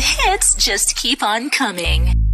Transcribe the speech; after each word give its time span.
hits 0.00 0.54
just 0.54 0.96
keep 0.96 1.22
on 1.22 1.50
coming. 1.50 2.29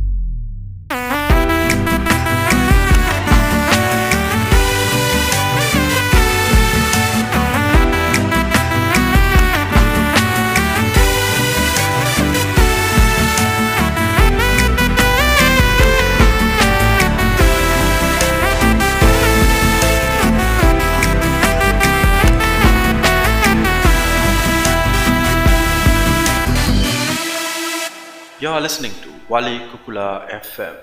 You're 28.47 28.61
listening 28.61 28.93
to 29.03 29.11
Wali 29.29 29.59
Kukula 29.59 30.31
FM. 30.31 30.77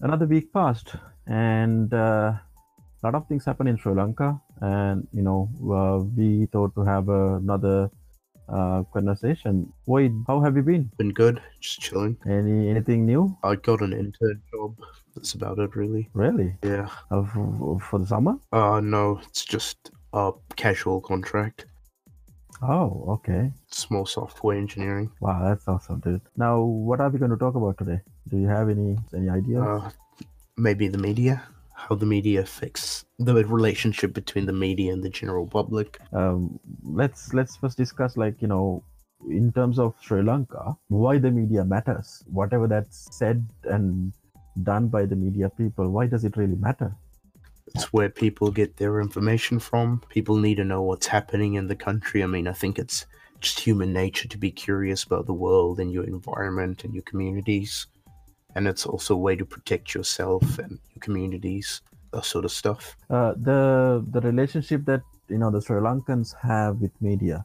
Another 0.00 0.26
week 0.26 0.52
passed, 0.52 0.96
and 1.28 1.94
uh, 1.94 2.32
a 2.34 2.40
lot 3.04 3.14
of 3.14 3.28
things 3.28 3.44
happened 3.44 3.68
in 3.68 3.78
Sri 3.78 3.94
Lanka. 3.94 4.40
And 4.60 5.06
you 5.12 5.22
know, 5.22 5.48
uh, 5.70 6.02
we 6.02 6.46
thought 6.46 6.74
to 6.74 6.82
have 6.82 7.08
another 7.08 7.92
uh, 8.48 8.82
conversation. 8.92 9.72
Wade, 9.86 10.14
how 10.26 10.40
have 10.40 10.56
you 10.56 10.62
been? 10.62 10.90
Been 10.96 11.12
good, 11.12 11.40
just 11.60 11.80
chilling. 11.80 12.16
Any 12.26 12.68
anything 12.70 13.06
new? 13.06 13.36
I 13.42 13.56
got 13.56 13.80
an 13.80 13.92
intern 13.92 14.42
job. 14.50 14.76
That's 15.14 15.34
about 15.34 15.58
it, 15.58 15.74
really. 15.76 16.08
Really? 16.14 16.54
Yeah. 16.62 16.88
Uh, 17.10 17.24
for, 17.24 17.80
for 17.80 17.98
the 17.98 18.06
summer? 18.06 18.36
Uh, 18.52 18.80
no, 18.80 19.20
it's 19.26 19.44
just 19.44 19.90
a 20.12 20.32
casual 20.56 21.00
contract. 21.00 21.66
Oh, 22.62 23.04
okay. 23.08 23.52
Small 23.70 24.06
software 24.06 24.56
engineering. 24.56 25.10
Wow, 25.20 25.42
that's 25.44 25.68
awesome, 25.68 26.00
dude. 26.00 26.20
Now, 26.36 26.60
what 26.60 27.00
are 27.00 27.08
we 27.08 27.18
going 27.18 27.30
to 27.30 27.36
talk 27.36 27.54
about 27.54 27.78
today? 27.78 28.00
Do 28.28 28.36
you 28.36 28.48
have 28.48 28.68
any 28.68 28.96
any 29.14 29.28
ideas? 29.28 29.62
Uh, 29.62 29.90
maybe 30.56 30.88
the 30.88 30.98
media. 30.98 31.42
How 31.84 31.94
the 32.02 32.06
media 32.06 32.40
affects 32.42 33.04
the 33.18 33.34
relationship 33.58 34.12
between 34.20 34.46
the 34.50 34.52
media 34.66 34.92
and 34.92 35.02
the 35.06 35.12
general 35.20 35.46
public. 35.58 35.98
um, 36.20 36.40
let's 37.00 37.22
let's 37.38 37.54
first 37.62 37.76
discuss 37.84 38.16
like 38.24 38.36
you 38.44 38.48
know 38.54 38.64
in 39.38 39.46
terms 39.58 39.76
of 39.84 39.94
sri 40.06 40.22
lanka 40.30 40.64
why 41.02 41.14
the 41.24 41.30
media 41.40 41.62
matters 41.74 42.08
whatever 42.40 42.66
that's 42.74 42.98
said 43.20 43.38
and 43.76 44.12
done 44.70 44.86
by 44.96 45.02
the 45.10 45.18
media 45.24 45.48
people 45.62 45.86
why 45.96 46.04
does 46.14 46.24
it 46.28 46.36
really 46.42 46.58
matter 46.68 46.90
It's 47.74 47.92
where 47.92 48.08
people 48.08 48.50
get 48.50 48.76
their 48.76 49.00
information 49.00 49.58
from. 49.58 50.00
People 50.08 50.36
need 50.36 50.56
to 50.56 50.64
know 50.64 50.82
what's 50.82 51.06
happening 51.16 51.54
in 51.60 51.66
the 51.68 51.76
country. 51.76 52.22
I 52.22 52.26
mean, 52.26 52.46
I 52.48 52.54
think 52.60 52.78
it's 52.78 53.04
just 53.40 53.60
human 53.60 53.92
nature 53.92 54.28
to 54.28 54.38
be 54.38 54.50
curious 54.50 55.04
about 55.04 55.26
the 55.26 55.34
world 55.46 55.78
and 55.78 55.92
your 55.92 56.04
environment 56.04 56.84
and 56.84 56.94
your 56.94 57.02
communities. 57.10 57.86
And 58.54 58.66
it's 58.66 58.86
also 58.86 59.14
a 59.14 59.18
way 59.18 59.36
to 59.36 59.44
protect 59.44 59.94
yourself 59.94 60.58
and 60.58 60.78
your 60.94 61.00
communities, 61.00 61.80
that 62.12 62.24
sort 62.24 62.44
of 62.44 62.52
stuff. 62.52 62.96
uh, 63.10 63.32
the 63.36 64.04
the 64.10 64.20
relationship 64.20 64.84
that 64.84 65.02
you 65.28 65.38
know 65.38 65.50
the 65.50 65.60
sri 65.60 65.78
lankans 65.86 66.34
have 66.40 66.80
with 66.80 66.92
media 67.08 67.44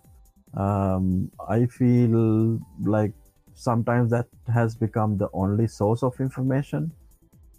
um, 0.55 1.29
i 1.49 1.65
feel 1.65 2.59
like 2.95 3.11
sometimes 3.55 4.09
that 4.09 4.27
has 4.53 4.75
become 4.75 5.17
the 5.17 5.29
only 5.33 5.67
source 5.67 6.01
of 6.03 6.17
information 6.19 6.91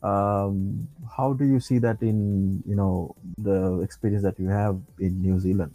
um, 0.03 0.89
how 1.17 1.33
do 1.33 1.45
you 1.45 1.61
see 1.61 1.79
that 1.79 2.03
in 2.03 2.63
you 2.67 2.75
know 2.75 3.15
the 3.39 3.81
experience 3.81 4.23
that 4.23 4.39
you 4.39 4.49
have 4.49 4.79
in 4.99 5.21
new 5.23 5.39
zealand 5.39 5.75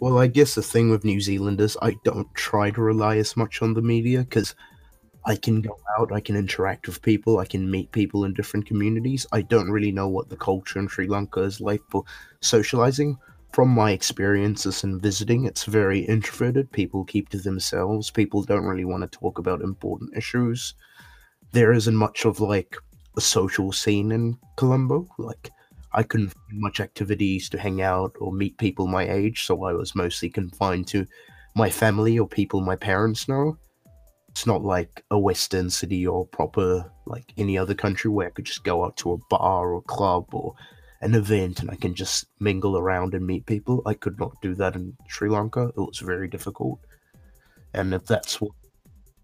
Well, 0.00 0.18
I 0.18 0.26
guess 0.26 0.54
the 0.54 0.62
thing 0.62 0.90
with 0.90 1.04
New 1.04 1.20
Zealanders, 1.20 1.76
I 1.80 1.96
don't 2.04 2.28
try 2.34 2.70
to 2.76 2.80
rely 2.82 3.16
as 3.16 3.36
much 3.36 3.62
on 3.62 3.72
the 3.74 3.80
media 3.82 4.20
because 4.20 4.54
I 5.26 5.36
can 5.36 5.62
go 5.62 5.78
out, 5.98 6.12
I 6.12 6.20
can 6.20 6.36
interact 6.36 6.86
with 6.86 7.00
people, 7.00 7.38
I 7.38 7.46
can 7.46 7.70
meet 7.70 7.92
people 7.92 8.24
in 8.24 8.34
different 8.34 8.66
communities. 8.66 9.26
I 9.32 9.42
don't 9.42 9.70
really 9.70 9.92
know 9.92 10.08
what 10.08 10.28
the 10.28 10.36
culture 10.36 10.78
in 10.78 10.88
Sri 10.88 11.06
Lanka 11.06 11.40
is 11.40 11.60
like 11.60 11.80
for 11.88 12.04
socializing. 12.42 13.16
From 13.52 13.68
my 13.68 13.92
experiences 13.92 14.82
in 14.82 15.00
visiting, 15.00 15.44
it's 15.44 15.64
very 15.64 16.00
introverted. 16.00 16.72
People 16.72 17.04
keep 17.04 17.28
to 17.28 17.38
themselves. 17.38 18.10
People 18.10 18.42
don't 18.42 18.64
really 18.64 18.84
want 18.84 19.02
to 19.02 19.18
talk 19.18 19.38
about 19.38 19.62
important 19.62 20.16
issues. 20.16 20.74
There 21.52 21.72
isn't 21.72 21.94
much 21.94 22.24
of 22.24 22.40
like 22.40 22.76
a 23.16 23.20
social 23.20 23.70
scene 23.70 24.10
in 24.12 24.36
Colombo. 24.56 25.08
Like 25.18 25.50
I 25.92 26.02
couldn't 26.02 26.34
find 26.34 26.60
much 26.60 26.80
activities 26.80 27.48
to 27.50 27.58
hang 27.58 27.80
out 27.80 28.16
or 28.20 28.32
meet 28.32 28.58
people 28.58 28.88
my 28.88 29.08
age, 29.08 29.46
so 29.46 29.62
I 29.62 29.72
was 29.72 29.94
mostly 29.94 30.28
confined 30.28 30.88
to 30.88 31.06
my 31.54 31.70
family 31.70 32.18
or 32.18 32.26
people 32.26 32.60
my 32.60 32.76
parents 32.76 33.28
know. 33.28 33.56
It's 34.34 34.46
not 34.48 34.64
like 34.64 35.04
a 35.12 35.18
Western 35.18 35.70
city 35.70 36.04
or 36.04 36.26
proper 36.26 36.90
like 37.06 37.32
any 37.36 37.56
other 37.56 37.72
country 37.72 38.10
where 38.10 38.26
I 38.26 38.30
could 38.30 38.46
just 38.46 38.64
go 38.64 38.84
out 38.84 38.96
to 38.96 39.12
a 39.12 39.18
bar 39.30 39.72
or 39.72 39.82
club 39.82 40.34
or 40.34 40.56
an 41.02 41.14
event 41.14 41.60
and 41.60 41.70
I 41.70 41.76
can 41.76 41.94
just 41.94 42.26
mingle 42.40 42.76
around 42.76 43.14
and 43.14 43.24
meet 43.24 43.46
people. 43.46 43.80
I 43.86 43.94
could 43.94 44.18
not 44.18 44.42
do 44.42 44.56
that 44.56 44.74
in 44.74 44.96
Sri 45.06 45.28
Lanka. 45.28 45.68
It 45.68 45.80
was 45.80 46.00
very 46.00 46.26
difficult. 46.26 46.80
And 47.74 47.94
if 47.94 48.06
that's 48.06 48.40
what 48.40 48.50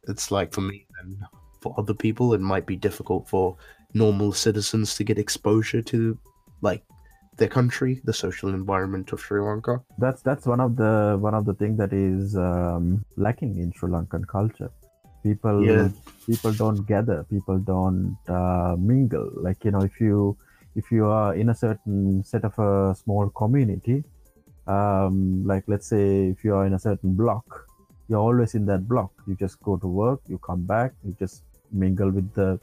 it's 0.06 0.30
like 0.30 0.52
for 0.52 0.60
me, 0.60 0.86
then 0.96 1.18
for 1.60 1.74
other 1.76 1.94
people, 1.94 2.32
it 2.32 2.40
might 2.40 2.64
be 2.64 2.76
difficult 2.76 3.28
for 3.28 3.56
normal 3.94 4.32
citizens 4.32 4.94
to 4.94 5.02
get 5.02 5.18
exposure 5.18 5.82
to 5.82 6.16
like 6.60 6.84
their 7.36 7.48
country, 7.48 8.00
the 8.04 8.12
social 8.12 8.50
environment 8.50 9.10
of 9.10 9.20
Sri 9.20 9.40
Lanka. 9.40 9.82
that's 9.98 10.22
that's 10.22 10.46
one 10.46 10.60
of 10.60 10.76
the 10.76 11.18
one 11.20 11.34
of 11.34 11.46
the 11.46 11.54
things 11.54 11.78
that 11.78 11.92
is 11.92 12.36
um, 12.36 13.04
lacking 13.16 13.58
in 13.58 13.72
Sri 13.72 13.90
Lankan 13.90 14.24
culture. 14.28 14.70
People 15.22 15.64
people 16.26 16.52
don't 16.52 16.86
gather, 16.86 17.24
people 17.30 17.58
don't 17.58 18.16
uh, 18.28 18.76
mingle. 18.78 19.30
Like 19.34 19.64
you 19.64 19.70
know, 19.70 19.82
if 19.82 20.00
you 20.00 20.36
if 20.76 20.90
you 20.90 21.06
are 21.06 21.34
in 21.34 21.50
a 21.50 21.54
certain 21.54 22.24
set 22.24 22.44
of 22.44 22.58
a 22.58 22.94
small 22.94 23.28
community, 23.30 24.04
um, 24.66 25.44
like 25.46 25.64
let's 25.66 25.88
say 25.88 26.28
if 26.28 26.44
you 26.44 26.54
are 26.54 26.66
in 26.66 26.74
a 26.74 26.78
certain 26.78 27.14
block, 27.14 27.66
you're 28.08 28.20
always 28.20 28.54
in 28.54 28.66
that 28.66 28.88
block. 28.88 29.10
You 29.26 29.34
just 29.34 29.60
go 29.62 29.76
to 29.76 29.86
work, 29.86 30.20
you 30.26 30.38
come 30.38 30.62
back, 30.62 30.92
you 31.04 31.14
just 31.18 31.42
mingle 31.72 32.10
with 32.10 32.32
the 32.34 32.58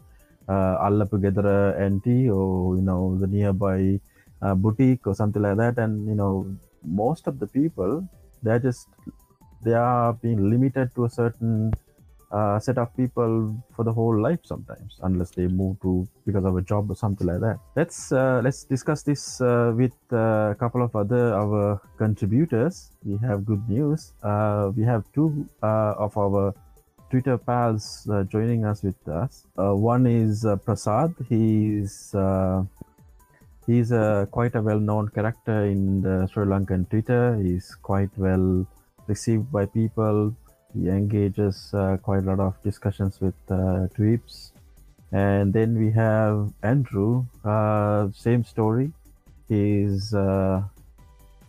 uh, 0.48 0.90
Gedara 0.90 1.80
auntie 1.80 2.30
or 2.30 2.76
you 2.76 2.82
know 2.82 3.18
the 3.20 3.28
nearby 3.28 4.00
uh, 4.42 4.56
boutique 4.56 5.06
or 5.06 5.16
something 5.16 5.42
like 5.42 5.58
that, 5.58 5.78
and 5.78 6.08
you 6.08 6.16
know 6.16 6.46
most 6.84 7.28
of 7.28 7.40
the 7.40 7.48
people 7.48 8.08
they're 8.44 8.60
just 8.60 8.88
they 9.64 9.74
are 9.74 10.14
being 10.14 10.50
limited 10.50 10.94
to 10.96 11.06
a 11.06 11.10
certain 11.10 11.74
uh, 12.32 12.60
set 12.60 12.78
of 12.78 12.96
people 12.98 13.56
for 13.76 13.84
the 13.84 13.94
whole 13.94 14.20
life 14.20 14.40
sometimes 14.44 15.00
unless 15.04 15.32
they 15.32 15.48
move 15.48 15.80
to 15.82 16.08
because 16.26 16.44
of 16.44 16.58
a 16.58 16.62
job 16.62 16.90
or 16.92 16.96
something 16.96 17.26
like 17.26 17.40
that. 17.40 17.58
Let's 17.76 18.12
uh, 18.12 18.42
let's 18.44 18.64
discuss 18.64 19.04
this 19.04 19.40
uh, 19.42 19.74
with 19.76 19.94
a 20.12 20.56
couple 20.60 20.84
of 20.84 20.96
other 20.96 21.34
our 21.34 21.82
contributors. 21.98 22.92
We 23.04 23.18
have 23.18 23.46
good 23.46 23.68
news. 23.70 24.14
Uh, 24.24 24.72
we 24.76 24.84
have 24.84 25.06
two 25.14 25.48
uh, 25.64 25.94
of 25.98 26.18
our 26.18 26.54
twitter 27.10 27.38
pals 27.38 28.06
uh, 28.12 28.24
joining 28.24 28.66
us 28.66 28.84
with 28.84 29.08
us. 29.08 29.48
One 29.56 30.06
is 30.06 30.46
prasad. 30.66 31.16
He's 31.30 32.14
he's 33.66 33.92
a 33.92 34.28
quite 34.32 34.56
a 34.56 34.62
well-known 34.62 35.10
character 35.10 35.66
in 35.66 36.02
the 36.02 36.28
Sri 36.28 36.46
Lankan 36.46 36.90
Twitter. 36.90 37.38
He's 37.42 37.76
quite 37.76 38.10
well 38.18 38.68
received 39.08 39.50
by 39.52 39.66
people. 39.66 40.36
He 40.78 40.90
engages 40.90 41.74
uh, 41.74 41.98
quite 42.02 42.24
a 42.24 42.28
lot 42.28 42.40
of 42.40 42.62
discussions 42.64 43.20
with 43.20 43.34
uh, 43.50 43.88
tweets. 43.98 44.52
And 45.12 45.54
then 45.54 45.78
we 45.78 45.90
have 45.92 46.54
Andrew. 46.64 47.26
Uh, 47.44 48.10
same 48.14 48.44
story. 48.44 48.92
He's 49.50 50.14
uh, 50.14 50.62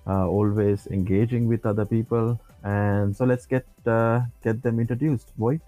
uh, 0.06 0.26
always 0.26 0.86
engaging 0.86 1.46
with 1.46 1.66
other 1.66 1.84
people. 1.84 2.40
And 2.64 3.14
so 3.14 3.24
let's 3.24 3.44
get 3.46 3.66
uh, 3.86 4.20
get 4.42 4.62
them 4.62 4.80
introduced. 4.80 5.32
Void. 5.36 5.60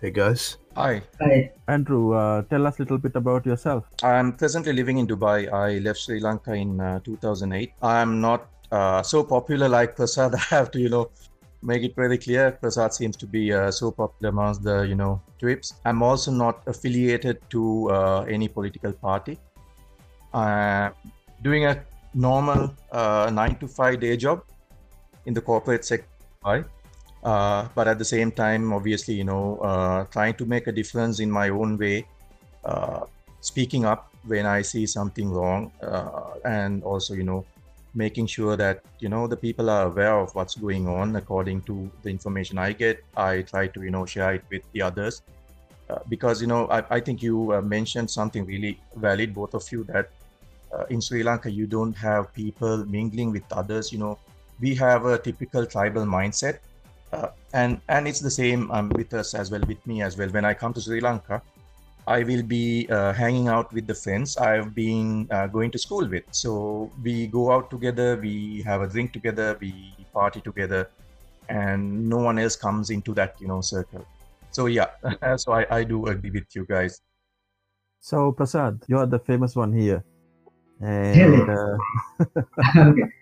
Hey 0.00 0.10
guys. 0.10 0.56
Hi, 0.74 1.02
Andrew, 1.68 2.14
uh, 2.14 2.42
tell 2.42 2.66
us 2.66 2.78
a 2.78 2.82
little 2.82 2.98
bit 2.98 3.14
about 3.14 3.44
yourself. 3.44 3.84
I'm 4.02 4.32
presently 4.32 4.72
living 4.72 4.98
in 4.98 5.06
Dubai. 5.06 5.52
I 5.52 5.78
left 5.78 6.00
Sri 6.00 6.18
Lanka 6.18 6.54
in 6.54 6.80
uh, 6.80 6.98
2008. 7.04 7.72
I'm 7.82 8.20
not 8.20 8.48
uh, 8.72 9.02
so 9.02 9.22
popular 9.22 9.68
like 9.68 9.94
Prasad. 9.94 10.34
I 10.34 10.38
have 10.38 10.70
to, 10.72 10.80
you 10.80 10.88
know, 10.88 11.10
make 11.62 11.82
it 11.82 11.94
very 11.94 12.18
clear. 12.18 12.52
Prasad 12.52 12.92
seems 12.92 13.16
to 13.16 13.26
be 13.26 13.52
uh, 13.52 13.70
so 13.70 13.90
popular 13.90 14.30
amongst 14.30 14.62
the, 14.62 14.82
you 14.82 14.94
know, 14.94 15.20
tweeps. 15.40 15.74
I'm 15.84 16.02
also 16.02 16.30
not 16.30 16.62
affiliated 16.66 17.38
to 17.50 17.90
uh, 17.90 18.20
any 18.28 18.48
political 18.48 18.92
party. 18.92 19.38
Uh, 20.34 20.90
doing 21.42 21.66
a 21.66 21.84
normal 22.14 22.74
uh, 22.90 23.30
nine 23.32 23.56
to 23.56 23.68
five 23.68 24.00
day 24.00 24.16
job 24.16 24.42
in 25.26 25.34
the 25.34 25.40
corporate 25.40 25.84
sector. 25.84 26.08
Uh, 27.22 27.68
but 27.76 27.86
at 27.86 27.98
the 27.98 28.04
same 28.04 28.32
time, 28.32 28.72
obviously, 28.72 29.14
you 29.14 29.24
know, 29.24 29.58
uh, 29.58 30.04
trying 30.06 30.34
to 30.34 30.44
make 30.44 30.66
a 30.66 30.72
difference 30.72 31.20
in 31.20 31.30
my 31.30 31.48
own 31.50 31.78
way, 31.78 32.04
speaking 33.40 33.84
up 33.84 34.12
when 34.26 34.46
I 34.46 34.62
see 34.62 34.86
something 34.86 35.30
wrong, 35.30 35.70
and 36.44 36.82
also, 36.82 37.14
you 37.14 37.22
know, 37.22 37.44
making 37.94 38.26
sure 38.26 38.56
that 38.56 38.82
you 38.98 39.08
know 39.08 39.26
the 39.26 39.36
people 39.36 39.68
are 39.68 39.86
aware 39.86 40.18
of 40.18 40.34
what's 40.34 40.54
going 40.54 40.88
on 40.88 41.16
according 41.16 41.62
to 41.62 41.90
the 42.02 42.10
information 42.10 42.58
I 42.58 42.72
get. 42.72 43.04
I 43.16 43.42
try 43.42 43.66
to 43.68 43.82
you 43.82 43.90
know 43.90 44.06
share 44.06 44.34
it 44.34 44.44
with 44.50 44.62
the 44.72 44.82
others. 44.82 45.22
Uh, 45.90 45.98
because 46.08 46.40
you 46.40 46.46
know 46.46 46.66
I, 46.68 46.82
I 46.96 47.00
think 47.00 47.22
you 47.22 47.52
uh, 47.52 47.60
mentioned 47.60 48.10
something 48.10 48.46
really 48.46 48.80
valid 48.96 49.34
both 49.34 49.52
of 49.52 49.70
you 49.70 49.84
that 49.84 50.10
uh, 50.72 50.84
in 50.90 51.00
sri 51.00 51.22
lanka 51.22 51.50
you 51.50 51.66
don't 51.66 51.92
have 51.92 52.32
people 52.32 52.84
mingling 52.86 53.32
with 53.32 53.42
others 53.52 53.92
you 53.92 53.98
know 53.98 54.16
we 54.60 54.74
have 54.74 55.04
a 55.06 55.18
typical 55.18 55.66
tribal 55.66 56.04
mindset 56.04 56.60
uh, 57.12 57.28
and 57.52 57.80
and 57.88 58.08
it's 58.08 58.20
the 58.20 58.30
same 58.30 58.70
um, 58.70 58.88
with 58.90 59.12
us 59.12 59.34
as 59.34 59.50
well 59.50 59.60
with 59.66 59.84
me 59.86 60.02
as 60.02 60.16
well 60.16 60.28
when 60.28 60.44
i 60.44 60.54
come 60.54 60.72
to 60.72 60.80
sri 60.80 61.00
lanka 61.00 61.42
i 62.06 62.22
will 62.22 62.42
be 62.42 62.88
uh, 62.90 63.12
hanging 63.12 63.48
out 63.48 63.72
with 63.72 63.86
the 63.86 63.94
friends 63.94 64.36
i've 64.38 64.74
been 64.74 65.26
uh, 65.30 65.46
going 65.46 65.70
to 65.70 65.78
school 65.78 66.08
with. 66.08 66.24
So 66.30 66.92
we 67.02 67.26
go 67.28 67.52
out 67.52 67.70
together 67.70 68.16
we 68.16 68.62
have 68.66 68.82
a 68.82 68.88
drink 68.88 69.12
together 69.12 69.56
we 69.60 70.06
party 70.12 70.40
together 70.40 70.90
and 71.48 72.08
no 72.08 72.18
one 72.18 72.38
else 72.38 72.56
comes 72.56 72.90
into 72.90 73.14
that 73.14 73.34
you 73.40 73.48
know 73.48 73.60
circle. 73.60 74.06
So 74.50 74.66
yeah 74.66 74.88
so 75.36 75.52
I, 75.52 75.66
I 75.70 75.84
do 75.84 76.06
agree 76.06 76.30
with 76.30 76.46
you 76.54 76.66
guys. 76.66 77.00
So 78.00 78.32
Prasad, 78.32 78.84
you 78.88 78.98
are 78.98 79.06
the 79.06 79.18
famous 79.18 79.56
one 79.56 79.72
here, 79.72 80.04
and 80.80 81.48
Really? 81.48 81.48
uh, 81.48 81.78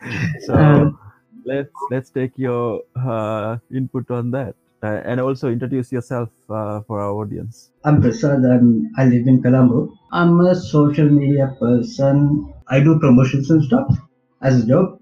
so 0.38 0.56
Um, 0.56 0.98
let's 1.44 1.86
let's 1.90 2.10
take 2.10 2.36
your 2.38 2.82
uh, 2.96 3.58
input 3.72 4.10
on 4.10 4.30
that, 4.32 4.54
uh, 4.82 5.00
and 5.04 5.20
also 5.20 5.50
introduce 5.50 5.92
yourself 5.92 6.28
uh, 6.48 6.80
for 6.86 7.00
our 7.00 7.12
audience. 7.12 7.70
I'm 7.84 8.00
Prasad 8.00 8.40
and 8.40 8.90
I 8.96 9.04
live 9.06 9.26
in 9.26 9.42
Colombo. 9.42 9.92
I'm 10.12 10.40
a 10.40 10.54
social 10.54 11.08
media 11.08 11.54
person. 11.58 12.52
I 12.68 12.80
do 12.80 12.98
promotions 12.98 13.50
and 13.50 13.62
stuff 13.64 13.88
as 14.42 14.64
a 14.64 14.66
job. 14.66 15.00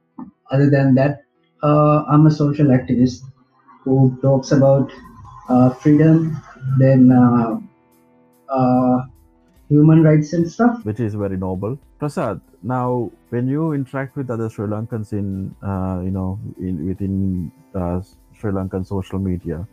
Other 0.50 0.70
than 0.70 0.94
that, 0.94 1.22
uh, 1.62 2.04
I'm 2.10 2.26
a 2.26 2.30
social 2.30 2.66
activist 2.66 3.22
who 3.84 4.18
talks 4.22 4.52
about 4.52 4.90
uh, 5.48 5.70
freedom, 5.70 6.40
then 6.78 7.12
uh, 7.12 7.58
uh, 8.48 9.02
human 9.68 10.02
rights 10.02 10.32
and 10.32 10.50
stuff. 10.50 10.84
which 10.84 11.00
is 11.00 11.14
very 11.14 11.36
noble. 11.36 11.78
Prasad, 11.98 12.40
now 12.62 13.10
when 13.30 13.48
you 13.48 13.72
interact 13.72 14.16
with 14.16 14.30
other 14.30 14.48
Sri 14.48 14.66
Lankans 14.66 15.12
in, 15.12 15.54
uh, 15.62 16.00
you 16.02 16.10
know, 16.10 16.38
in, 16.58 16.86
within 16.86 17.52
Sri 18.38 18.52
Lankan 18.52 18.86
social 18.86 19.18
media, 19.18 19.66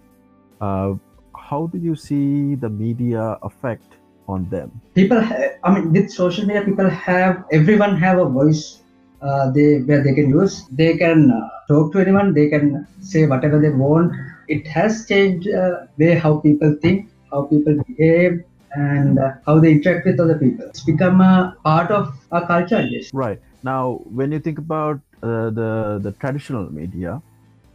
uh, 0.61 0.93
how 1.37 1.67
do 1.67 1.77
you 1.77 1.95
see 1.95 2.55
the 2.55 2.69
media 2.69 3.37
affect 3.43 3.97
on 4.27 4.47
them? 4.49 4.71
People, 4.95 5.21
ha- 5.21 5.51
I 5.63 5.73
mean, 5.73 5.91
with 5.93 6.09
social 6.09 6.45
media, 6.45 6.63
people 6.63 6.89
have 6.89 7.43
everyone 7.51 7.97
have 7.97 8.17
a 8.17 8.25
voice. 8.25 8.81
Uh, 9.21 9.51
they 9.51 9.79
where 9.79 10.03
they 10.03 10.13
can 10.13 10.29
use. 10.29 10.65
They 10.71 10.97
can 10.97 11.31
uh, 11.31 11.49
talk 11.67 11.93
to 11.93 11.99
anyone. 11.99 12.33
They 12.33 12.49
can 12.49 12.87
say 13.01 13.25
whatever 13.27 13.59
they 13.59 13.69
want. 13.69 14.13
It 14.47 14.67
has 14.67 15.05
changed 15.07 15.47
uh, 15.49 15.85
way 15.97 16.15
how 16.15 16.37
people 16.39 16.75
think, 16.81 17.09
how 17.31 17.43
people 17.43 17.77
behave, 17.87 18.43
and 18.71 19.19
uh, 19.19 19.31
how 19.45 19.59
they 19.59 19.71
interact 19.73 20.05
with 20.05 20.19
other 20.19 20.37
people. 20.37 20.65
It's 20.67 20.83
become 20.83 21.21
a 21.21 21.55
part 21.63 21.91
of 21.91 22.13
our 22.31 22.45
culture, 22.45 22.77
I 22.77 22.87
guess. 22.87 23.13
Right 23.13 23.39
now, 23.63 24.01
when 24.05 24.31
you 24.31 24.39
think 24.39 24.59
about 24.59 24.99
uh, 25.23 25.49
the 25.49 25.99
the 26.03 26.11
traditional 26.19 26.71
media 26.71 27.21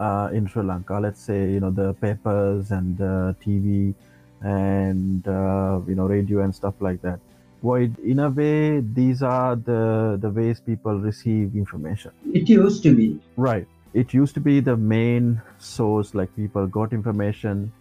uh, 0.00 0.30
in 0.32 0.48
Sri 0.48 0.62
Lanka, 0.62 0.98
let's 0.98 1.20
say 1.20 1.50
you 1.52 1.60
know 1.60 1.70
the 1.70 1.92
papers 1.94 2.70
and 2.70 2.96
the 2.96 3.36
TV 3.44 3.94
and 4.40 5.26
uh, 5.28 5.80
you 5.86 5.94
know 5.94 6.06
radio 6.06 6.42
and 6.42 6.54
stuff 6.54 6.74
like 6.80 7.02
that. 7.02 7.20
Well, 7.62 7.88
in 8.02 8.20
a 8.20 8.30
way, 8.30 8.80
these 8.80 9.22
are 9.22 9.54
the 9.54 10.18
the 10.20 10.30
ways 10.30 10.60
people 10.60 10.98
receive 10.98 11.54
information. 11.54 12.12
It 12.32 12.48
used 12.48 12.82
to 12.84 12.94
be. 12.96 13.20
Right. 13.36 13.66
It 13.92 14.14
used 14.14 14.34
to 14.34 14.40
be 14.40 14.60
the 14.60 14.76
main 14.76 15.42
source, 15.58 16.14
like 16.14 16.34
people 16.36 16.66
got 16.68 16.92
information, 16.92 17.72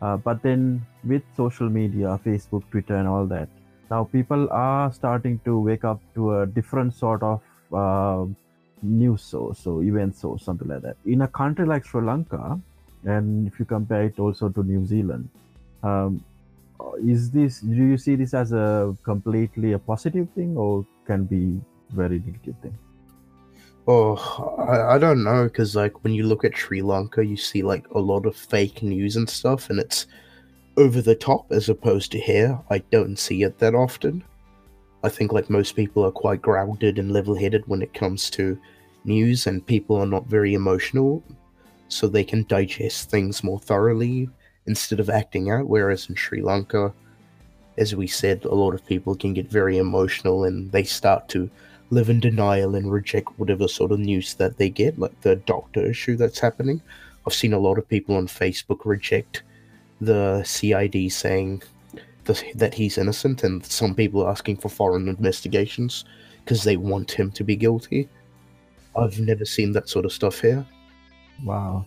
uh, 0.00 0.16
but 0.16 0.40
then 0.42 0.86
with 1.04 1.22
social 1.36 1.68
media, 1.68 2.20
Facebook, 2.24 2.62
Twitter, 2.70 2.94
and 2.94 3.08
all 3.08 3.26
that, 3.26 3.48
now 3.90 4.04
people 4.04 4.48
are 4.52 4.92
starting 4.92 5.40
to 5.44 5.58
wake 5.58 5.84
up 5.84 6.00
to 6.14 6.38
a 6.38 6.46
different 6.46 6.94
sort 6.94 7.22
of 7.24 7.40
uh, 7.72 8.26
news 8.82 9.22
source 9.22 9.66
or 9.66 9.82
event 9.82 10.16
source, 10.16 10.44
something 10.44 10.68
like 10.68 10.82
that. 10.82 10.96
In 11.04 11.22
a 11.22 11.28
country 11.28 11.66
like 11.66 11.84
Sri 11.84 12.02
Lanka, 12.02 12.60
and 13.04 13.46
if 13.46 13.58
you 13.58 13.64
compare 13.64 14.04
it 14.04 14.18
also 14.18 14.48
to 14.48 14.62
New 14.62 14.84
Zealand, 14.84 15.28
um, 15.82 16.24
is 17.02 17.30
this? 17.30 17.60
Do 17.60 17.74
you 17.74 17.98
see 17.98 18.16
this 18.16 18.34
as 18.34 18.52
a 18.52 18.96
completely 19.02 19.72
a 19.72 19.78
positive 19.78 20.28
thing, 20.34 20.56
or 20.56 20.86
can 21.06 21.24
be 21.24 21.60
very 21.90 22.18
negative 22.18 22.54
thing? 22.62 22.76
Oh, 23.88 24.16
I, 24.58 24.96
I 24.96 24.98
don't 24.98 25.22
know, 25.22 25.44
because 25.44 25.76
like 25.76 26.02
when 26.02 26.12
you 26.12 26.26
look 26.26 26.44
at 26.44 26.56
Sri 26.56 26.82
Lanka, 26.82 27.24
you 27.24 27.36
see 27.36 27.62
like 27.62 27.88
a 27.90 27.98
lot 27.98 28.26
of 28.26 28.36
fake 28.36 28.82
news 28.82 29.16
and 29.16 29.28
stuff, 29.28 29.70
and 29.70 29.78
it's 29.78 30.06
over 30.76 31.00
the 31.00 31.14
top 31.14 31.50
as 31.52 31.68
opposed 31.68 32.12
to 32.12 32.20
here. 32.20 32.58
I 32.68 32.78
don't 32.78 33.16
see 33.16 33.42
it 33.42 33.58
that 33.58 33.74
often. 33.74 34.24
I 35.06 35.08
think 35.08 35.32
like 35.32 35.48
most 35.48 35.76
people 35.76 36.04
are 36.04 36.10
quite 36.10 36.42
grounded 36.42 36.98
and 36.98 37.12
level 37.12 37.36
headed 37.36 37.62
when 37.68 37.80
it 37.80 37.94
comes 37.94 38.28
to 38.30 38.58
news, 39.04 39.46
and 39.46 39.64
people 39.64 39.94
are 39.94 40.12
not 40.14 40.26
very 40.26 40.52
emotional, 40.52 41.22
so 41.86 42.08
they 42.08 42.24
can 42.24 42.44
digest 42.48 43.08
things 43.08 43.44
more 43.44 43.60
thoroughly 43.60 44.28
instead 44.66 44.98
of 44.98 45.08
acting 45.08 45.48
out. 45.48 45.68
Whereas 45.68 46.08
in 46.08 46.16
Sri 46.16 46.42
Lanka, 46.42 46.92
as 47.78 47.94
we 47.94 48.08
said, 48.08 48.44
a 48.44 48.54
lot 48.54 48.74
of 48.74 48.84
people 48.84 49.14
can 49.14 49.32
get 49.32 49.48
very 49.48 49.78
emotional 49.78 50.42
and 50.42 50.72
they 50.72 50.82
start 50.82 51.28
to 51.28 51.48
live 51.90 52.10
in 52.10 52.18
denial 52.18 52.74
and 52.74 52.90
reject 52.90 53.38
whatever 53.38 53.68
sort 53.68 53.92
of 53.92 54.00
news 54.00 54.34
that 54.34 54.58
they 54.58 54.68
get, 54.68 54.98
like 54.98 55.20
the 55.20 55.36
doctor 55.36 55.86
issue 55.86 56.16
that's 56.16 56.40
happening. 56.40 56.82
I've 57.24 57.34
seen 57.34 57.52
a 57.52 57.60
lot 57.60 57.78
of 57.78 57.88
people 57.88 58.16
on 58.16 58.26
Facebook 58.26 58.80
reject 58.84 59.44
the 60.00 60.42
CID 60.42 61.12
saying 61.12 61.62
the, 62.26 62.42
that 62.54 62.74
he's 62.74 62.98
innocent, 62.98 63.44
and 63.44 63.64
some 63.64 63.94
people 63.94 64.28
asking 64.28 64.58
for 64.58 64.68
foreign 64.68 65.08
investigations 65.08 66.04
because 66.44 66.62
they 66.64 66.76
want 66.76 67.10
him 67.10 67.30
to 67.32 67.44
be 67.44 67.56
guilty. 67.56 68.08
I've 68.96 69.18
never 69.20 69.44
seen 69.44 69.72
that 69.72 69.88
sort 69.88 70.04
of 70.04 70.12
stuff 70.12 70.40
here. 70.40 70.64
Wow. 71.44 71.84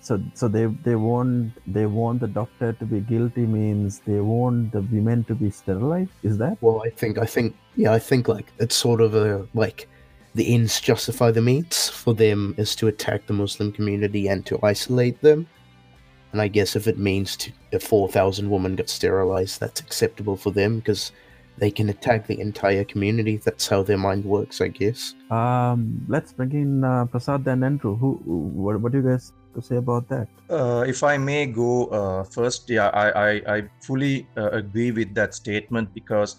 So 0.00 0.20
so 0.34 0.48
they 0.48 0.66
they 0.66 0.96
want 0.96 1.52
they 1.66 1.86
want 1.86 2.20
the 2.20 2.26
doctor 2.26 2.72
to 2.72 2.84
be 2.84 3.00
guilty 3.00 3.46
means 3.46 4.00
they 4.00 4.18
want 4.18 4.72
the 4.72 4.82
women 4.82 5.22
to 5.24 5.34
be 5.34 5.50
sterilized. 5.50 6.10
Is 6.24 6.38
that? 6.38 6.58
Well, 6.60 6.82
I 6.84 6.90
think, 6.90 7.18
I 7.18 7.26
think, 7.26 7.54
yeah, 7.76 7.92
I 7.92 8.00
think 8.00 8.26
like 8.26 8.52
it's 8.58 8.74
sort 8.74 9.00
of 9.00 9.14
a 9.14 9.46
like 9.54 9.88
the 10.34 10.52
ends 10.52 10.80
justify 10.80 11.30
the 11.30 11.42
means 11.42 11.88
for 11.88 12.14
them 12.14 12.54
is 12.58 12.74
to 12.76 12.88
attack 12.88 13.26
the 13.26 13.32
Muslim 13.32 13.70
community 13.70 14.26
and 14.26 14.44
to 14.46 14.58
isolate 14.62 15.20
them. 15.20 15.46
And 16.32 16.40
I 16.40 16.48
guess 16.48 16.76
if 16.76 16.86
it 16.86 16.98
means 16.98 17.36
to, 17.36 17.52
if 17.72 17.82
4,000 17.82 18.48
women 18.48 18.74
got 18.76 18.88
sterilized, 18.88 19.60
that's 19.60 19.80
acceptable 19.80 20.36
for 20.36 20.50
them 20.50 20.78
because 20.78 21.12
they 21.58 21.70
can 21.70 21.90
attack 21.90 22.26
the 22.26 22.40
entire 22.40 22.84
community. 22.84 23.36
That's 23.36 23.68
how 23.68 23.82
their 23.82 23.98
mind 23.98 24.24
works, 24.24 24.60
I 24.62 24.68
guess. 24.68 25.14
Um, 25.30 26.04
let's 26.08 26.32
bring 26.32 26.52
in 26.52 26.84
uh, 26.84 27.04
Prasad 27.04 27.46
and 27.46 27.62
Andrew. 27.64 27.96
Who, 27.96 28.20
who- 28.24 28.38
what, 28.62 28.80
what 28.80 28.92
do 28.92 28.98
you 28.98 29.08
guys 29.08 29.32
to 29.54 29.60
say 29.60 29.76
about 29.76 30.08
that? 30.08 30.28
Uh, 30.48 30.84
if 30.86 31.02
I 31.02 31.18
may 31.18 31.44
go 31.44 31.86
uh, 31.88 32.24
first, 32.24 32.70
yeah, 32.70 32.88
I, 32.88 33.10
I, 33.10 33.56
I 33.56 33.62
fully 33.82 34.26
uh, 34.38 34.50
agree 34.50 34.90
with 34.92 35.14
that 35.14 35.34
statement 35.34 35.92
because 35.92 36.36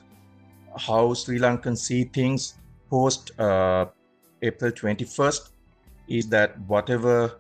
how 0.77 1.13
Sri 1.13 1.37
Lankans 1.37 1.77
see 1.77 2.05
things 2.05 2.55
post 2.89 3.39
uh, 3.39 3.85
April 4.41 4.71
21st 4.71 5.49
is 6.07 6.27
that 6.29 6.59
whatever 6.61 7.39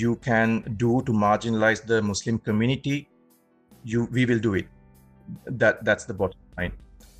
you 0.00 0.16
can 0.16 0.62
do 0.76 1.02
to 1.02 1.12
marginalize 1.12 1.84
the 1.84 2.00
Muslim 2.00 2.38
community, 2.38 3.08
you 3.84 4.08
we 4.12 4.24
will 4.24 4.38
do 4.38 4.54
it. 4.54 4.66
That 5.46 5.84
that's 5.84 6.04
the 6.04 6.14
bottom 6.14 6.38
line. 6.56 6.72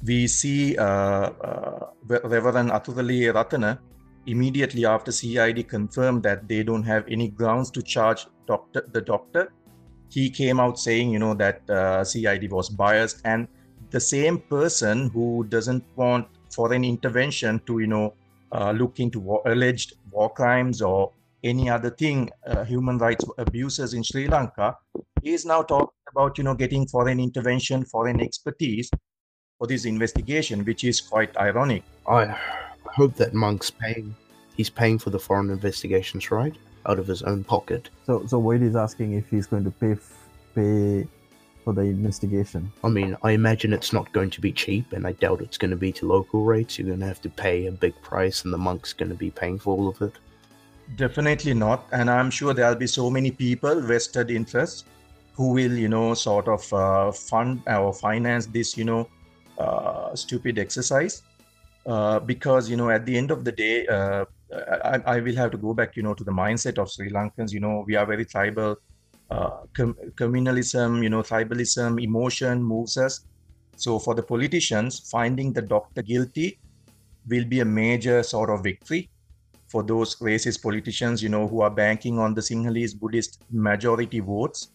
We 0.04 0.26
see 0.26 0.76
uh, 0.76 0.84
uh, 0.84 1.86
Reverend 2.08 2.70
Athuraliye 2.70 3.32
Rathana 3.32 3.78
immediately 4.26 4.86
after 4.86 5.12
CID 5.12 5.68
confirmed 5.68 6.22
that 6.22 6.48
they 6.48 6.62
don't 6.62 6.82
have 6.82 7.04
any 7.08 7.28
grounds 7.28 7.70
to 7.72 7.82
charge 7.82 8.26
doctor 8.46 8.88
the 8.92 9.00
doctor. 9.00 9.52
He 10.08 10.28
came 10.30 10.60
out 10.60 10.78
saying, 10.78 11.10
you 11.10 11.18
know, 11.18 11.34
that 11.34 11.68
uh, 11.70 12.04
CID 12.04 12.50
was 12.50 12.68
biased, 12.68 13.22
and 13.24 13.48
the 13.90 14.00
same 14.00 14.38
person 14.38 15.08
who 15.10 15.44
doesn't 15.48 15.84
want 15.96 16.26
foreign 16.50 16.84
intervention 16.84 17.60
to, 17.66 17.78
you 17.78 17.86
know, 17.86 18.14
uh, 18.52 18.72
look 18.72 19.00
into 19.00 19.20
war, 19.20 19.42
alleged 19.46 19.94
war 20.10 20.30
crimes 20.30 20.82
or 20.82 21.12
any 21.44 21.68
other 21.68 21.90
thing, 21.90 22.30
uh, 22.46 22.64
human 22.64 22.98
rights 22.98 23.24
abuses 23.38 23.94
in 23.94 24.02
Sri 24.02 24.28
Lanka, 24.28 24.76
is 25.22 25.44
now 25.44 25.62
talking 25.62 25.88
about, 26.10 26.38
you 26.38 26.44
know, 26.44 26.54
getting 26.54 26.86
foreign 26.86 27.20
intervention, 27.20 27.84
foreign 27.84 28.20
expertise 28.20 28.90
for 29.58 29.66
this 29.66 29.84
investigation, 29.84 30.64
which 30.64 30.84
is 30.84 31.00
quite 31.00 31.36
ironic. 31.36 31.82
I 32.08 32.26
hope 32.86 33.16
that 33.16 33.34
Monk's 33.34 33.70
paying. 33.70 34.14
He's 34.56 34.70
paying 34.70 34.98
for 34.98 35.10
the 35.10 35.18
foreign 35.18 35.50
investigations, 35.50 36.30
right? 36.30 36.56
out 36.86 36.98
of 36.98 37.06
his 37.06 37.22
own 37.22 37.44
pocket. 37.44 37.90
So, 38.04 38.26
so 38.26 38.40
Void 38.40 38.62
is 38.62 38.76
asking 38.76 39.12
if 39.12 39.28
he's 39.28 39.46
going 39.46 39.64
to 39.64 39.70
pay 39.70 39.92
f- 39.92 40.28
pay 40.54 41.06
for 41.64 41.72
the 41.72 41.82
investigation. 41.82 42.72
I 42.82 42.88
mean, 42.88 43.16
I 43.22 43.32
imagine 43.32 43.72
it's 43.72 43.92
not 43.92 44.12
going 44.12 44.30
to 44.30 44.40
be 44.40 44.52
cheap, 44.52 44.92
and 44.92 45.06
I 45.06 45.12
doubt 45.12 45.40
it's 45.40 45.58
going 45.58 45.70
to 45.70 45.76
be 45.76 45.92
to 45.92 46.06
local 46.06 46.44
rates. 46.44 46.78
You're 46.78 46.88
going 46.88 47.00
to 47.00 47.06
have 47.06 47.22
to 47.22 47.30
pay 47.30 47.66
a 47.66 47.72
big 47.72 47.94
price, 48.02 48.44
and 48.44 48.52
the 48.52 48.58
monk's 48.58 48.92
going 48.92 49.10
to 49.10 49.14
be 49.14 49.30
paying 49.30 49.58
for 49.58 49.76
all 49.76 49.88
of 49.88 50.02
it. 50.02 50.18
Definitely 50.96 51.54
not. 51.54 51.86
And 51.92 52.10
I'm 52.10 52.30
sure 52.30 52.52
there'll 52.52 52.74
be 52.76 52.86
so 52.86 53.08
many 53.10 53.30
people, 53.30 53.80
vested 53.80 54.30
interests, 54.30 54.84
who 55.34 55.52
will, 55.52 55.72
you 55.72 55.88
know, 55.88 56.14
sort 56.14 56.48
of 56.48 56.72
uh, 56.72 57.12
fund 57.12 57.62
or 57.66 57.92
finance 57.94 58.46
this, 58.46 58.76
you 58.76 58.84
know, 58.84 59.08
uh, 59.58 60.14
stupid 60.14 60.58
exercise. 60.58 61.22
Uh, 61.86 62.20
because, 62.20 62.68
you 62.68 62.76
know, 62.76 62.90
at 62.90 63.06
the 63.06 63.16
end 63.16 63.30
of 63.30 63.44
the 63.44 63.52
day, 63.52 63.86
uh, 63.86 64.24
I, 64.84 65.00
I 65.06 65.20
will 65.20 65.34
have 65.36 65.50
to 65.52 65.56
go 65.56 65.72
back, 65.72 65.96
you 65.96 66.02
know, 66.02 66.14
to 66.14 66.24
the 66.24 66.30
mindset 66.30 66.78
of 66.78 66.90
Sri 66.90 67.10
Lankans. 67.10 67.52
You 67.52 67.60
know, 67.60 67.84
we 67.86 67.96
are 67.96 68.04
very 68.04 68.24
tribal. 68.24 68.76
Uh, 69.30 69.62
com- 69.72 69.96
communalism, 70.14 71.02
you 71.02 71.08
know, 71.08 71.22
tribalism, 71.22 72.02
emotion 72.02 72.62
moves 72.62 72.98
us. 72.98 73.24
So 73.76 73.98
for 73.98 74.14
the 74.14 74.22
politicians, 74.22 75.08
finding 75.10 75.54
the 75.54 75.62
doctor 75.62 76.02
guilty 76.02 76.60
will 77.26 77.46
be 77.46 77.60
a 77.60 77.64
major 77.64 78.22
sort 78.22 78.50
of 78.50 78.62
victory 78.62 79.08
for 79.72 79.82
those 79.82 80.16
racist 80.16 80.62
politicians, 80.62 81.22
you 81.22 81.30
know, 81.30 81.48
who 81.48 81.62
are 81.62 81.70
banking 81.70 82.18
on 82.18 82.34
the 82.34 82.42
Sinhalese 82.42 82.94
Buddhist 82.98 83.42
majority 83.50 84.20
votes. 84.20 84.68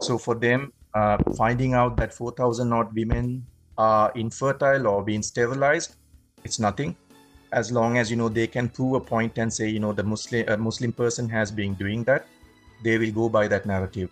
So 0.00 0.18
for 0.18 0.36
them, 0.36 0.72
uh, 0.94 1.18
finding 1.36 1.74
out 1.74 1.96
that 1.96 2.14
4,000 2.14 2.72
odd 2.72 2.94
women 2.94 3.44
are 3.76 4.12
infertile 4.14 4.86
or 4.86 5.02
being 5.02 5.22
sterilized, 5.22 5.96
it's 6.44 6.60
nothing. 6.60 6.96
As 7.52 7.72
long 7.72 7.98
as 7.98 8.10
you 8.10 8.16
know 8.16 8.28
they 8.28 8.46
can 8.46 8.68
prove 8.68 8.94
a 8.94 9.00
point 9.00 9.38
and 9.38 9.52
say, 9.52 9.68
you 9.68 9.80
know, 9.80 9.92
the 9.92 10.04
Muslim 10.04 10.62
Muslim 10.62 10.92
person 10.92 11.28
has 11.28 11.50
been 11.50 11.74
doing 11.74 12.04
that, 12.04 12.26
they 12.84 12.98
will 12.98 13.12
go 13.12 13.28
by 13.28 13.48
that 13.48 13.66
narrative. 13.66 14.10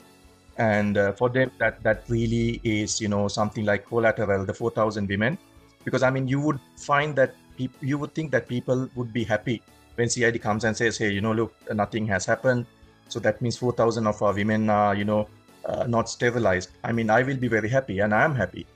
And 0.56 0.96
uh, 0.96 1.12
for 1.12 1.28
them, 1.28 1.50
that 1.58 1.82
that 1.82 2.04
really 2.08 2.60
is, 2.64 3.00
you 3.00 3.08
know, 3.08 3.28
something 3.28 3.64
like 3.64 3.86
collateral, 3.86 4.44
the 4.44 4.54
4,000 4.54 5.08
women, 5.08 5.38
because 5.84 6.02
I 6.02 6.10
mean, 6.10 6.28
you 6.28 6.40
would 6.40 6.60
find 6.76 7.16
that 7.22 7.34
peop- 7.56 7.80
you 7.92 7.98
would 7.98 8.14
think 8.14 8.30
that 8.36 8.48
people 8.48 8.88
would 8.94 9.12
be 9.12 9.24
happy 9.24 9.62
when 9.96 10.08
CID 10.08 10.40
comes 10.42 10.64
and 10.64 10.76
says, 10.76 10.98
hey, 10.98 11.10
you 11.10 11.20
know, 11.20 11.32
look, 11.32 11.54
nothing 11.72 12.06
has 12.06 12.26
happened. 12.26 12.66
So 13.08 13.20
that 13.20 13.40
means 13.40 13.56
4,000 13.56 14.06
of 14.06 14.20
our 14.22 14.34
women 14.34 14.70
are, 14.70 14.94
you 14.94 15.04
know, 15.04 15.28
uh, 15.64 15.84
not 15.86 16.08
sterilized. 16.08 16.70
I 16.82 16.92
mean, 16.92 17.10
I 17.10 17.22
will 17.22 17.36
be 17.36 17.48
very 17.48 17.68
happy 17.68 18.00
and 18.00 18.14
I 18.14 18.24
am 18.24 18.34
happy. 18.34 18.66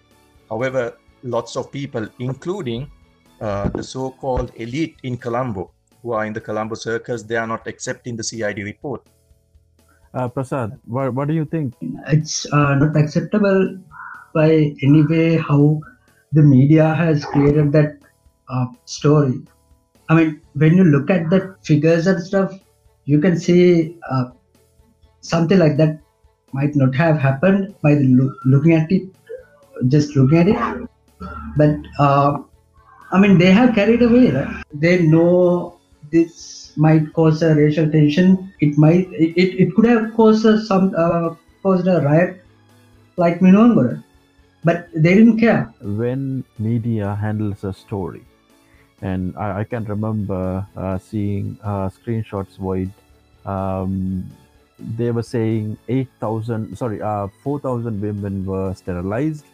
However, 0.49 0.97
lots 1.23 1.57
of 1.57 1.71
people, 1.73 2.09
including 2.19 2.91
uh, 3.41 3.69
the 3.69 3.83
so 3.83 4.11
called 4.11 4.53
elite 4.57 4.97
in 5.03 5.17
Colombo, 5.17 5.71
who 6.03 6.13
are 6.13 6.25
in 6.25 6.33
the 6.33 6.41
Colombo 6.41 6.75
circus, 6.75 7.23
they 7.23 7.37
are 7.37 7.47
not 7.47 7.67
accepting 7.67 8.17
the 8.17 8.25
CID 8.25 8.59
report. 8.59 9.03
Uh, 10.15 10.29
Prasad, 10.29 10.79
what, 10.87 11.13
what 11.13 11.29
do 11.29 11.35
you 11.35 11.45
think? 11.45 11.75
it's 12.07 12.51
uh, 12.53 12.75
not 12.75 12.97
acceptable 12.97 13.79
by 14.35 14.75
any 14.83 15.03
way 15.07 15.37
how 15.37 15.81
the 16.33 16.43
media 16.43 16.95
has 16.95 17.25
created 17.25 17.73
that 17.73 17.99
uh, 18.49 18.67
story. 18.85 19.43
I 20.09 20.15
mean, 20.15 20.41
when 20.55 20.77
you 20.77 20.85
look 20.85 21.11
at 21.11 21.31
the 21.31 21.57
figures 21.63 22.07
and 22.07 22.23
stuff, 22.23 22.53
you 23.05 23.21
can 23.21 23.39
see 23.39 23.97
uh, 24.11 24.31
something 25.21 25.59
like 25.59 25.77
that 25.77 26.01
might 26.53 26.75
not 26.75 26.95
have 26.95 27.19
happened 27.19 27.75
by 27.83 27.95
loo- 27.95 28.37
looking 28.45 28.73
at 28.73 28.91
it, 28.91 29.09
just 29.89 30.17
looking 30.17 30.39
at 30.39 30.49
it. 30.49 30.89
But 31.57 31.77
uh, 31.99 32.39
I 33.13 33.19
mean, 33.19 33.39
they 33.39 33.51
have 33.51 33.75
carried 33.75 34.03
away. 34.03 34.31
Right? 34.31 34.63
They 34.73 35.03
know 35.03 35.79
this 36.11 36.73
might 36.77 37.13
cause 37.13 37.43
a 37.43 37.55
racial 37.55 37.91
tension. 37.91 38.53
It 38.61 38.79
might, 38.79 39.09
it, 39.13 39.61
it, 39.63 39.75
could 39.75 39.87
have 39.87 40.15
caused 40.15 40.47
a, 40.47 40.61
some 40.61 40.95
uh, 40.97 41.35
caused 41.63 41.87
a 41.87 42.01
riot 42.01 42.43
like 43.17 43.41
Minuwangoda, 43.41 44.03
but 44.65 44.89
they 44.95 45.15
didn't 45.15 45.39
care. 45.39 45.73
when 45.81 46.45
media 46.59 47.15
handles 47.15 47.65
a 47.65 47.73
story 47.73 48.23
and 49.03 49.37
i, 49.37 49.61
I 49.61 49.65
can 49.65 49.85
remember 49.85 50.67
uh, 50.77 50.99
seeing 50.99 51.59
uh, 51.63 51.89
screenshots 51.89 52.57
void. 52.57 52.91
Um, 53.47 54.31
they 54.79 55.11
were 55.11 55.23
saying 55.23 55.77
8000 55.89 56.77
sorry 56.77 57.03
uh, 57.03 57.29
4000 57.43 58.01
women 58.01 58.47
were 58.47 58.75
sterilized. 58.75 59.45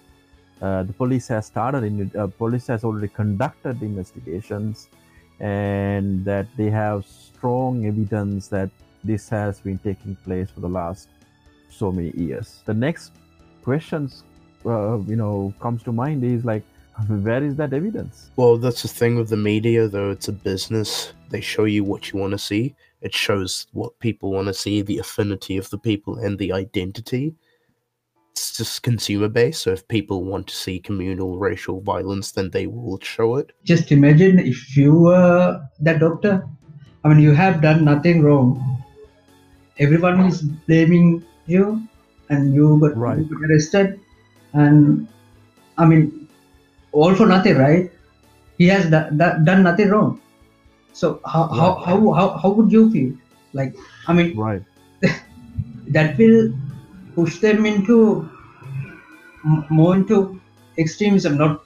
Uh, 0.60 0.82
the 0.82 0.92
police 0.92 1.28
has 1.28 1.46
started 1.46 1.84
in 1.84 2.10
uh, 2.16 2.26
police 2.26 2.66
has 2.66 2.84
already 2.84 3.08
conducted 3.08 3.82
investigations 3.82 4.88
and 5.40 6.24
that 6.24 6.46
they 6.56 6.70
have 6.70 7.04
strong 7.06 7.86
evidence 7.86 8.48
that 8.48 8.70
this 9.02 9.28
has 9.28 9.60
been 9.60 9.78
taking 9.78 10.16
place 10.24 10.48
for 10.50 10.60
the 10.60 10.68
last 10.68 11.08
so 11.68 11.90
many 11.92 12.10
years. 12.16 12.62
The 12.64 12.74
next 12.74 13.12
questions 13.62 14.22
uh, 14.64 14.98
you 14.98 15.16
know 15.16 15.52
comes 15.60 15.82
to 15.82 15.92
mind 15.92 16.24
is 16.24 16.44
like 16.44 16.64
where 17.08 17.42
is 17.42 17.56
that 17.56 17.72
evidence 17.72 18.30
Well, 18.36 18.56
that's 18.56 18.82
the 18.82 18.88
thing 18.88 19.16
with 19.16 19.28
the 19.28 19.36
media, 19.36 19.88
though. 19.88 20.10
It's 20.10 20.28
a 20.28 20.32
business. 20.32 21.12
They 21.30 21.40
show 21.40 21.64
you 21.64 21.82
what 21.84 22.12
you 22.12 22.18
want 22.20 22.32
to 22.32 22.38
see. 22.38 22.74
It 23.00 23.14
shows 23.14 23.66
what 23.72 23.98
people 23.98 24.30
want 24.32 24.46
to 24.46 24.54
see, 24.54 24.80
the 24.82 24.98
affinity 24.98 25.56
of 25.56 25.68
the 25.70 25.78
people, 25.78 26.16
and 26.18 26.38
the 26.38 26.52
identity. 26.52 27.34
It's 28.32 28.56
just 28.56 28.82
consumer 28.82 29.28
based. 29.28 29.62
So 29.62 29.70
if 29.72 29.86
people 29.88 30.24
want 30.24 30.46
to 30.48 30.54
see 30.56 30.78
communal 30.78 31.38
racial 31.38 31.80
violence, 31.80 32.32
then 32.32 32.50
they 32.50 32.66
will 32.66 32.98
show 33.00 33.36
it. 33.36 33.52
Just 33.64 33.92
imagine 33.92 34.38
if 34.38 34.76
you 34.76 34.94
were 34.94 35.60
the 35.80 35.94
doctor. 35.94 36.46
I 37.04 37.08
mean, 37.08 37.20
you 37.20 37.32
have 37.32 37.60
done 37.60 37.84
nothing 37.84 38.22
wrong. 38.22 38.82
Everyone 39.78 40.20
is 40.26 40.42
blaming 40.42 41.24
you, 41.46 41.82
and 42.30 42.54
you 42.54 42.78
got, 42.80 42.96
Right. 42.96 43.18
you 43.18 43.24
got 43.24 43.50
arrested. 43.50 44.00
And 44.52 45.06
I 45.76 45.84
mean, 45.86 46.23
all 46.94 47.14
for 47.14 47.26
nothing, 47.26 47.58
right? 47.58 47.90
He 48.58 48.66
has 48.68 48.84
do- 48.84 49.10
done 49.48 49.62
nothing 49.64 49.90
wrong. 49.90 50.20
So 50.92 51.20
how, 51.26 51.48
how, 51.48 51.68
Right. 51.76 51.86
how, 51.86 52.12
how, 52.12 52.28
how 52.38 52.50
would 52.50 52.70
you 52.70 52.90
feel? 52.90 53.12
Like, 53.52 53.74
I 54.06 54.12
mean, 54.12 54.36
right 54.36 54.62
that 55.96 56.16
will 56.18 56.52
push 57.14 57.38
them 57.38 57.66
into 57.66 58.28
m- 59.44 59.64
more 59.70 59.94
into 59.96 60.40
extremism. 60.78 61.36
Not 61.36 61.64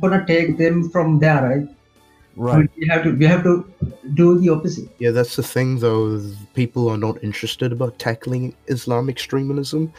gonna 0.00 0.24
take 0.26 0.58
them 0.58 0.90
from 0.90 1.18
there, 1.18 1.42
right? 1.42 1.68
Right 2.36 2.70
we 2.76 2.86
have 2.88 3.02
to 3.04 3.12
we 3.16 3.24
have 3.26 3.42
to 3.44 3.52
do 4.14 4.38
the 4.38 4.50
opposite. 4.50 4.88
Yeah, 4.98 5.10
that's 5.10 5.36
the 5.36 5.42
thing, 5.42 5.78
though. 5.78 6.20
People 6.54 6.88
are 6.88 6.98
not 6.98 7.22
interested 7.24 7.72
about 7.72 7.98
tackling 7.98 8.54
Islamic 8.66 9.16
extremism. 9.16 9.92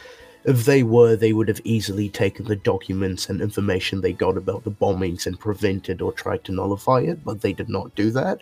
If 0.48 0.64
they 0.64 0.82
were, 0.82 1.18
they 1.18 1.34
would 1.34 1.50
have 1.50 1.60
easily 1.66 2.08
taken 2.08 2.46
the 2.46 2.56
documents 2.56 3.28
and 3.28 3.42
information 3.42 4.00
they 4.00 4.14
got 4.14 4.38
about 4.38 4.64
the 4.64 4.72
bombings 4.72 5.28
and 5.28 5.38
prevented 5.38 6.02
or 6.02 6.14
tried 6.14 6.46
to 6.46 6.54
nullify 6.54 7.02
it, 7.02 7.22
but 7.26 7.42
they 7.42 7.52
did 7.52 7.68
not 7.68 7.94
do 7.96 8.12
that. 8.12 8.40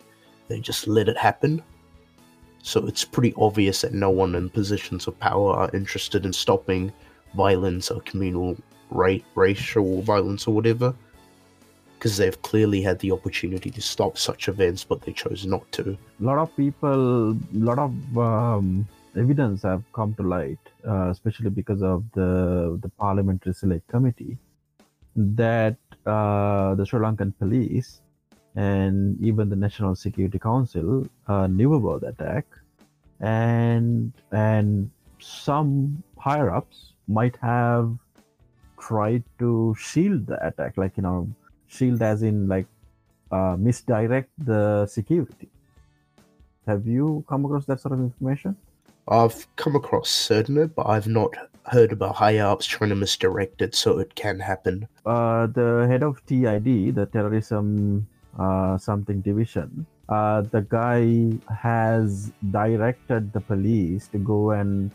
They 0.47 0.59
just 0.59 0.87
let 0.87 1.09
it 1.09 1.17
happen. 1.17 1.63
So 2.61 2.85
it's 2.85 3.03
pretty 3.03 3.33
obvious 3.37 3.81
that 3.81 3.95
no 3.95 4.11
one 4.11 4.35
in 4.35 4.51
positions 4.51 5.07
of 5.07 5.19
power 5.19 5.53
are 5.53 5.71
interested 5.73 6.27
in 6.27 6.33
stopping 6.33 6.93
violence 7.35 7.89
or 7.89 8.01
communal 8.01 8.55
ra- 8.91 9.25
racial 9.33 10.03
violence 10.03 10.45
or 10.47 10.53
whatever. 10.53 10.93
Because 11.97 12.17
they've 12.17 12.39
clearly 12.43 12.83
had 12.83 12.99
the 12.99 13.13
opportunity 13.13 13.71
to 13.71 13.81
stop 13.81 14.19
such 14.19 14.47
events, 14.47 14.83
but 14.83 15.01
they 15.01 15.11
chose 15.11 15.47
not 15.47 15.71
to. 15.71 15.97
a 16.21 16.23
lot 16.23 16.37
of 16.37 16.55
people 16.55 17.31
a 17.31 17.37
lot 17.53 17.79
of 17.79 18.17
um, 18.17 18.87
evidence 19.17 19.63
have 19.63 19.83
come 19.93 20.13
to 20.15 20.23
light 20.23 20.59
uh, 20.87 21.09
especially 21.09 21.49
because 21.49 21.81
of 21.81 22.03
the 22.13 22.77
the 22.81 22.89
parliamentary 22.89 23.53
select 23.53 23.87
committee 23.87 24.37
that 25.15 25.77
uh, 26.05 26.75
the 26.75 26.85
sri 26.85 26.99
lankan 26.99 27.33
police 27.39 28.01
and 28.55 29.19
even 29.21 29.49
the 29.49 29.55
national 29.55 29.95
security 29.95 30.39
council 30.39 31.07
uh, 31.27 31.47
knew 31.47 31.73
about 31.73 32.01
the 32.01 32.07
attack 32.07 32.45
and 33.19 34.13
and 34.31 34.89
some 35.19 36.03
higher 36.17 36.49
ups 36.49 36.93
might 37.07 37.35
have 37.37 37.95
tried 38.79 39.23
to 39.39 39.75
shield 39.79 40.27
the 40.27 40.37
attack 40.45 40.77
like 40.77 40.95
you 40.97 41.03
know 41.03 41.27
shield 41.67 42.01
as 42.01 42.23
in 42.23 42.47
like 42.47 42.67
uh, 43.31 43.55
misdirect 43.57 44.29
the 44.37 44.85
security. 44.85 45.49
Have 46.67 46.87
you 46.87 47.23
come 47.27 47.45
across 47.45 47.65
that 47.65 47.79
sort 47.79 47.93
of 47.93 47.99
information 47.99 48.55
I've 49.07 49.47
come 49.55 49.75
across 49.75 50.09
certain 50.09 50.57
it, 50.57 50.75
but 50.75 50.87
I've 50.87 51.07
not 51.07 51.35
heard 51.67 51.91
about 51.91 52.15
high 52.15 52.37
ups 52.37 52.65
trying 52.65 52.89
to 52.89 52.95
misdirect 52.95 53.61
it 53.61 53.75
so 53.75 53.99
it 53.99 54.15
can 54.15 54.39
happen. 54.39 54.87
uh, 55.05 55.47
the 55.47 55.85
head 55.87 56.03
of 56.03 56.25
TID, 56.25 56.95
the 56.95 57.07
terrorism 57.11 58.07
uh, 58.37 58.77
something 58.77 59.21
division, 59.21 59.85
uh, 60.09 60.41
the 60.41 60.61
guy 60.61 61.31
has 61.53 62.31
directed 62.51 63.31
the 63.33 63.41
police 63.41 64.07
to 64.09 64.17
go 64.17 64.51
and 64.51 64.91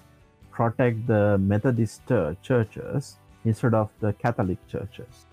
protect 0.51 1.07
the 1.07 1.39
Methodist 1.39 2.03
churches 2.43 3.17
instead 3.45 3.75
of 3.75 3.91
the 4.01 4.13
Catholic 4.15 4.59
churches, 4.69 5.27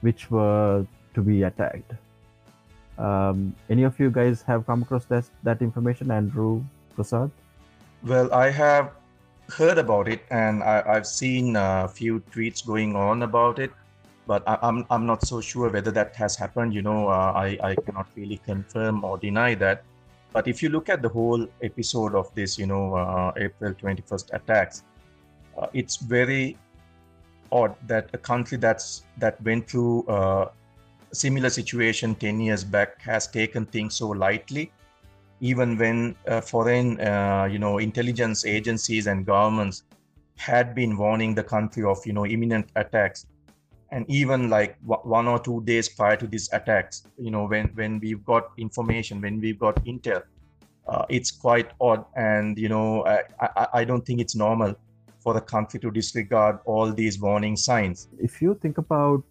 which 0.00 0.30
were 0.30 0.86
to 1.14 1.22
be 1.22 1.42
attacked. 1.42 1.92
Um, 2.98 3.54
any 3.70 3.84
of 3.84 3.98
you 4.00 4.10
guys 4.10 4.42
have 4.42 4.66
come 4.66 4.82
across 4.82 5.04
that 5.06 5.24
that 5.44 5.62
information, 5.62 6.10
Andrew? 6.10 6.64
Prasad? 6.96 7.30
Well, 8.04 8.32
I 8.32 8.50
have 8.50 8.92
heard 9.50 9.78
about 9.78 10.08
it 10.08 10.22
and 10.30 10.62
I, 10.62 10.94
have 10.94 11.06
seen 11.06 11.56
a 11.56 11.88
few 11.88 12.20
tweets 12.30 12.64
going 12.64 12.94
on 12.94 13.22
about 13.22 13.58
it, 13.58 13.72
but 14.26 14.42
I, 14.46 14.54
am 14.54 14.60
I'm, 14.62 14.86
I'm 14.90 15.06
not 15.06 15.26
so 15.26 15.40
sure 15.40 15.68
whether 15.68 15.90
that 15.90 16.14
has 16.14 16.36
happened. 16.36 16.74
You 16.74 16.82
know, 16.82 17.08
uh, 17.08 17.32
I, 17.34 17.58
I 17.62 17.74
cannot 17.74 18.06
really 18.14 18.36
confirm 18.44 19.02
or 19.02 19.18
deny 19.18 19.54
that. 19.56 19.82
But 20.32 20.46
if 20.46 20.62
you 20.62 20.68
look 20.68 20.88
at 20.88 21.02
the 21.02 21.08
whole 21.08 21.48
episode 21.62 22.14
of 22.14 22.32
this, 22.34 22.58
you 22.58 22.66
know, 22.66 22.94
uh, 22.94 23.32
April 23.36 23.74
21st 23.74 24.32
attacks, 24.32 24.84
uh, 25.56 25.66
it's 25.72 25.96
very 25.96 26.56
odd 27.50 27.74
that 27.86 28.10
a 28.12 28.18
country 28.18 28.58
that's 28.58 29.04
that 29.16 29.42
went 29.42 29.68
through 29.68 30.04
a 30.08 30.50
similar 31.12 31.48
situation 31.48 32.14
10 32.14 32.40
years 32.40 32.62
back 32.62 33.00
has 33.00 33.26
taken 33.26 33.64
things 33.64 33.94
so 33.94 34.08
lightly 34.08 34.70
even 35.40 35.76
when 35.78 36.16
uh, 36.26 36.40
foreign 36.40 37.00
uh, 37.00 37.48
you 37.50 37.58
know 37.58 37.78
intelligence 37.78 38.44
agencies 38.44 39.06
and 39.06 39.24
governments 39.24 39.84
had 40.36 40.74
been 40.74 40.96
warning 40.96 41.34
the 41.34 41.42
country 41.42 41.84
of 41.84 42.04
you 42.06 42.12
know 42.12 42.26
imminent 42.26 42.68
attacks. 42.76 43.26
And 43.90 44.04
even 44.10 44.50
like 44.50 44.76
one 44.82 45.26
or 45.26 45.38
two 45.38 45.62
days 45.64 45.88
prior 45.88 46.14
to 46.16 46.26
these 46.26 46.50
attacks 46.52 47.04
you 47.16 47.30
know 47.30 47.46
when 47.46 47.68
when 47.68 47.98
we've 48.00 48.22
got 48.24 48.50
information 48.58 49.22
when 49.22 49.40
we've 49.40 49.58
got 49.58 49.76
intel 49.86 50.22
uh, 50.86 51.06
it's 51.08 51.30
quite 51.30 51.70
odd. 51.80 52.04
And 52.14 52.58
you 52.58 52.68
know 52.68 53.06
I, 53.06 53.66
I, 53.72 53.84
don't 53.84 54.04
think 54.04 54.20
it's 54.20 54.34
normal 54.34 54.74
for 55.20 55.32
the 55.32 55.40
country 55.40 55.80
to 55.80 55.90
disregard 55.90 56.58
all 56.66 56.92
these 56.92 57.18
warning 57.18 57.56
signs. 57.56 58.08
If 58.18 58.42
you 58.42 58.54
think 58.60 58.76
about 58.78 59.22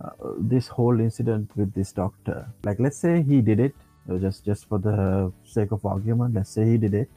uh, 0.00 0.10
this 0.38 0.68
whole 0.68 1.00
incident 1.00 1.50
with 1.56 1.72
this 1.72 1.90
doctor 1.90 2.46
like 2.64 2.78
let's 2.78 2.98
say 2.98 3.22
he 3.22 3.40
did 3.40 3.58
it 3.58 3.74
just 4.18 4.44
just 4.44 4.68
for 4.68 4.78
the 4.78 5.32
sake 5.44 5.72
of 5.72 5.84
argument 5.84 6.34
let's 6.34 6.50
say 6.50 6.64
he 6.64 6.76
did 6.76 6.94
it. 6.94 7.10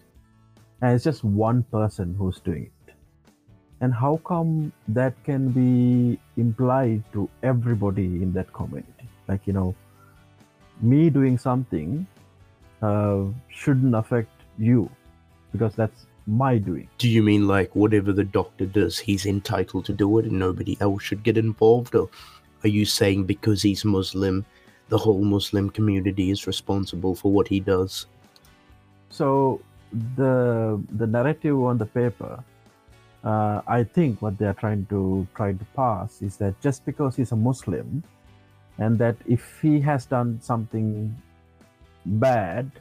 And 0.82 0.96
it's 0.96 1.04
just 1.04 1.24
one 1.24 1.64
person 1.64 2.16
who's 2.18 2.40
doing 2.40 2.72
it. 2.88 2.94
And 3.82 3.94
how 3.94 4.22
come 4.26 4.72
that 4.88 5.14
can 5.24 5.50
be 5.50 6.20
implied 6.38 7.04
to 7.14 7.30
everybody 7.44 8.06
in 8.06 8.34
that 8.34 8.52
community? 8.54 9.10
Like 9.28 9.46
you 9.46 9.54
know 9.54 9.76
me 10.82 11.10
doing 11.10 11.38
something 11.38 12.08
uh, 12.82 13.24
shouldn't 13.50 13.96
affect 13.96 14.32
you 14.58 14.90
because 15.52 15.76
that's 15.76 16.06
my 16.28 16.58
doing. 16.58 16.88
Do 16.98 17.10
you 17.10 17.24
mean 17.24 17.48
like 17.48 17.76
whatever 17.76 18.14
the 18.14 18.24
doctor 18.24 18.66
does 18.66 18.98
he's 19.00 19.26
entitled 19.26 19.86
to 19.86 19.94
do 19.94 20.20
it 20.20 20.26
and 20.26 20.40
nobody 20.40 20.78
else 20.80 21.04
should 21.04 21.24
get 21.24 21.38
involved? 21.38 21.96
Or 21.96 22.10
are 22.64 22.70
you 22.70 22.86
saying 22.86 23.26
because 23.26 23.62
he's 23.62 23.86
muslim 23.86 24.46
the 24.90 24.98
whole 24.98 25.24
Muslim 25.24 25.70
community 25.70 26.32
is 26.32 26.46
responsible 26.46 27.16
for 27.16 27.32
what 27.32 27.48
he 27.48 27.60
does. 27.60 28.08
So 29.10 29.62
the 30.16 30.82
the 30.98 31.08
narrative 31.08 31.60
on 31.62 31.78
the 31.78 31.86
paper, 31.86 32.44
uh, 33.24 33.62
I 33.68 33.84
think 33.84 34.22
what 34.22 34.38
they 34.38 34.46
are 34.46 34.54
trying 34.54 34.86
to 34.88 35.28
try 35.36 35.54
to 35.54 35.66
pass 35.76 36.22
is 36.22 36.38
that 36.38 36.60
just 36.62 36.86
because 36.86 37.16
he's 37.16 37.32
a 37.32 37.36
Muslim, 37.36 38.04
and 38.78 38.98
that 39.00 39.16
if 39.28 39.60
he 39.62 39.80
has 39.82 40.06
done 40.06 40.40
something 40.42 41.16
bad, 42.06 42.72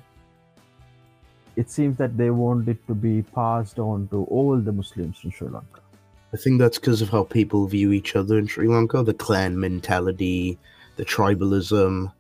it 1.57 1.71
seems 1.71 1.97
that 1.99 2.17
they 2.17 2.31
want 2.31 2.69
it 2.69 2.87
to 2.87 2.95
be 2.95 3.23
passed 3.23 3.79
on 3.79 4.09
to 4.09 4.25
all 4.25 4.57
the 4.57 4.73
Muslims 4.73 5.19
in 5.25 5.31
Sri 5.31 5.49
Lanka. 5.49 5.81
I 6.33 6.37
think 6.37 6.61
that's 6.61 6.79
because 6.79 7.01
of 7.01 7.09
how 7.09 7.25
people 7.25 7.67
view 7.67 7.91
each 7.91 8.15
other 8.15 8.39
in 8.39 8.47
Sri 8.47 8.69
Lanka, 8.69 9.03
the 9.03 9.15
clan 9.15 9.59
mentality, 9.59 10.59
the 10.99 11.05
tribalism, 11.05 12.13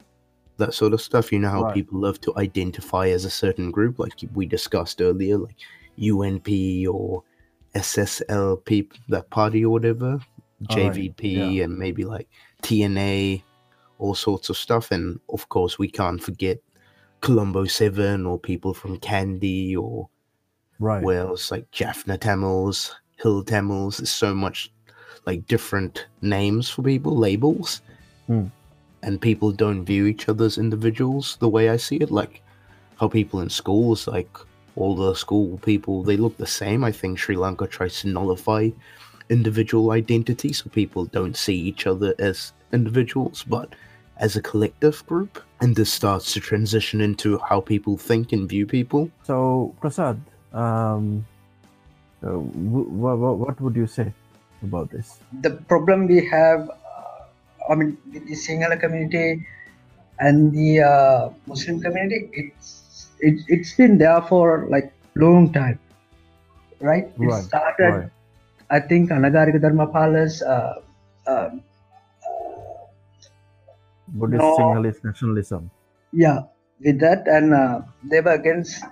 that 0.56 0.72
sort 0.72 0.94
of 0.94 1.02
stuff. 1.02 1.30
You 1.30 1.40
know 1.40 1.50
how 1.50 1.64
right. 1.64 1.74
people 1.74 2.00
love 2.00 2.20
to 2.22 2.32
identify 2.38 3.08
as 3.08 3.26
a 3.26 3.30
certain 3.30 3.70
group, 3.70 3.98
like 3.98 4.14
we 4.32 4.46
discussed 4.46 5.02
earlier, 5.02 5.36
like 5.36 5.56
UNP 5.98 6.88
or 6.88 7.24
SSLP, 7.74 8.90
that 9.08 9.28
party 9.30 9.64
or 9.64 9.70
whatever, 9.70 10.20
JVP, 10.62 11.18
right. 11.18 11.52
yeah. 11.52 11.64
and 11.64 11.76
maybe 11.76 12.04
like 12.04 12.28
TNA, 12.62 13.42
all 13.98 14.14
sorts 14.14 14.48
of 14.48 14.56
stuff. 14.56 14.92
And 14.92 15.18
of 15.28 15.48
course, 15.48 15.78
we 15.78 15.90
can't 15.90 16.22
forget 16.22 16.58
Colombo 17.20 17.64
7 17.64 18.24
or 18.26 18.38
people 18.38 18.74
from 18.74 18.98
Kandy 19.00 19.76
or 19.76 20.08
right. 20.78 21.04
else, 21.04 21.50
like 21.50 21.68
Jaffna 21.72 22.16
Tamils, 22.16 22.94
Hill 23.20 23.42
Tamils. 23.42 23.98
There's 23.98 24.10
so 24.10 24.36
much 24.36 24.72
like 25.26 25.46
different 25.46 26.06
names 26.22 26.70
for 26.70 26.82
people, 26.82 27.16
labels. 27.16 27.82
Hmm 28.28 28.46
and 29.02 29.20
people 29.20 29.52
don't 29.52 29.84
view 29.84 30.06
each 30.06 30.28
other 30.28 30.44
as 30.44 30.58
individuals 30.58 31.36
the 31.40 31.48
way 31.48 31.68
I 31.70 31.76
see 31.76 31.96
it. 31.96 32.10
Like 32.10 32.42
how 32.98 33.08
people 33.08 33.40
in 33.40 33.50
schools, 33.50 34.06
like 34.06 34.30
all 34.76 34.94
the 34.94 35.14
school 35.14 35.58
people, 35.58 36.02
they 36.02 36.16
look 36.16 36.36
the 36.36 36.46
same. 36.46 36.84
I 36.84 36.92
think 36.92 37.18
Sri 37.18 37.36
Lanka 37.36 37.66
tries 37.66 38.00
to 38.00 38.08
nullify 38.08 38.70
individual 39.28 39.90
identity 39.90 40.52
so 40.52 40.70
people 40.70 41.04
don't 41.06 41.36
see 41.36 41.54
each 41.54 41.86
other 41.86 42.14
as 42.18 42.52
individuals 42.72 43.44
but 43.44 43.74
as 44.18 44.36
a 44.36 44.42
collective 44.42 45.04
group. 45.06 45.42
And 45.60 45.74
this 45.74 45.92
starts 45.92 46.32
to 46.34 46.40
transition 46.40 47.00
into 47.00 47.38
how 47.38 47.60
people 47.60 47.96
think 47.96 48.32
and 48.32 48.48
view 48.48 48.66
people. 48.66 49.10
So, 49.24 49.74
Prasad, 49.80 50.20
um, 50.52 51.26
uh, 52.22 52.30
w- 52.30 52.90
w- 52.90 53.34
what 53.34 53.60
would 53.60 53.76
you 53.76 53.86
say 53.86 54.12
about 54.62 54.90
this? 54.90 55.18
The 55.40 55.50
problem 55.50 56.06
we 56.06 56.24
have 56.26 56.70
I 57.68 57.74
mean, 57.74 57.98
with 58.12 58.26
the 58.26 58.34
Sinhala 58.34 58.80
community 58.80 59.46
and 60.18 60.52
the 60.52 60.80
uh, 60.80 61.30
Muslim 61.46 61.80
community, 61.80 62.30
it's 62.32 63.08
it, 63.20 63.44
it's 63.48 63.74
been 63.74 63.98
there 63.98 64.22
for 64.22 64.66
like 64.68 64.92
long 65.14 65.52
time, 65.52 65.78
right? 66.80 67.04
It 67.04 67.26
right, 67.26 67.44
started, 67.44 67.90
right. 67.90 68.10
I 68.70 68.80
think, 68.80 69.10
Anagarika 69.10 69.60
Dharmapala's 69.60 70.42
uh, 70.42 70.80
uh, 71.26 71.50
Buddhist 74.08 74.42
no, 74.42 74.56
Sinhalese 74.56 75.04
nationalism. 75.04 75.70
Yeah, 76.12 76.42
with 76.80 77.00
that, 77.00 77.28
and 77.28 77.52
uh, 77.52 77.82
they 78.04 78.20
were 78.20 78.32
against 78.32 78.82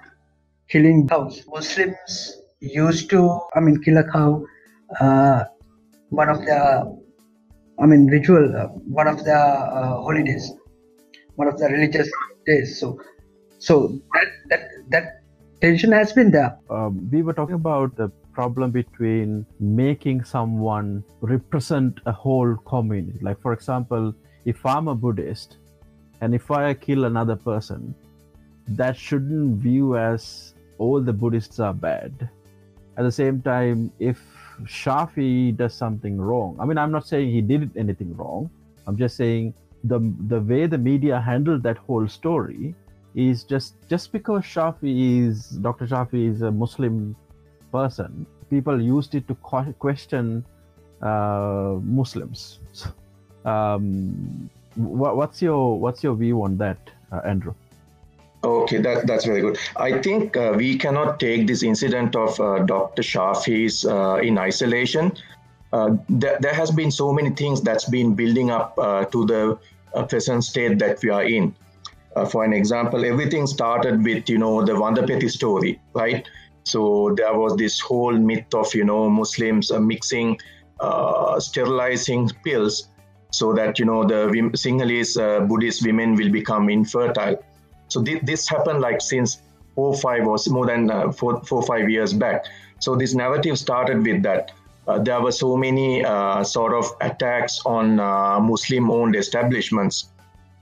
killing 0.69 1.09
cows. 1.09 1.45
Muslims 1.49 2.43
used 2.61 3.09
to, 3.11 3.41
I 3.55 3.61
mean, 3.61 3.83
kill 3.83 3.99
a 3.99 4.05
cow. 4.05 4.45
Uh, 5.01 5.45
one 6.11 6.29
of 6.29 6.41
the 6.45 6.99
I 7.79 7.87
mean, 7.87 8.07
ritual, 8.07 8.57
uh, 8.57 8.69
one 8.69 9.07
of 9.07 9.25
the 9.25 9.35
uh, 9.35 10.03
holidays, 10.03 10.53
one 11.35 11.49
of 11.49 11.59
the 11.59 11.67
religious 11.69 12.11
days. 12.47 12.79
So, 12.81 13.01
so 13.59 14.01
that 14.15 14.29
that 14.49 14.61
that 14.91 15.05
tension 15.61 15.93
has 15.93 16.13
been 16.13 16.31
there. 16.31 16.59
Um, 16.71 17.09
we 17.11 17.23
were 17.23 17.33
talking 17.33 17.55
about 17.55 17.97
the 17.97 18.09
problem 18.33 18.71
between 18.71 19.47
making 19.61 20.25
someone 20.25 21.03
represent 21.21 22.01
a 22.07 22.13
whole 22.13 22.57
community. 22.67 23.19
Like, 23.23 23.41
for 23.41 23.53
example, 23.53 24.15
if 24.45 24.65
I'm 24.65 24.89
a 24.89 24.95
Buddhist 24.95 25.57
and 26.21 26.35
if 26.35 26.51
I 26.51 26.75
kill 26.75 27.05
another 27.05 27.37
person, 27.37 27.95
that 28.69 28.97
shouldn't 28.97 29.59
view 29.59 29.97
as 29.97 30.55
all 30.79 31.01
the 31.01 31.13
Buddhists 31.13 31.61
are 31.61 31.75
bad. 31.75 32.29
At 32.99 33.05
the 33.05 33.13
same 33.13 33.43
time, 33.43 33.91
if 33.99 34.21
Shafi 34.65 35.57
does 35.57 35.75
something 35.75 36.19
wrong. 36.19 36.57
I 36.59 36.65
mean, 36.65 36.79
I'm 36.79 36.93
not 36.93 37.07
saying 37.07 37.31
he 37.31 37.41
did 37.41 37.71
anything 37.77 38.17
wrong. 38.17 38.51
I'm 38.87 38.97
just 38.97 39.17
saying 39.17 39.55
the 39.85 40.01
the 40.29 40.41
way 40.41 40.67
the 40.67 40.79
media 40.79 41.21
handled 41.21 41.63
that 41.65 41.77
whole 41.77 42.09
story 42.09 42.75
is 43.15 43.45
just 43.45 43.75
just 43.89 44.13
because 44.13 44.43
Shafi 44.43 45.27
is 45.29 45.51
Dr. 45.51 45.87
Shafi 45.87 46.31
is 46.31 46.43
a 46.43 46.51
Muslim 46.51 47.17
person, 47.73 48.27
people 48.51 48.81
used 48.81 49.15
it 49.15 49.27
to 49.29 49.35
question 49.35 50.45
uh, 51.03 51.77
Muslims. 51.83 52.61
Um, 53.47 54.51
what, 54.75 55.17
what's 55.17 55.41
your 55.41 55.79
what's 55.79 56.03
your 56.03 56.17
view 56.17 56.43
on 56.43 56.57
that, 56.59 56.91
uh, 57.13 57.21
Andrew? 57.25 57.55
Okay, 58.47 58.79
that, 58.79 59.09
that's 59.09 59.25
very 59.25 59.41
good. 59.41 59.59
I 59.77 60.01
think 60.01 60.37
uh, 60.37 60.55
we 60.57 60.79
cannot 60.79 61.19
take 61.19 61.49
this 61.49 61.65
incident 61.65 62.15
of 62.15 62.39
uh, 62.41 62.61
Dr. 62.61 63.03
Shafi's 63.03 63.85
uh, 63.85 64.21
in 64.23 64.39
isolation. 64.39 65.13
Uh, 65.73 65.97
there, 66.09 66.39
there 66.41 66.55
has 66.55 66.71
been 66.71 66.93
so 66.93 67.13
many 67.13 67.31
things 67.31 67.61
that's 67.61 67.89
been 67.91 68.15
building 68.15 68.53
up 68.53 68.79
uh, 68.79 69.05
to 69.07 69.27
the 69.27 69.59
uh, 69.95 70.05
present 70.05 70.45
state 70.45 70.79
that 70.79 71.03
we 71.03 71.11
are 71.11 71.25
in. 71.25 71.55
for 72.31 72.45
an 72.45 72.53
example, 72.53 73.05
everything 73.05 73.47
started 73.47 74.03
with, 74.03 74.31
you 74.31 74.39
know, 74.39 74.65
the 74.65 74.73
Vandapethi 74.73 75.31
story, 75.31 75.81
right? 75.93 76.27
So 76.65 77.15
there 77.17 77.35
was 77.35 77.57
this 77.57 77.81
whole 77.81 78.17
myth 78.29 78.55
of, 78.55 78.75
you 78.75 78.85
know, 78.85 79.11
Muslims 79.11 79.73
mixing, 79.73 80.39
sterilizing 81.39 82.31
pills 82.45 82.89
so 83.33 83.53
that, 83.53 83.79
you 83.79 83.85
know, 83.85 84.01
the 84.13 84.21
Sinhalese 84.63 85.47
Buddhist 85.49 85.85
women 85.85 86.15
will 86.15 86.31
become 86.31 86.71
infertile 86.71 87.37
so 87.89 88.03
th- 88.03 88.23
this 88.23 88.49
happened 88.49 88.81
like 88.81 89.01
since 89.01 89.43
four, 89.75 89.95
five 89.97 90.27
or 90.27 90.37
more 90.49 90.67
than 90.67 90.91
uh, 90.91 91.13
four, 91.13 91.43
four, 91.45 91.63
five 91.63 91.89
years 91.89 92.13
back. 92.13 92.45
So 92.81 92.97
this 92.97 93.15
narrative 93.15 93.59
started 93.59 94.05
with 94.05 94.23
that. 94.23 94.53
Uh, 94.89 94.99
there 94.99 95.21
were 95.21 95.33
so 95.33 95.57
many 95.57 96.05
uh, 96.05 96.45
sort 96.45 96.73
of 96.73 96.87
attacks 97.01 97.61
on 97.67 97.99
uh, 97.99 98.39
Muslim-owned 98.41 99.17
establishments. 99.17 100.09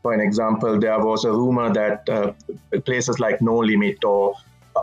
For 0.02 0.12
an 0.12 0.20
example, 0.20 0.78
there 0.78 0.98
was 0.98 1.24
a 1.24 1.30
rumor 1.30 1.72
that 1.72 2.08
uh, 2.08 2.32
places 2.80 3.18
like 3.20 3.40
No 3.40 3.58
Limit 3.58 4.04
or 4.04 4.34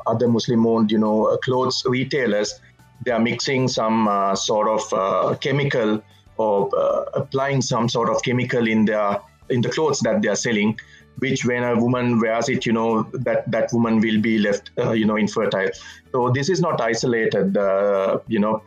other 0.07 0.27
Muslim-owned, 0.27 0.91
you 0.91 0.97
know, 0.97 1.37
clothes 1.43 1.83
retailers, 1.85 2.59
they 3.03 3.11
are 3.11 3.19
mixing 3.19 3.67
some 3.67 4.07
uh, 4.07 4.35
sort 4.35 4.67
of 4.67 4.93
uh, 4.93 5.35
chemical 5.37 6.01
or 6.37 6.69
applying 7.13 7.61
some 7.61 7.89
sort 7.89 8.09
of 8.09 8.21
chemical 8.23 8.67
in 8.67 8.85
their 8.85 9.19
in 9.49 9.61
the 9.61 9.69
clothes 9.69 9.99
that 9.99 10.21
they 10.21 10.29
are 10.29 10.35
selling, 10.35 10.79
which 11.19 11.45
when 11.45 11.63
a 11.63 11.79
woman 11.79 12.19
wears 12.19 12.49
it, 12.49 12.65
you 12.65 12.73
know, 12.73 13.03
that 13.13 13.49
that 13.51 13.71
woman 13.73 13.99
will 13.99 14.19
be 14.21 14.37
left, 14.39 14.71
uh, 14.77 14.91
you 14.91 15.05
know, 15.05 15.17
infertile. 15.17 15.69
So 16.11 16.29
this 16.31 16.49
is 16.49 16.61
not 16.61 16.81
isolated. 16.81 17.57
Uh, 17.57 18.19
you 18.27 18.39
know, 18.39 18.63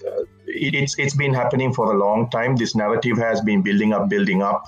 it, 0.47 0.75
it's 0.75 0.99
it's 0.99 1.17
been 1.17 1.35
happening 1.35 1.75
for 1.75 1.93
a 1.93 1.99
long 1.99 2.31
time. 2.31 2.57
This 2.57 2.75
narrative 2.75 3.19
has 3.19 3.41
been 3.41 3.63
building 3.63 3.93
up, 3.93 4.09
building 4.09 4.43
up. 4.43 4.65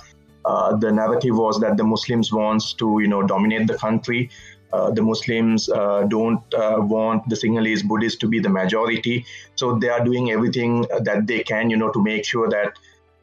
the 0.81 0.91
narrative 0.91 1.37
was 1.37 1.59
that 1.61 1.77
the 1.77 1.85
Muslims 1.85 2.33
wants 2.33 2.73
to, 2.75 2.99
you 3.01 3.09
know, 3.09 3.23
dominate 3.23 3.67
the 3.67 3.77
country 3.77 4.31
uh, 4.73 4.91
the 4.91 5.03
Muslims 5.03 5.69
uh, 5.69 6.03
don't 6.09 6.43
uh, 6.55 6.77
want 6.79 7.29
the 7.29 7.37
Sinhalese 7.37 7.85
Buddhists 7.85 8.19
to 8.19 8.29
be 8.29 8.41
the 8.41 8.49
majority. 8.49 9.25
So 9.55 9.79
they 9.79 9.89
are 9.89 10.05
doing 10.05 10.33
everything 10.33 10.87
that 11.01 11.27
they 11.27 11.43
can, 11.43 11.71
you 11.71 11.77
know, 11.77 11.91
to 11.93 12.03
make 12.03 12.25
sure 12.25 12.49
that 12.51 12.73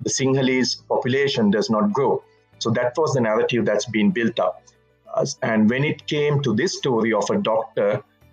the 0.01 0.09
Sinhalese 0.09 0.87
population 0.87 1.51
does 1.51 1.69
not 1.69 1.91
grow. 1.91 2.23
So 2.63 2.71
that 2.71 2.93
was 2.97 3.13
the 3.13 3.21
narrative 3.21 3.65
that's 3.65 3.86
been 3.86 4.12
built 4.12 4.39
up. 4.39 4.62
and 5.43 5.69
when 5.69 5.84
it 5.88 5.99
came 6.12 6.41
to 6.45 6.52
this 6.60 6.71
story 6.82 7.12
of 7.13 7.26
a 7.30 7.38
doctor 7.38 7.89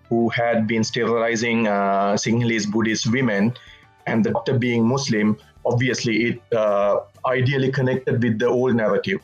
who 0.09 0.21
had 0.31 0.67
been 0.67 0.85
sterilizing 0.91 1.67
uh, 1.67 2.13
Sinhalese 2.23 2.69
Buddhist 2.75 3.13
women, 3.17 3.53
and 4.07 4.25
the 4.25 4.31
doctor 4.31 4.59
being 4.59 4.87
Muslim, 4.87 5.37
obviously 5.65 6.15
it 6.29 6.57
uh, 6.57 7.01
ideally 7.27 7.71
connected 7.71 8.23
with 8.23 8.39
the 8.39 8.47
old 8.47 8.75
narrative 8.75 9.21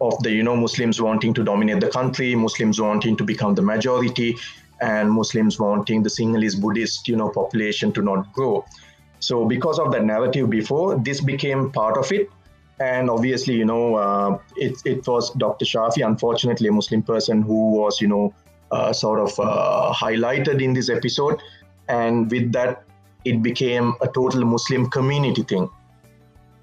of 0.00 0.14
the 0.22 0.32
you 0.32 0.42
know 0.42 0.56
Muslims 0.56 1.00
wanting 1.00 1.34
to 1.34 1.44
dominate 1.44 1.80
the 1.80 1.90
country, 1.90 2.34
Muslims 2.34 2.80
wanting 2.80 3.16
to 3.16 3.24
become 3.24 3.54
the 3.54 3.62
majority, 3.62 4.36
and 4.80 5.10
Muslims 5.10 5.58
wanting 5.58 6.02
the 6.02 6.10
Sinhalese 6.10 6.60
Buddhist 6.60 7.08
you 7.08 7.16
know 7.16 7.28
population 7.28 7.92
to 7.92 8.02
not 8.02 8.32
grow. 8.32 8.64
So 9.20 9.44
because 9.44 9.78
of 9.78 9.92
that 9.92 10.04
narrative 10.04 10.50
before, 10.50 10.98
this 10.98 11.20
became 11.20 11.70
part 11.72 11.96
of 11.96 12.10
it. 12.12 12.30
And 12.80 13.08
obviously, 13.08 13.54
you 13.54 13.64
know, 13.64 13.94
uh, 13.94 14.38
it, 14.56 14.76
it 14.84 15.06
was 15.06 15.30
Dr. 15.34 15.64
Shafi, 15.64 16.04
unfortunately, 16.04 16.68
a 16.68 16.72
Muslim 16.72 17.02
person 17.02 17.42
who 17.42 17.70
was, 17.72 18.00
you 18.00 18.08
know, 18.08 18.34
uh, 18.72 18.92
sort 18.92 19.20
of 19.20 19.38
uh, 19.38 19.92
highlighted 19.94 20.60
in 20.60 20.74
this 20.74 20.88
episode. 20.88 21.40
And 21.88 22.30
with 22.30 22.52
that, 22.52 22.84
it 23.24 23.42
became 23.42 23.94
a 24.00 24.08
total 24.08 24.44
Muslim 24.44 24.90
community 24.90 25.42
thing. 25.42 25.70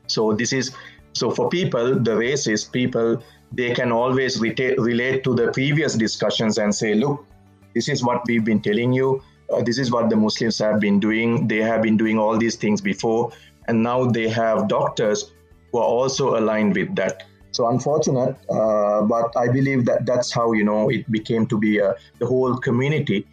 So 0.07 0.33
this 0.33 0.51
is 0.51 0.75
so 1.13 1.29
for 1.31 1.49
people, 1.49 1.95
the 1.95 2.11
racist 2.11 2.71
people, 2.71 3.21
they 3.51 3.73
can 3.73 3.91
always 3.91 4.39
reta- 4.39 4.77
relate 4.77 5.23
to 5.25 5.35
the 5.35 5.51
previous 5.51 5.95
discussions 5.95 6.57
and 6.57 6.73
say, 6.73 6.93
look, 6.93 7.25
this 7.73 7.89
is 7.89 8.03
what 8.03 8.21
we've 8.27 8.45
been 8.45 8.61
telling 8.61 8.93
you. 8.93 9.21
Uh, 9.51 9.61
this 9.61 9.77
is 9.77 9.91
what 9.91 10.09
the 10.09 10.15
Muslims 10.15 10.57
have 10.59 10.79
been 10.79 10.99
doing. 10.99 11.47
They 11.47 11.57
have 11.57 11.81
been 11.81 11.97
doing 11.97 12.17
all 12.17 12.37
these 12.37 12.55
things 12.55 12.79
before. 12.81 13.31
And 13.67 13.83
now 13.83 14.05
they 14.05 14.29
have 14.29 14.67
doctors 14.67 15.31
who 15.71 15.79
are 15.79 15.85
also 15.85 16.37
aligned 16.37 16.75
with 16.75 16.95
that. 16.95 17.23
So 17.51 17.67
unfortunate, 17.67 18.37
uh, 18.49 19.01
but 19.01 19.35
I 19.35 19.47
believe 19.47 19.85
that 19.85 20.05
that's 20.05 20.31
how, 20.31 20.53
you 20.53 20.63
know, 20.63 20.89
it 20.89 21.09
became 21.11 21.45
to 21.47 21.57
be 21.57 21.81
uh, 21.81 21.93
the 22.19 22.25
whole 22.25 22.57
community 22.57 23.27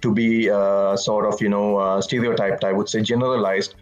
to 0.00 0.12
be 0.12 0.48
uh, 0.50 0.96
sort 0.96 1.24
of, 1.26 1.40
you 1.40 1.48
know, 1.48 1.78
uh, 1.78 2.00
stereotyped, 2.00 2.62
I 2.62 2.72
would 2.72 2.88
say 2.88 3.02
generalized 3.02 3.74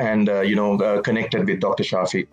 and, 0.00 0.28
uh, 0.28 0.40
you 0.40 0.56
know, 0.56 1.00
connected 1.02 1.46
with 1.46 1.60
Dr. 1.60 1.84
Shafi. 1.84 2.26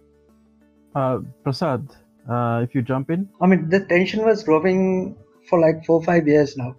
Uh, 0.96 1.20
Prasad, 1.44 1.90
uh, 2.30 2.62
if 2.64 2.76
you 2.76 2.82
jump 2.82 3.10
in. 3.10 3.28
I 3.42 3.48
mean, 3.48 3.70
the 3.70 3.82
tension 3.86 4.24
was 4.24 4.44
growing 4.44 5.16
for 5.50 5.60
like 5.60 5.86
four 5.86 6.04
five 6.04 6.28
years 6.28 6.56
now, 6.56 6.76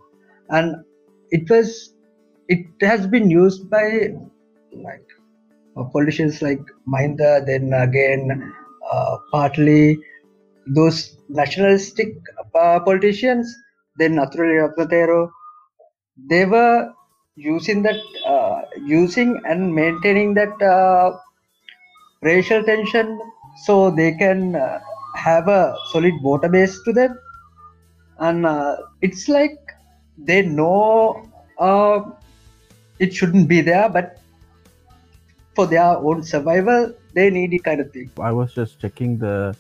and 0.51 0.85
it 1.31 1.51
was 1.51 1.95
it 2.49 2.67
has 2.81 3.07
been 3.07 3.29
used 3.31 3.69
by 3.69 4.15
like 4.73 5.09
uh, 5.19 5.24
politicians 5.93 6.43
like 6.43 6.61
Mahinda, 6.89 7.45
then 7.47 7.73
again 7.73 8.53
uh, 8.93 9.17
partly 9.33 9.99
those 10.67 11.17
nationalistic 11.29 12.15
uh, 12.55 12.81
politicians, 12.81 13.55
then 13.99 14.15
Athuraliye 14.17 14.69
Rathana 14.69 14.91
Thero, 14.91 15.33
they 16.29 16.45
were 16.45 16.93
using 17.37 17.83
that, 17.83 17.97
uh, 18.27 18.63
using 18.85 19.41
and 19.47 19.75
maintaining 19.75 20.35
that 20.35 21.21
racial 22.23 22.63
tension 22.63 23.21
so 23.65 23.91
they 23.91 24.13
can 24.13 24.55
have 25.15 25.49
a 25.49 25.77
solid 25.91 26.15
water 26.23 26.49
base 26.49 26.81
to 26.85 26.93
them. 26.93 27.19
And 28.19 28.47
uh, 28.47 28.77
it's 29.03 29.29
like 29.29 29.59
they 30.19 30.43
know 30.43 31.29
uh, 31.59 32.03
it 32.99 33.15
shouldn't 33.15 33.49
be 33.49 33.61
there 33.61 33.89
but 33.89 34.19
for 35.55 35.67
their 35.67 35.97
own 35.97 36.23
survival 36.23 36.93
they 37.13 37.31
need 37.31 37.53
it 37.53 37.63
kind 37.65 37.81
of 37.81 37.91
thing 37.93 38.11
i 38.21 38.33
was 38.33 38.55
just 38.55 38.81
checking 38.81 39.19
the 39.19 39.57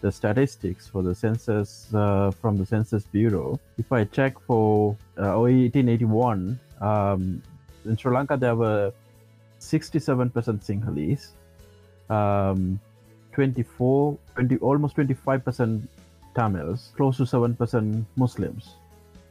the 0.00 0.10
statistics 0.10 0.88
for 0.88 1.02
the 1.02 1.14
census 1.14 1.92
uh, 1.94 2.30
from 2.30 2.56
the 2.56 2.64
census 2.64 3.04
bureau 3.04 3.58
if 3.78 3.92
i 3.92 4.04
check 4.04 4.38
for 4.46 4.96
uh, 5.18 5.36
1881 5.36 6.58
um, 6.80 7.42
in 7.84 7.96
sri 7.96 8.12
lanka 8.12 8.36
there 8.36 8.56
were 8.56 8.92
67% 9.60 10.32
sinhalese 10.66 11.32
um, 12.10 12.80
24, 13.32 14.18
20, 14.34 14.56
almost 14.58 14.96
25% 14.96 15.82
Tamils, 16.34 16.92
close 16.96 17.16
to 17.16 17.24
7% 17.24 18.04
Muslims. 18.16 18.74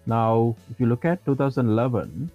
Now, 0.06 0.56
if 0.72 0.80
you 0.80 0.88
look 0.88 1.06
at 1.06 1.24
2011, 1.26 2.32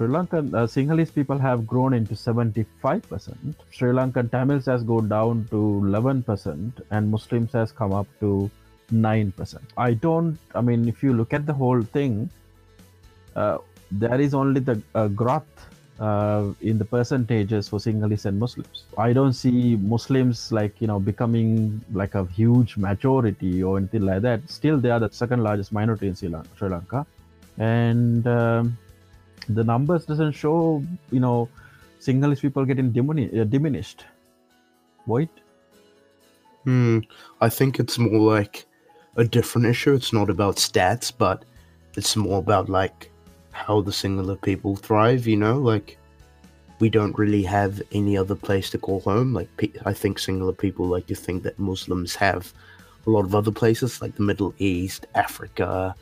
Sri 0.00 0.08
Lankan 0.08 0.54
uh, 0.54 0.66
Sinhalese 0.66 1.14
people 1.14 1.36
have 1.36 1.66
grown 1.66 1.92
into 1.92 2.14
75%. 2.14 3.54
Sri 3.70 3.90
Lankan 3.92 4.30
Tamils 4.30 4.64
has 4.64 4.82
gone 4.82 5.10
down 5.10 5.46
to 5.50 5.56
11%, 5.84 6.72
and 6.90 7.10
Muslims 7.10 7.52
has 7.52 7.70
come 7.70 7.92
up 7.92 8.06
to 8.20 8.50
9%. 8.90 9.58
I 9.76 9.92
don't, 9.92 10.38
I 10.54 10.62
mean, 10.62 10.88
if 10.88 11.02
you 11.02 11.12
look 11.12 11.34
at 11.34 11.44
the 11.44 11.52
whole 11.52 11.82
thing, 11.82 12.30
uh, 13.36 13.58
there 13.90 14.18
is 14.18 14.32
only 14.32 14.60
the 14.60 14.80
uh, 14.94 15.08
growth 15.08 15.68
uh, 16.00 16.46
in 16.62 16.78
the 16.78 16.84
percentages 16.86 17.68
for 17.68 17.78
Sinhalese 17.78 18.24
and 18.24 18.40
Muslims. 18.40 18.84
I 18.96 19.12
don't 19.12 19.34
see 19.34 19.76
Muslims 19.76 20.50
like 20.50 20.80
you 20.80 20.86
know 20.86 20.98
becoming 20.98 21.84
like 21.92 22.14
a 22.14 22.24
huge 22.24 22.78
majority 22.78 23.62
or 23.62 23.76
anything 23.76 24.06
like 24.06 24.22
that. 24.22 24.48
Still, 24.48 24.78
they 24.78 24.90
are 24.90 24.98
the 24.98 25.12
second 25.12 25.42
largest 25.42 25.72
minority 25.72 26.06
in 26.06 26.14
Sri 26.14 26.30
Lanka, 26.30 27.06
and 27.58 28.26
um, 28.26 28.78
the 29.54 29.64
numbers 29.64 30.06
doesn't 30.06 30.32
show 30.32 30.82
you 31.10 31.20
know 31.20 31.48
Sinhalese 32.00 32.40
people 32.40 32.64
getting 32.64 32.92
dimini- 32.92 33.40
uh, 33.40 33.44
diminished. 33.44 34.04
What? 35.04 35.28
Hmm. 36.64 36.98
I 37.40 37.48
think 37.48 37.78
it's 37.78 37.98
more 37.98 38.20
like 38.20 38.66
a 39.16 39.24
different 39.24 39.66
issue. 39.66 39.94
It's 39.94 40.12
not 40.12 40.30
about 40.30 40.56
stats, 40.56 41.12
but 41.16 41.44
it's 41.96 42.16
more 42.16 42.38
about 42.38 42.68
like 42.68 43.10
how 43.52 43.80
the 43.80 43.90
Sinhala 43.90 44.40
people 44.40 44.76
thrive, 44.76 45.26
you 45.26 45.36
know? 45.36 45.58
Like, 45.58 45.98
we 46.78 46.88
don't 46.88 47.18
really 47.18 47.42
have 47.42 47.82
any 47.92 48.16
other 48.16 48.34
place 48.34 48.70
to 48.70 48.78
call 48.78 49.00
home. 49.00 49.34
Like, 49.34 49.48
I 49.84 49.92
think 49.92 50.18
Sinhala 50.18 50.56
people 50.56 50.86
like 50.86 51.06
to 51.08 51.14
think 51.14 51.42
that 51.42 51.58
Muslims 51.58 52.14
have 52.14 52.52
a 53.06 53.10
lot 53.10 53.24
of 53.24 53.34
other 53.34 53.50
places, 53.50 54.00
like 54.00 54.14
the 54.14 54.22
Middle 54.22 54.54
East, 54.58 55.06
Africa, 55.14 55.94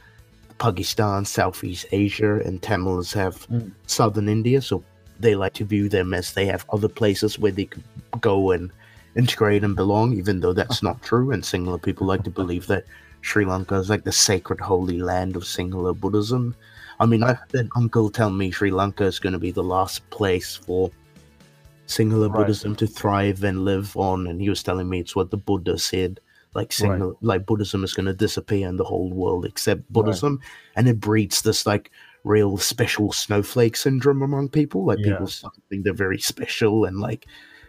Pakistan, 0.58 1.24
Southeast 1.24 1.86
Asia, 1.92 2.40
and 2.40 2.60
Tamils 2.60 3.12
have 3.12 3.46
mm. 3.48 3.70
southern 3.86 4.28
India. 4.28 4.60
So 4.60 4.82
they 5.20 5.34
like 5.34 5.54
to 5.54 5.64
view 5.64 5.88
them 5.88 6.14
as 6.14 6.32
they 6.32 6.46
have 6.46 6.66
other 6.70 6.88
places 6.88 7.38
where 7.38 7.52
they 7.52 7.66
could 7.66 7.84
go 8.20 8.52
and 8.52 8.70
integrate 9.16 9.64
and 9.64 9.74
belong, 9.74 10.14
even 10.14 10.40
though 10.40 10.52
that's 10.52 10.82
not 10.82 11.02
true. 11.02 11.32
And 11.32 11.42
Sinhala 11.42 11.82
people 11.82 12.06
like 12.06 12.24
to 12.24 12.30
believe 12.30 12.66
that 12.68 12.84
Sri 13.20 13.44
Lanka 13.44 13.74
is 13.76 13.90
like 13.90 14.04
the 14.04 14.12
sacred 14.12 14.60
holy 14.60 14.98
land 14.98 15.36
of 15.36 15.42
Sinhala 15.42 15.98
Buddhism. 15.98 16.54
I 17.00 17.06
mean, 17.06 17.22
I 17.22 17.28
had 17.28 17.54
an 17.54 17.70
uncle 17.76 18.10
tell 18.10 18.30
me 18.30 18.50
Sri 18.50 18.70
Lanka 18.70 19.04
is 19.04 19.18
going 19.18 19.32
to 19.32 19.38
be 19.38 19.50
the 19.50 19.62
last 19.62 20.08
place 20.10 20.56
for 20.56 20.90
Sinhala 21.86 22.28
right. 22.28 22.38
Buddhism 22.38 22.76
to 22.76 22.86
thrive 22.86 23.44
and 23.44 23.64
live 23.64 23.96
on, 23.96 24.26
and 24.26 24.40
he 24.40 24.48
was 24.48 24.62
telling 24.62 24.88
me 24.88 25.00
it's 25.00 25.16
what 25.16 25.30
the 25.30 25.36
Buddha 25.36 25.78
said. 25.78 26.20
Like 26.58 26.74
right. 26.82 27.12
like 27.20 27.46
Buddhism 27.46 27.84
is 27.84 27.94
going 27.94 28.06
to 28.06 28.12
disappear 28.12 28.68
in 28.68 28.78
the 28.78 28.84
whole 28.84 29.12
world 29.12 29.44
except 29.44 29.90
Buddhism, 29.92 30.36
right. 30.36 30.48
and 30.74 30.88
it 30.88 30.98
breeds 30.98 31.42
this 31.42 31.66
like 31.66 31.92
real 32.24 32.58
special 32.58 33.12
snowflake 33.12 33.76
syndrome 33.76 34.22
among 34.22 34.48
people. 34.48 34.84
Like 34.84 34.98
yeah. 34.98 35.12
people 35.12 35.30
think 35.70 35.84
they're 35.84 35.92
very 35.94 36.18
special, 36.18 36.84
and 36.84 36.98
like 36.98 37.26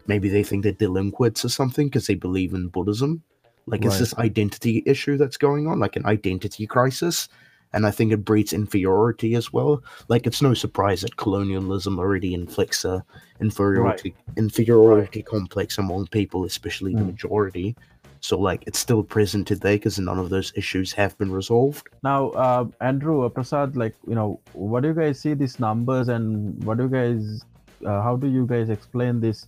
maybe 0.07 0.27
they 0.27 0.43
think 0.43 0.63
they're 0.63 0.71
delinquents 0.71 1.45
or 1.45 1.49
something 1.49 1.85
because 1.87 2.07
they 2.07 2.15
believe 2.15 2.55
in 2.55 2.67
Buddhism. 2.69 3.21
Like 3.67 3.85
it's 3.85 3.99
this 3.99 4.17
identity 4.17 4.81
issue 4.87 5.17
that's 5.17 5.37
going 5.37 5.67
on, 5.67 5.77
like 5.77 5.95
an 5.95 6.07
identity 6.07 6.65
crisis 6.65 7.29
and 7.73 7.85
I 7.85 7.91
think 7.91 8.11
it 8.11 8.25
breeds 8.25 8.53
inferiority 8.53 9.35
as 9.35 9.53
well. 9.53 9.83
Like 10.07 10.25
it's 10.25 10.41
no 10.41 10.53
surprise 10.53 11.01
that 11.01 11.17
colonialism 11.17 11.99
already 11.99 12.33
inflicts 12.33 12.83
a 12.83 13.03
inferiority 13.39 14.15
right. 14.15 14.37
inferiority 14.37 15.19
right. 15.19 15.25
complex 15.25 15.77
among 15.77 16.07
people, 16.07 16.45
especially 16.45 16.93
mm. 16.93 16.99
the 16.99 17.05
majority. 17.05 17.75
So 18.21 18.37
like 18.37 18.63
it's 18.67 18.79
still 18.79 19.03
present 19.03 19.47
today 19.47 19.75
because 19.75 19.97
none 19.97 20.19
of 20.19 20.29
those 20.29 20.51
issues 20.55 20.91
have 20.93 21.17
been 21.17 21.31
resolved. 21.31 21.87
Now, 22.03 22.29
uh, 22.31 22.65
Andrew, 22.81 23.25
uh, 23.25 23.29
Prasad, 23.29 23.77
like 23.77 23.95
you 24.07 24.15
know, 24.15 24.39
what 24.53 24.83
do 24.83 24.89
you 24.89 24.93
guys 24.93 25.19
see 25.19 25.33
these 25.33 25.59
numbers, 25.59 26.09
and 26.09 26.61
what 26.63 26.77
do 26.77 26.83
you 26.83 26.89
guys, 26.89 27.45
uh, 27.85 28.01
how 28.01 28.15
do 28.15 28.27
you 28.27 28.45
guys 28.45 28.69
explain 28.69 29.21
this, 29.21 29.47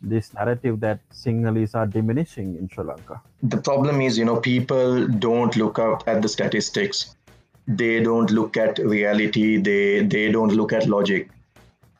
this 0.00 0.32
narrative 0.34 0.80
that 0.80 1.00
Sinhalese 1.10 1.74
are 1.74 1.86
diminishing 1.86 2.56
in 2.56 2.68
Sri 2.68 2.84
Lanka? 2.84 3.20
The 3.42 3.56
problem 3.56 4.00
is, 4.00 4.16
you 4.16 4.24
know, 4.24 4.36
people 4.36 5.06
don't 5.08 5.56
look 5.56 5.78
up 5.78 6.04
at 6.06 6.22
the 6.22 6.28
statistics. 6.28 7.16
They 7.66 8.02
don't 8.02 8.30
look 8.30 8.56
at 8.56 8.78
reality. 8.78 9.56
They 9.56 10.04
they 10.04 10.30
don't 10.30 10.52
look 10.52 10.72
at 10.72 10.86
logic. 10.86 11.30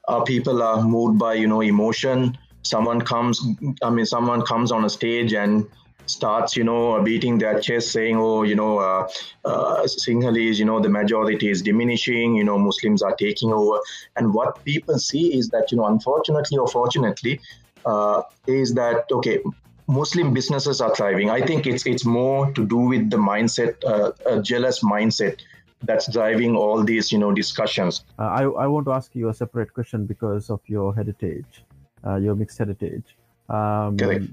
Uh, 0.07 0.21
people 0.21 0.63
are 0.63 0.83
moved 0.83 1.19
by 1.19 1.35
you 1.35 1.47
know 1.47 1.63
emotion. 1.63 2.39
Someone 2.63 3.01
comes, 3.03 3.43
I 3.83 3.91
mean, 3.91 4.07
someone 4.07 4.41
comes 4.41 4.73
on 4.73 4.87
a 4.87 4.89
stage 4.89 5.35
and 5.35 5.67
starts, 6.07 6.57
you 6.57 6.65
know, 6.65 7.03
beating 7.03 7.39
their 7.39 7.61
chest, 7.61 7.93
saying, 7.93 8.17
"Oh, 8.17 8.43
you 8.43 8.55
know, 8.55 8.79
uh, 8.79 9.09
uh, 9.45 9.83
Sinhalese, 9.83 10.59
you 10.59 10.65
know, 10.65 10.81
the 10.81 10.89
majority 10.89 11.51
is 11.51 11.63
diminishing. 11.63 12.37
You 12.37 12.45
know, 12.45 12.59
Muslims 12.59 13.03
are 13.03 13.15
taking 13.17 13.53
over." 13.53 13.81
And 14.17 14.35
what 14.35 14.65
people 14.65 14.99
see 14.99 15.37
is 15.39 15.49
that, 15.51 15.73
you 15.73 15.79
know, 15.79 15.87
unfortunately 15.87 16.59
or 16.59 16.69
fortunately, 16.69 17.41
uh, 17.85 18.23
is 18.47 18.75
that 18.75 19.05
okay? 19.11 19.41
Muslim 19.87 20.33
businesses 20.33 20.81
are 20.81 20.95
thriving. 20.95 21.31
I 21.31 21.43
think 21.43 21.67
it's 21.67 21.87
it's 21.87 22.05
more 22.05 22.51
to 22.53 22.67
do 22.67 22.79
with 22.79 23.11
the 23.11 23.19
mindset, 23.19 23.85
uh, 23.85 24.13
a 24.27 24.41
jealous 24.41 24.83
mindset 24.83 25.41
that's 25.83 26.11
driving 26.11 26.57
all 26.57 26.83
these, 26.83 27.13
you 27.13 27.19
know, 27.19 27.33
discussions. 27.33 28.05
Uh, 28.19 28.23
I 28.23 28.43
I 28.45 28.67
want 28.67 28.87
to 28.87 28.93
ask 28.93 29.15
you 29.15 29.29
a 29.29 29.35
separate 29.35 29.75
question 29.75 30.07
because 30.07 30.49
of 30.49 30.61
your 30.67 30.95
heritage, 30.95 31.65
uh, 32.07 32.17
your 32.17 32.35
mixed 32.35 32.59
heritage. 32.59 33.17
Um, 33.49 33.99
Correct. 33.99 34.25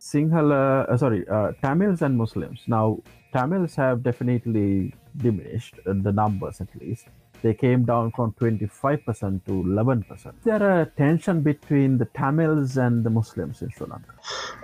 Sinhala, 0.00 0.88
uh, 0.88 0.96
sorry, 0.96 1.26
uh, 1.28 1.52
Tamils 1.62 2.02
and 2.02 2.16
Muslims. 2.16 2.60
Now, 2.66 2.98
Tamils 3.32 3.74
have 3.76 4.02
definitely 4.02 4.94
diminished 5.16 5.76
the 5.84 6.12
numbers 6.12 6.60
at 6.60 6.68
least. 6.80 7.06
They 7.42 7.54
came 7.54 7.84
down 7.84 8.12
from 8.12 8.32
25% 8.40 9.44
to 9.44 9.52
11%. 9.52 10.32
There 10.44 10.80
a 10.80 10.86
tension 10.86 11.42
between 11.42 11.98
the 11.98 12.06
Tamils 12.06 12.76
and 12.76 13.04
the 13.04 13.10
Muslims 13.10 13.62
in 13.62 13.70
Sri 13.70 13.86
Lanka. 13.86 14.12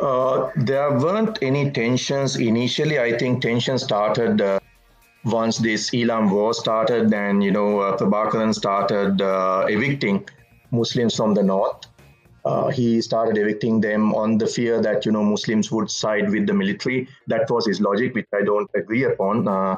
Uh, 0.01 0.51
there 0.57 0.91
weren't 0.99 1.39
any 1.43 1.71
tensions 1.71 2.37
initially. 2.37 2.99
I 2.99 3.17
think 3.17 3.43
tension 3.43 3.79
started 3.79 4.41
uh, 4.41 4.59
once 5.25 5.59
this 5.59 5.91
Eelam 5.91 6.31
war 6.31 6.55
started. 6.55 7.13
and, 7.13 7.45
you 7.45 7.51
know 7.51 7.81
uh, 7.81 7.97
Prabhakaran 7.97 8.55
started 8.55 9.21
uh, 9.21 9.67
evicting 9.69 10.27
Muslims 10.71 11.15
from 11.15 11.35
the 11.35 11.43
north. 11.43 11.87
Uh, 12.45 12.69
he 12.69 13.01
started 13.01 13.39
evicting 13.39 13.81
them 13.81 14.15
on 14.15 14.37
the 14.37 14.47
fear 14.47 14.81
that 14.83 15.07
you 15.07 15.13
know 15.13 15.23
Muslims 15.23 15.71
would 15.71 15.91
side 15.91 16.31
with 16.31 16.47
the 16.47 16.53
military. 16.53 17.09
That 17.29 17.49
was 17.51 17.67
his 17.67 17.81
logic, 17.81 18.15
which 18.15 18.27
I 18.35 18.43
don't 18.43 18.71
agree 18.75 19.05
upon. 19.05 19.47
Uh, 19.47 19.77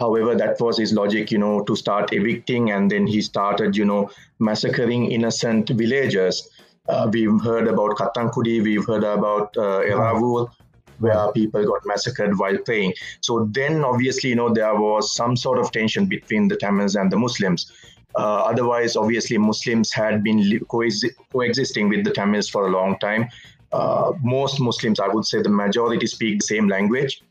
however, 0.00 0.34
that 0.34 0.60
was 0.60 0.78
his 0.78 0.92
logic, 0.92 1.30
you 1.30 1.38
know, 1.38 1.62
to 1.62 1.76
start 1.76 2.12
evicting, 2.12 2.72
and 2.72 2.90
then 2.90 3.06
he 3.06 3.20
started, 3.20 3.76
you 3.76 3.84
know, 3.84 4.10
massacring 4.40 5.12
innocent 5.12 5.68
villagers. 5.70 6.48
Uh, 6.88 7.08
we've 7.12 7.40
heard 7.40 7.68
about 7.68 7.92
Kattankudy, 7.92 8.60
we've 8.62 8.84
heard 8.84 9.04
about 9.04 9.56
uh, 9.56 9.80
Eravur, 9.82 10.50
where 10.98 11.30
people 11.32 11.64
got 11.64 11.86
massacred 11.86 12.36
while 12.36 12.58
praying. 12.58 12.94
So 13.20 13.48
then, 13.52 13.84
obviously, 13.84 14.30
you 14.30 14.36
know, 14.36 14.52
there 14.52 14.74
was 14.74 15.14
some 15.14 15.36
sort 15.36 15.58
of 15.58 15.70
tension 15.70 16.06
between 16.06 16.48
the 16.48 16.56
Tamils 16.56 16.96
and 16.96 17.12
the 17.12 17.16
Muslims. 17.16 17.70
Uh, 18.16 18.42
otherwise, 18.50 18.96
obviously, 18.96 19.38
Muslims 19.38 19.92
had 19.92 20.22
been 20.22 20.38
coexi- 20.68 21.14
coexisting 21.32 21.88
with 21.88 22.04
the 22.04 22.10
Tamils 22.10 22.48
for 22.48 22.66
a 22.66 22.70
long 22.70 22.98
time. 22.98 23.28
Uh, 23.72 24.12
most 24.22 24.60
Muslims, 24.60 25.00
I 25.00 25.08
would 25.08 25.24
say, 25.24 25.40
the 25.40 25.48
majority 25.48 26.06
speak 26.06 26.40
the 26.40 26.44
same 26.44 26.68
language. 26.68 27.22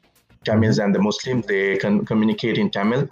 Tamils 0.43 0.79
and 0.79 0.93
the 0.95 0.99
Muslims, 0.99 1.45
they 1.45 1.77
can 1.77 2.03
communicate 2.05 2.57
in 2.57 2.71
Tamil. 2.71 3.07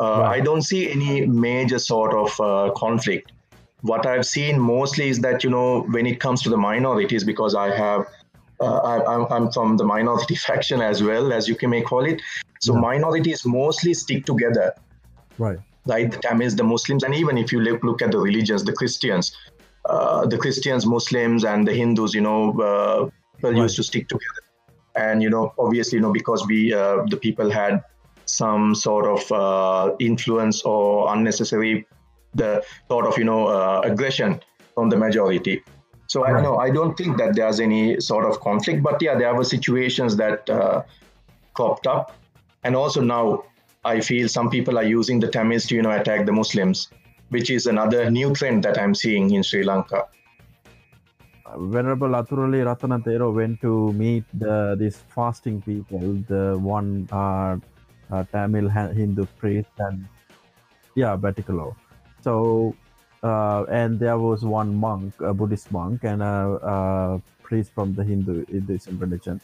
Uh. 0.00 0.22
I 0.22 0.40
don't 0.40 0.62
see 0.62 0.90
any 0.90 1.26
major 1.26 1.78
sort 1.78 2.14
of 2.14 2.40
uh, 2.40 2.72
conflict. 2.74 3.32
What 3.82 4.06
I've 4.06 4.24
seen 4.26 4.58
mostly 4.58 5.08
is 5.08 5.20
that 5.20 5.44
you 5.44 5.50
know 5.50 5.82
when 5.90 6.06
it 6.06 6.20
comes 6.20 6.42
to 6.42 6.48
the 6.50 6.56
minorities, 6.56 7.22
because 7.24 7.54
I 7.54 7.74
have 7.76 8.06
uh, 8.60 8.76
I, 8.78 9.14
I'm, 9.14 9.26
I'm 9.30 9.52
from 9.52 9.76
the 9.76 9.84
minority 9.84 10.34
faction 10.48 10.80
as 10.80 11.02
well 11.02 11.32
as 11.32 11.48
you 11.48 11.54
can 11.54 11.70
may 11.70 11.82
call 11.82 12.04
it. 12.04 12.20
So 12.60 12.74
Yeah. 12.74 12.80
minorities 12.80 13.44
mostly 13.46 13.94
stick 13.94 14.24
together 14.26 14.74
Right. 15.38 15.58
Right? 15.86 16.10
The 16.10 16.18
Tamils, 16.18 16.56
the 16.56 16.64
Muslims, 16.64 17.02
and 17.02 17.14
even 17.14 17.38
if 17.38 17.52
you 17.52 17.60
look, 17.60 17.82
look 17.82 18.02
at 18.02 18.10
the 18.12 18.18
religions, 18.18 18.64
the 18.64 18.72
Christians, 18.72 19.32
uh, 19.88 20.26
the 20.26 20.38
Christians, 20.38 20.86
Muslims, 20.86 21.44
and 21.44 21.66
the 21.66 21.72
Hindus, 21.74 22.14
you 22.14 22.20
know, 22.20 22.58
uh, 22.60 23.08
Right. 23.42 23.56
used 23.56 23.76
to 23.76 23.82
stick 23.82 24.08
together. 24.08 24.42
And 24.96 25.22
you 25.22 25.30
know, 25.30 25.52
obviously, 25.58 25.96
you 25.96 26.02
know, 26.02 26.12
because 26.12 26.46
we 26.46 26.72
uh, 26.74 27.04
the 27.08 27.16
people 27.16 27.50
had 27.50 27.80
some 28.26 28.74
sort 28.74 29.06
of 29.06 29.32
uh, 29.32 29.94
influence 30.00 30.62
or 30.62 31.12
unnecessary 31.14 31.86
the 32.34 32.62
sort 32.90 33.06
of 33.06 33.18
you 33.18 33.24
know 33.24 33.46
uh, 33.48 33.80
aggression 33.84 34.40
from 34.74 34.88
the 34.90 34.96
majority. 34.96 35.62
So 36.06 36.24
I 36.24 36.30
Right. 36.30 36.42
don't 36.42 36.42
know. 36.42 36.58
I 36.58 36.70
don't 36.70 36.96
think 36.96 37.18
that 37.18 37.34
there's 37.36 37.60
any 37.60 38.00
sort 38.00 38.24
of 38.26 38.40
conflict, 38.40 38.82
but 38.82 39.00
yeah, 39.00 39.16
there 39.16 39.34
were 39.34 39.44
situations 39.44 40.16
that 40.16 40.48
uh, 40.50 40.82
cropped 41.54 41.86
up, 41.86 42.18
and 42.64 42.74
also 42.76 43.00
now 43.00 43.44
I 43.84 44.00
feel 44.00 44.28
some 44.28 44.50
people 44.50 44.78
are 44.78 44.84
using 44.84 45.20
the 45.20 45.28
Tamils 45.28 45.66
to 45.66 45.74
you 45.74 45.82
know 45.82 45.92
attack 45.92 46.26
the 46.26 46.32
Muslims, 46.32 46.88
which 47.30 47.48
is 47.50 47.66
another 47.66 48.10
new 48.10 48.34
trend 48.34 48.62
that 48.64 48.78
I'm 48.78 48.94
seeing 48.94 49.32
in 49.32 49.42
Sri 49.42 49.62
Lanka. 49.62 50.06
Venerable 51.56 52.08
Athuraliye 52.08 52.64
Rathana 52.64 53.02
Thero 53.02 53.32
went 53.32 53.60
to 53.62 53.92
meet 53.94 54.24
the 54.34 54.76
these 54.78 54.98
fasting 55.14 55.62
people, 55.62 56.22
the 56.28 56.58
one 56.58 57.08
uh, 57.10 57.56
uh, 58.12 58.24
Tamil 58.30 58.68
Hindu 58.68 59.24
priest 59.38 59.70
and 59.78 60.06
yeah, 60.94 61.16
Batticaloa. 61.16 61.74
So 62.20 62.76
uh, 63.22 63.64
and 63.70 63.98
there 63.98 64.18
was 64.18 64.44
one 64.44 64.74
monk, 64.74 65.14
a 65.20 65.32
Buddhist 65.32 65.72
monk, 65.72 66.04
and 66.04 66.22
a, 66.22 66.58
a 66.62 67.22
priest 67.42 67.72
from 67.74 67.94
the 67.94 68.04
Hindu 68.04 68.44
Hinduism 68.46 68.98
religion. 68.98 69.40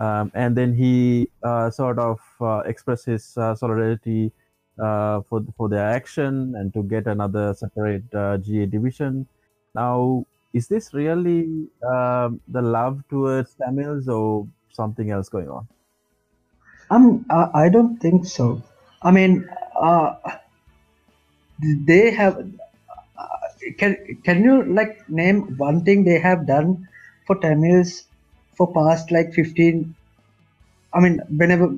Um, 0.00 0.32
and 0.34 0.56
then 0.56 0.72
he 0.72 1.28
uh, 1.42 1.70
sort 1.70 1.98
of 1.98 2.20
uh, 2.40 2.62
expressed 2.64 3.04
his 3.04 3.36
uh, 3.36 3.54
solidarity 3.54 4.32
uh, 4.80 5.20
for 5.28 5.44
for 5.58 5.68
their 5.68 5.86
action 5.86 6.54
and 6.56 6.72
to 6.72 6.82
get 6.82 7.06
another 7.06 7.52
separate 7.52 8.08
uh, 8.14 8.38
GA 8.38 8.64
division. 8.64 9.26
Now, 9.74 10.24
is 10.54 10.68
this 10.68 10.94
really 10.94 11.68
um, 11.84 12.40
the 12.48 12.62
love 12.62 13.04
towards 13.10 13.54
Tamils 13.54 14.08
or 14.08 14.48
something 14.72 15.10
else 15.10 15.28
going 15.28 15.50
on? 15.50 15.68
Um, 16.90 17.26
I 17.30 17.68
don't 17.68 17.98
think 17.98 18.24
so. 18.24 18.62
I 19.02 19.10
mean, 19.10 19.48
uh, 19.78 20.16
they 21.60 22.10
have. 22.10 22.40
Can 23.76 23.96
can 24.24 24.42
you 24.42 24.64
like 24.64 25.08
name 25.10 25.56
one 25.58 25.84
thing 25.84 26.04
they 26.04 26.18
have 26.18 26.46
done 26.46 26.88
for 27.26 27.36
Tamils 27.36 28.06
for 28.60 28.68
past 28.76 29.10
like 29.10 29.32
fifteen? 29.32 29.94
I 30.92 31.00
mean, 31.00 31.20
whenever 31.36 31.68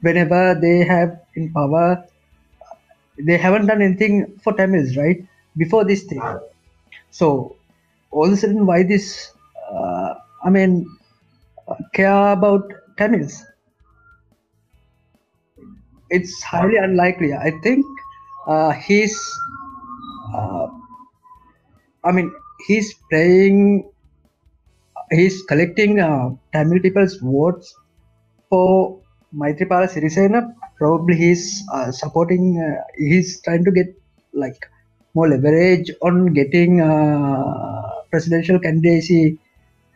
whenever 0.00 0.54
they 0.60 0.84
have 0.84 1.20
in 1.36 1.52
power, 1.52 2.04
they 3.18 3.36
haven't 3.36 3.66
done 3.66 3.82
anything 3.82 4.38
for 4.42 4.52
Tamils, 4.52 4.96
right? 4.96 5.22
Before 5.56 5.84
this 5.84 6.02
thing. 6.04 6.22
So 7.10 7.56
all 8.10 8.26
of 8.26 8.32
a 8.32 8.36
sudden, 8.36 8.66
why 8.66 8.82
this? 8.82 9.32
Uh, 9.70 10.14
I 10.44 10.50
mean, 10.50 10.86
care 11.94 12.32
about 12.32 12.72
Tamils? 12.96 13.44
it's 16.10 16.42
highly 16.42 16.76
unlikely. 16.76 17.34
I 17.34 17.50
think 17.62 17.84
uh, 18.46 18.70
he's, 18.72 19.18
uh, 20.34 20.68
I 22.04 22.12
mean, 22.12 22.32
he's 22.66 22.94
playing, 23.10 23.90
he's 25.10 25.42
collecting 25.42 26.00
uh, 26.00 26.30
Tamil 26.52 26.80
people's 26.80 27.16
votes 27.16 27.74
for 28.48 29.00
Maitripala 29.34 29.88
Sirisena. 29.88 30.54
Probably 30.76 31.16
he's 31.16 31.64
uh, 31.72 31.90
supporting, 31.90 32.58
uh, 32.60 32.82
he's 32.96 33.40
trying 33.42 33.64
to 33.64 33.70
get 33.70 33.94
like 34.32 34.68
more 35.14 35.28
leverage 35.28 35.90
on 36.02 36.32
getting 36.32 36.80
uh, 36.80 37.82
presidential 38.10 38.58
candidacy 38.58 39.38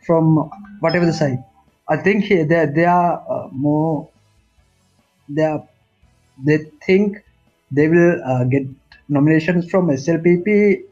from 0.05 0.49
whatever 0.79 1.05
the 1.05 1.13
side. 1.13 1.43
I 1.89 1.97
think 1.97 2.25
he, 2.25 2.43
they, 2.43 2.65
they 2.65 2.85
are 2.85 3.23
uh, 3.29 3.47
more, 3.51 4.09
they 5.29 5.43
are 5.43 5.67
they 6.45 6.57
think 6.85 7.23
they 7.71 7.87
will 7.87 8.21
uh, 8.25 8.43
get 8.45 8.63
nominations 9.09 9.69
from 9.69 9.89
SLPP, 9.89 10.83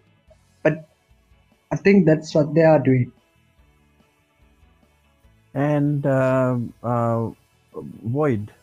but 0.64 0.88
I 1.72 1.76
think 1.78 2.06
that's 2.06 2.34
what 2.36 2.54
they 2.54 2.64
are 2.64 2.80
doing. 2.80 3.12
And 5.54 6.06
um, 6.06 6.74
uh, 6.84 7.32
Void, 7.74 8.54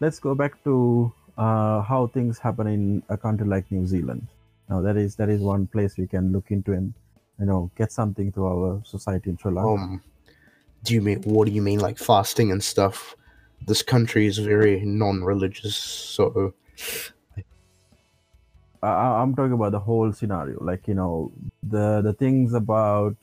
let's 0.00 0.18
go 0.18 0.34
back 0.34 0.62
to 0.64 1.12
uh, 1.38 1.82
how 1.82 2.06
things 2.08 2.38
happen 2.38 2.66
in 2.66 3.02
a 3.08 3.16
country 3.16 3.46
like 3.46 3.70
New 3.70 3.86
Zealand. 3.86 4.26
Now 4.68 4.80
that 4.80 4.96
is 4.96 5.16
that 5.16 5.28
is 5.28 5.40
one 5.40 5.66
place 5.66 5.96
we 5.96 6.06
can 6.06 6.32
look 6.32 6.50
into 6.50 6.72
and 6.72 6.92
you 7.38 7.46
know 7.46 7.70
get 7.76 7.92
something 7.92 8.32
to 8.32 8.46
our 8.46 8.82
society 8.84 9.30
in 9.30 9.38
Sri 9.38 9.52
Lanka. 9.52 9.70
Um, 9.72 10.02
Do 10.84 10.94
you 10.94 11.02
mean 11.02 11.22
what 11.22 11.46
do 11.46 11.52
you 11.52 11.62
mean 11.62 11.80
like 11.80 11.98
fasting 11.98 12.50
and 12.52 12.62
stuff? 12.62 13.16
This 13.66 13.82
country 13.82 14.26
is 14.26 14.38
very 14.38 14.84
non-religious, 14.84 15.76
so 15.76 16.54
I, 18.82 18.88
I- 18.88 19.22
I'm 19.22 19.34
talking 19.34 19.52
about 19.52 19.72
the 19.72 19.80
whole 19.80 20.12
scenario. 20.12 20.62
Like 20.62 20.88
you 20.88 20.94
know, 20.94 21.32
the 21.62 22.00
the 22.02 22.12
things 22.12 22.52
about 22.54 23.16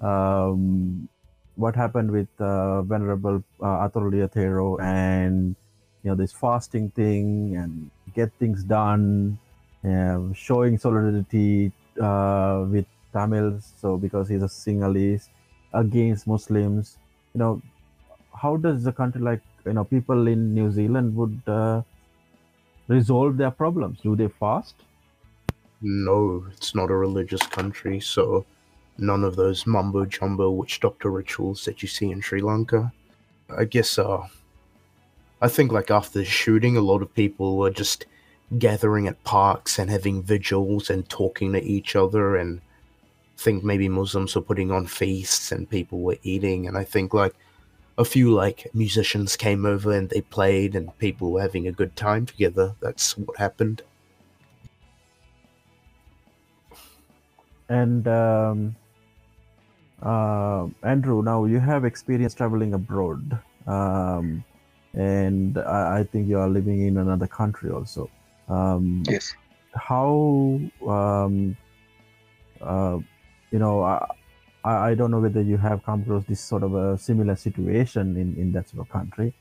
um, 0.00 1.08
what 1.56 1.74
happened 1.76 2.10
with 2.10 2.28
uh, 2.38 2.82
Venerable 2.82 3.42
uh, 3.60 3.88
Athuraliye 3.88 4.30
Thero 4.30 4.76
and 4.78 5.54
you 6.02 6.10
know 6.10 6.14
this 6.16 6.32
fasting 6.32 6.90
thing 6.90 7.56
and 7.56 7.90
get 8.14 8.32
things 8.38 8.64
done, 8.64 9.38
uh, 9.84 10.20
showing 10.34 10.78
solidarity 10.78 11.72
uh, 12.00 12.64
with 12.68 12.86
Tamils. 13.12 13.72
So 13.80 13.96
because 13.96 14.28
he's 14.28 14.42
a 14.42 14.46
Sinhalese 14.46 15.28
against 15.72 16.26
Muslims, 16.26 16.98
you 17.34 17.38
know, 17.38 17.62
how 18.34 18.56
does 18.56 18.86
a 18.86 18.92
country 18.92 19.20
like 19.20 19.42
you 19.64 19.72
know 19.72 19.84
people 19.84 20.26
in 20.26 20.54
New 20.54 20.70
Zealand 20.70 21.16
would 21.16 21.40
uh, 21.46 21.82
resolve 22.88 23.36
their 23.36 23.50
problems? 23.50 24.00
Do 24.00 24.16
they 24.16 24.28
fast? 24.28 24.74
no, 25.84 26.46
it's 26.50 26.74
not 26.74 26.90
a 26.90 26.96
religious 26.96 27.42
country, 27.42 28.00
so 28.00 28.46
none 28.98 29.24
of 29.24 29.36
those 29.36 29.66
mumbo 29.66 30.04
jumbo 30.04 30.50
witch 30.50 30.80
doctor 30.80 31.10
rituals 31.10 31.64
that 31.64 31.82
you 31.82 31.88
see 31.88 32.10
in 32.10 32.20
Sri 32.20 32.40
Lanka. 32.40 32.92
I 33.50 33.64
guess 33.64 33.98
uh 33.98 34.26
I 35.40 35.48
think 35.48 35.72
like 35.72 35.90
after 35.90 36.20
the 36.20 36.24
shooting 36.24 36.76
a 36.76 36.80
lot 36.80 37.02
of 37.02 37.14
people 37.14 37.56
were 37.56 37.70
just 37.70 38.06
gathering 38.58 39.08
at 39.08 39.22
parks 39.24 39.78
and 39.78 39.90
having 39.90 40.22
vigils 40.22 40.90
and 40.90 41.08
talking 41.08 41.52
to 41.52 41.62
each 41.62 41.96
other 41.96 42.36
and 42.36 42.60
think 43.36 43.64
maybe 43.64 43.88
Muslims 43.88 44.34
were 44.34 44.42
putting 44.42 44.70
on 44.70 44.86
feasts 44.86 45.50
and 45.50 45.68
people 45.68 46.00
were 46.00 46.18
eating 46.22 46.66
and 46.66 46.78
I 46.78 46.84
think 46.84 47.12
like 47.12 47.34
a 47.98 48.04
few 48.04 48.32
like 48.32 48.66
musicians 48.74 49.36
came 49.36 49.66
over 49.66 49.92
and 49.92 50.08
they 50.08 50.20
played 50.20 50.74
and 50.74 50.96
people 50.98 51.32
were 51.32 51.42
having 51.42 51.66
a 51.66 51.72
good 51.72 51.94
time 51.96 52.26
together. 52.26 52.74
That's 52.80 53.16
what 53.16 53.36
happened. 53.36 53.82
And 57.68 58.06
um, 58.08 58.76
uh, 60.04 60.66
Andrew, 60.82 61.22
now 61.22 61.44
you 61.44 61.60
have 61.60 61.84
experience 61.84 62.34
traveling 62.34 62.74
abroad, 62.74 63.38
um, 63.66 64.44
and 64.92 65.58
I, 65.58 66.00
I 66.00 66.04
think 66.04 66.28
you 66.28 66.38
are 66.38 66.48
living 66.48 66.86
in 66.86 66.98
another 66.98 67.26
country 67.26 67.70
also. 67.70 68.10
Um, 68.48 69.02
Yes. 69.08 69.34
How, 69.74 70.60
um, 70.86 71.56
uh, 72.60 72.98
you 73.50 73.58
know, 73.58 73.82
I, 73.82 74.06
I 74.64 74.94
don't 74.94 75.10
know 75.10 75.20
whether 75.20 75.42
you 75.42 75.56
have 75.56 75.82
come 75.84 76.02
across 76.02 76.24
this 76.26 76.40
sort 76.40 76.62
of 76.62 76.74
a 76.74 76.96
similar 76.96 77.34
situation 77.34 78.16
in, 78.16 78.36
in 78.40 78.52
that 78.52 78.68
sort 78.68 78.86
of 78.86 78.92
country, 78.92 79.34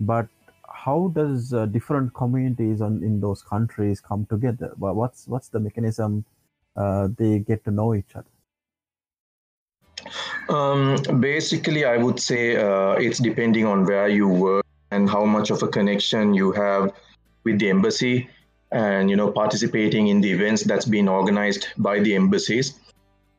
but 0.00 0.28
how 0.68 1.08
does 1.08 1.52
uh, 1.54 1.66
different 1.66 2.14
communities 2.14 2.80
on, 2.80 3.02
in 3.02 3.20
those 3.20 3.42
countries 3.42 4.00
come 4.00 4.26
together? 4.26 4.72
What's 4.76 5.26
what's 5.26 5.48
the 5.48 5.58
mechanism 5.58 6.24
uh, 6.76 7.08
they 7.16 7.40
get 7.40 7.64
to 7.64 7.70
know 7.70 7.94
each 7.94 8.14
other? 8.14 8.28
Um, 10.48 10.96
basically, 11.20 11.84
I 11.84 11.96
would 11.96 12.18
say 12.18 12.56
uh, 12.56 12.92
it's 12.92 13.18
depending 13.18 13.66
on 13.66 13.84
where 13.84 14.08
you 14.08 14.28
work 14.28 14.64
and 14.90 15.08
how 15.08 15.24
much 15.24 15.50
of 15.50 15.62
a 15.62 15.68
connection 15.68 16.32
you 16.32 16.52
have 16.52 16.92
with 17.44 17.58
the 17.58 17.68
embassy, 17.68 18.28
and 18.72 19.10
you 19.10 19.16
know 19.16 19.30
participating 19.30 20.08
in 20.08 20.20
the 20.20 20.30
events 20.30 20.64
that's 20.64 20.86
been 20.86 21.08
organized 21.08 21.68
by 21.76 22.00
the 22.00 22.14
embassies. 22.14 22.80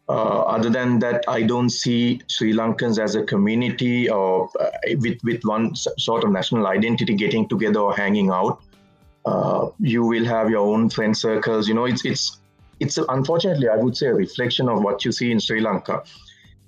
Uh, 0.08 0.42
other 0.42 0.72
than 0.72 0.98
that, 1.00 1.24
I 1.28 1.44
don't 1.44 1.70
see 1.70 2.22
Sri 2.28 2.52
Lankans 2.54 2.98
as 2.98 3.14
a 3.16 3.24
community 3.24 4.10
or 4.10 4.50
uh, 4.60 4.70
with 4.98 5.20
with 5.24 5.44
one 5.44 5.76
sort 5.76 6.24
of 6.24 6.32
national 6.32 6.68
identity 6.68 7.16
getting 7.16 7.48
together 7.48 7.80
or 7.80 7.96
hanging 7.96 8.30
out. 8.30 8.62
Uh, 9.26 9.70
you 9.80 10.04
will 10.04 10.26
have 10.26 10.50
your 10.50 10.66
own 10.66 10.90
friend 10.90 11.18
circles. 11.18 11.68
You 11.68 11.74
know, 11.74 11.86
it's 11.86 12.06
it's 12.06 12.40
it's 12.80 12.98
unfortunately 13.10 13.68
I 13.68 13.78
would 13.78 13.98
say 13.98 14.08
a 14.08 14.14
reflection 14.14 14.70
of 14.70 14.84
what 14.84 15.06
you 15.06 15.12
see 15.12 15.32
in 15.32 15.40
Sri 15.40 15.60
Lanka. 15.60 16.04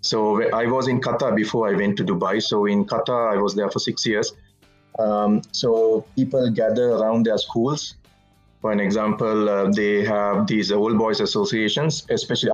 So 0.02 0.42
I 0.52 0.66
was 0.66 0.88
in 0.88 1.00
Qatar 1.00 1.36
before 1.36 1.70
I 1.70 1.74
went 1.74 1.98
to 1.98 2.04
Dubai. 2.04 2.42
So 2.42 2.66
in 2.66 2.86
Qatar, 2.86 3.34
I 3.34 3.42
was 3.42 3.56
there 3.56 3.70
for 3.70 3.80
six 3.80 4.06
years. 4.06 4.34
Um, 5.00 5.42
so 5.52 6.06
people 6.16 6.50
gather 6.52 6.92
around 6.92 7.26
their 7.26 7.38
schools. 7.38 7.96
For 8.62 8.72
an 8.72 8.80
example, 8.80 9.50
uh, 9.50 9.72
they 9.72 10.04
have 10.04 10.48
these 10.48 10.72
old 10.72 10.98
boys 10.98 11.20
associations, 11.20 12.06
especially. 12.10 12.52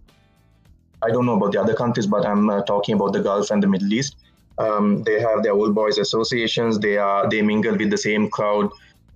I 1.02 1.10
don't 1.10 1.26
know 1.26 1.36
about 1.36 1.52
the 1.52 1.62
other 1.62 1.74
countries, 1.74 2.08
but 2.08 2.26
I'm 2.26 2.50
uh, 2.50 2.64
talking 2.64 2.96
about 2.96 3.14
the 3.14 3.22
Gulf 3.22 3.52
and 3.52 3.62
the 3.62 3.68
Middle 3.68 3.92
East. 3.92 4.16
Um, 4.58 5.04
they 5.04 5.20
have 5.22 5.44
their 5.44 5.54
old 5.54 5.76
boys 5.76 5.98
associations. 5.98 6.80
They 6.80 6.98
are 6.98 7.30
they 7.30 7.42
mingle 7.42 7.76
with 7.78 7.92
the 7.92 7.98
same 7.98 8.30
crowd, 8.30 8.72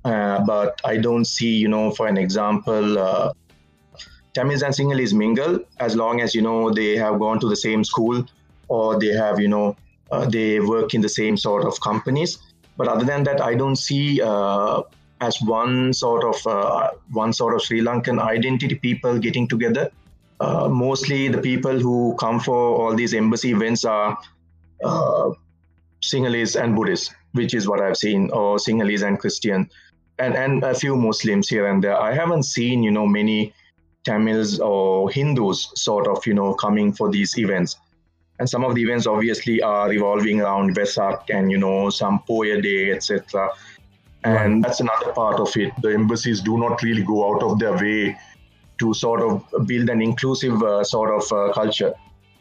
uh, 0.06 0.44
but 0.46 0.80
I 0.86 0.98
don't 0.98 1.26
see, 1.26 1.56
you 1.56 1.68
know, 1.68 1.92
for 1.92 2.08
an 2.08 2.18
example, 2.18 3.00
uh, 3.00 3.34
Tamils 4.34 4.62
and 4.62 4.74
Sinhalese 4.74 5.14
mingle 5.14 5.60
as 5.80 5.96
long 5.96 6.22
as 6.22 6.34
you 6.34 6.42
know 6.42 6.72
they 6.72 6.96
have 6.96 7.20
gone 7.20 7.40
to 7.40 7.50
the 7.50 7.56
same 7.56 7.84
school 7.84 8.26
or 8.68 9.00
they 9.00 9.14
have 9.14 9.40
you 9.40 9.48
know 9.48 9.76
uh, 10.12 10.26
they 10.26 10.60
work 10.60 10.94
in 10.94 11.02
the 11.02 11.10
same 11.10 11.38
sort 11.38 11.66
of 11.66 11.80
companies. 11.82 12.38
But 12.78 12.88
other 12.88 13.06
than 13.06 13.24
that, 13.24 13.42
I 13.42 13.56
don't 13.56 13.76
see 13.76 14.22
uh, 14.22 14.82
as 15.22 15.42
one 15.42 15.94
sort 15.94 16.24
of 16.24 16.48
uh, 16.48 16.92
one 17.12 17.34
sort 17.34 17.56
of 17.56 17.62
Sri 17.62 17.82
Lankan 17.82 18.20
identity 18.20 18.76
people 18.76 19.20
getting 19.20 19.48
together. 19.48 19.90
Uh, 20.40 20.68
mostly 20.68 21.28
the 21.28 21.38
people 21.38 21.80
who 21.80 22.16
come 22.20 22.40
for 22.40 22.56
all 22.56 22.96
these 22.96 23.14
embassy 23.14 23.52
events 23.52 23.86
are 23.86 24.18
uh, 24.84 25.30
Sinhalese 26.02 26.60
and 26.60 26.76
Buddhists, 26.76 27.14
which 27.34 27.54
is 27.54 27.68
what 27.68 27.80
I've 27.80 27.98
seen, 27.98 28.32
or 28.32 28.58
Sinhalese 28.58 29.08
and 29.08 29.20
Christian, 29.20 29.70
and 30.18 30.36
and 30.36 30.64
a 30.64 30.74
few 30.74 30.96
Muslims 30.96 31.48
here 31.48 31.68
and 31.68 31.84
there. 31.84 32.00
I 32.00 32.14
haven't 32.14 32.44
seen 32.44 32.82
you 32.82 32.92
know 32.92 33.06
many 33.06 33.54
Tamils 34.04 34.60
or 34.60 35.10
Hindus 35.10 35.72
sort 35.76 36.08
of, 36.08 36.26
you 36.26 36.34
know, 36.34 36.54
coming 36.54 36.94
for 36.94 37.12
these 37.12 37.38
events. 37.38 37.78
And 38.40 38.50
some 38.50 38.64
of 38.64 38.74
the 38.74 38.82
events 38.82 39.06
obviously 39.06 39.62
are 39.62 39.88
revolving 39.88 40.42
around 40.42 40.76
Vesak 40.76 41.30
and, 41.30 41.52
you 41.52 41.58
know, 41.58 41.90
some 41.92 42.24
Poya 42.28 42.62
Day, 42.62 42.92
etc. 42.92 43.50
And 44.24 44.64
that's 44.64 44.80
another 44.80 45.12
part 45.14 45.40
of 45.40 45.56
it. 45.56 45.74
The 45.82 45.94
embassies 45.94 46.42
do 46.42 46.58
not 46.58 46.82
really 46.82 47.04
go 47.04 47.32
out 47.32 47.44
of 47.44 47.60
their 47.60 47.74
way 47.74 48.18
to 48.80 48.94
sort 48.96 49.22
of 49.22 49.68
build 49.68 49.90
an 49.90 50.02
inclusive 50.02 50.62
uh, 50.64 50.84
sort 50.84 51.12
of 51.12 51.32
uh, 51.32 51.54
culture. 51.54 51.94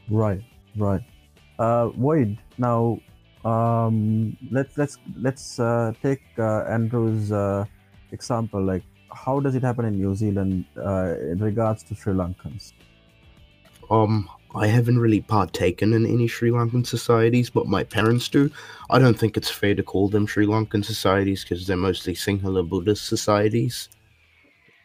Right, 0.09 0.43
right. 0.77 1.03
Uh, 1.59 1.89
Void. 1.91 2.39
Now, 2.57 2.99
um, 3.45 4.37
let's 4.51 4.77
let's 4.79 4.99
let's 5.17 5.61
uh, 5.61 5.93
take 6.03 6.23
uh, 6.39 6.65
Andrew's 6.65 7.31
uh, 7.31 7.67
example. 8.11 8.63
Like, 8.63 8.85
how 9.13 9.41
does 9.41 9.55
it 9.55 9.63
happen 9.63 9.85
in 9.85 9.95
New 9.95 10.15
Zealand 10.15 10.65
uh, 10.77 11.15
in 11.21 11.39
regards 11.39 11.83
to 11.85 11.95
Sri 11.95 12.13
Lankans? 12.15 12.73
Um, 13.91 14.29
I 14.55 14.67
haven't 14.67 14.99
really 14.99 15.21
partaken 15.21 15.93
in 15.93 16.07
any 16.07 16.27
Sri 16.27 16.51
Lankan 16.51 16.87
societies, 16.87 17.51
but 17.51 17.67
my 17.67 17.85
parents 17.85 18.29
do. 18.29 18.51
I 18.89 18.99
don't 18.99 19.19
think 19.19 19.37
it's 19.37 19.51
fair 19.51 19.75
to 19.75 19.83
call 19.83 20.09
them 20.09 20.27
Sri 20.27 20.47
Lankan 20.47 20.85
societies 20.85 21.45
because 21.45 21.67
they're 21.67 21.77
mostly 21.77 22.15
Sinhala 22.15 22.69
Buddhist 22.69 23.07
societies. 23.07 23.89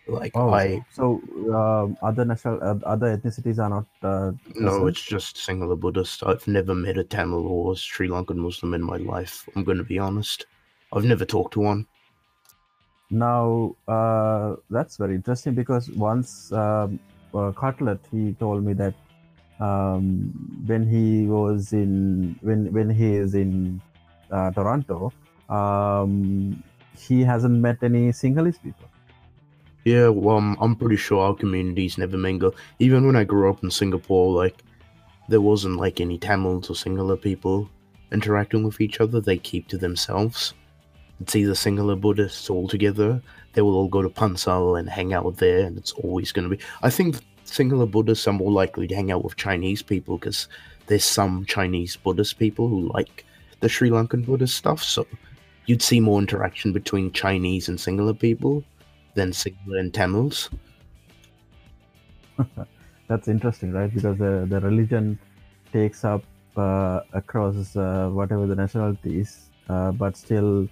Like 0.07 0.33
Oh, 0.35 0.53
I 0.53 0.85
so 0.91 1.19
um, 1.51 1.97
other 2.03 2.25
national 2.25 2.59
uh, 2.61 2.75
other 2.85 3.17
ethnicities 3.17 3.57
are 3.57 3.69
not. 3.69 3.85
Uh, 4.03 4.33
no, 4.53 4.85
it's 4.85 5.01
just 5.01 5.35
Sinhala 5.37 5.79
Buddhist. 5.79 6.23
I've 6.23 6.47
never 6.47 6.75
met 6.75 6.99
a 6.99 7.03
Tamil 7.03 7.47
or 7.47 7.75
Sri 7.75 8.07
Lankan 8.07 8.35
Muslim 8.35 8.75
in 8.75 8.83
my 8.83 8.97
life. 8.97 9.49
I'm 9.55 9.63
going 9.63 9.79
to 9.79 9.83
be 9.83 9.97
honest. 9.97 10.45
I've 10.93 11.05
never 11.05 11.25
talked 11.25 11.53
to 11.53 11.59
one. 11.59 11.87
Now 13.09 13.75
uh, 13.87 14.55
that's 14.69 14.97
very 14.97 15.15
interesting 15.15 15.53
because 15.53 15.89
once 15.91 16.51
um, 16.51 16.99
uh, 17.33 17.51
Cutlet 17.51 17.99
he 18.11 18.33
told 18.33 18.63
me 18.63 18.73
that 18.73 18.93
um, 19.59 20.33
when 20.65 20.87
he 20.87 21.27
was 21.27 21.73
in 21.73 22.37
when 22.41 22.71
when 22.73 22.89
he 22.89 23.15
is 23.15 23.35
in 23.35 23.81
uh, 24.31 24.51
Toronto, 24.51 25.13
um, 25.49 26.63
he 26.97 27.21
hasn't 27.21 27.59
met 27.59 27.77
any 27.83 28.09
Sinhalese 28.09 28.61
people. 28.61 28.89
Yeah, 29.85 30.09
well, 30.09 30.55
I'm 30.59 30.75
pretty 30.75 30.95
sure 30.95 31.23
our 31.23 31.35
communities 31.35 31.99
never 31.99 32.17
mingle. 32.17 32.55
Even 32.79 33.05
when 33.05 33.15
I 33.15 33.23
grew 33.23 33.51
up 33.51 33.63
in 33.63 33.69
Singapore, 33.69 34.33
like 34.33 34.63
there 35.29 35.41
wasn't 35.41 35.77
like 35.77 36.01
any 36.01 36.17
Tamils 36.17 36.69
or 36.69 36.73
Sinhala 36.73 37.21
people 37.21 37.69
interacting 38.11 38.63
with 38.63 38.81
each 38.81 38.99
other. 38.99 39.21
They 39.21 39.37
keep 39.37 39.67
to 39.67 39.77
themselves. 39.77 40.55
It's 41.21 41.35
either 41.35 41.53
Sinhala 41.53 41.99
Buddhists 41.99 42.49
all 42.49 42.67
together. 42.67 43.21
They 43.53 43.61
will 43.61 43.75
all 43.75 43.87
go 43.87 44.01
to 44.01 44.09
Pansal 44.09 44.75
and 44.75 44.89
hang 44.89 45.13
out 45.13 45.37
there, 45.37 45.65
and 45.65 45.77
it's 45.77 45.93
always 45.93 46.31
going 46.31 46.49
to 46.49 46.55
be. 46.55 46.61
I 46.83 46.89
think 46.89 47.17
Sinhala 47.45 47.89
Buddhists 47.89 48.27
are 48.27 48.33
more 48.33 48.51
likely 48.51 48.87
to 48.87 48.95
hang 48.95 49.11
out 49.11 49.23
with 49.23 49.37
Chinese 49.37 49.81
people 49.81 50.17
because 50.17 50.47
there's 50.87 51.05
some 51.05 51.45
Chinese 51.45 51.95
Buddhist 51.95 52.37
people 52.37 52.67
who 52.67 52.91
like 52.93 53.25
the 53.61 53.69
Sri 53.69 53.89
Lankan 53.89 54.25
Buddhist 54.25 54.55
stuff. 54.55 54.83
So 54.83 55.07
you'd 55.65 55.81
see 55.81 55.99
more 55.99 56.19
interaction 56.19 56.73
between 56.73 57.11
Chinese 57.11 57.69
and 57.69 57.77
Sinhala 57.77 58.17
people 58.19 58.63
than 59.13 59.31
Sinhala 59.31 59.79
and 59.79 59.93
Tamils. 59.93 60.49
That's 63.07 63.27
interesting, 63.27 63.71
right? 63.71 63.93
Because 63.93 64.17
the 64.17 64.45
the 64.49 64.59
religion 64.59 65.17
takes 65.71 66.03
up 66.03 66.23
uh, 66.57 67.01
across 67.13 67.75
uh, 67.75 68.09
whatever 68.09 68.47
the 68.47 68.55
nationalities, 68.55 69.49
uh, 69.69 69.91
but 69.91 70.17
still 70.17 70.67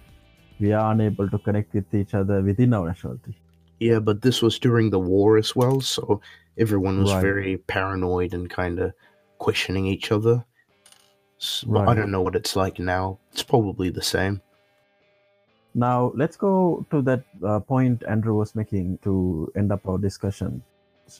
we 0.59 0.71
are 0.73 0.91
unable 0.91 1.29
to 1.29 1.37
connect 1.39 1.73
with 1.73 1.93
each 1.93 2.13
other 2.13 2.41
within 2.41 2.73
our 2.73 2.87
nationality. 2.87 3.35
Yeah, 3.79 3.99
but 3.99 4.21
this 4.21 4.41
was 4.41 4.59
during 4.59 4.89
the 4.89 4.99
war 4.99 5.37
as 5.37 5.55
well, 5.55 5.81
so 5.81 6.21
everyone 6.57 7.01
was 7.01 7.11
Right. 7.13 7.21
very 7.21 7.57
paranoid 7.57 8.33
and 8.33 8.49
kind 8.49 8.79
of 8.79 8.93
questioning 9.39 9.85
each 9.87 10.11
other. 10.11 10.45
S- 11.41 11.65
well, 11.67 11.89
I 11.89 11.93
don't 11.95 12.11
know 12.11 12.21
what 12.21 12.35
it's 12.35 12.55
like 12.55 12.79
now. 12.79 13.19
It's 13.31 13.43
probably 13.43 13.89
the 13.89 14.01
same. 14.01 14.41
Now 15.75 16.11
let's 16.15 16.37
go 16.37 16.85
to 16.91 17.01
that 17.01 17.23
uh, 17.43 17.59
point 17.59 18.03
Andrew 18.07 18.35
was 18.35 18.55
making 18.55 18.99
to 18.99 19.51
end 19.55 19.71
up 19.71 19.87
our 19.89 19.97
discussion. 19.97 20.61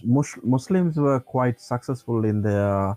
Mus- 0.05 0.37
Muslims 0.43 0.95
were 0.95 1.19
quite 1.19 1.59
successful 1.59 2.23
in 2.23 2.41
their 2.41 2.95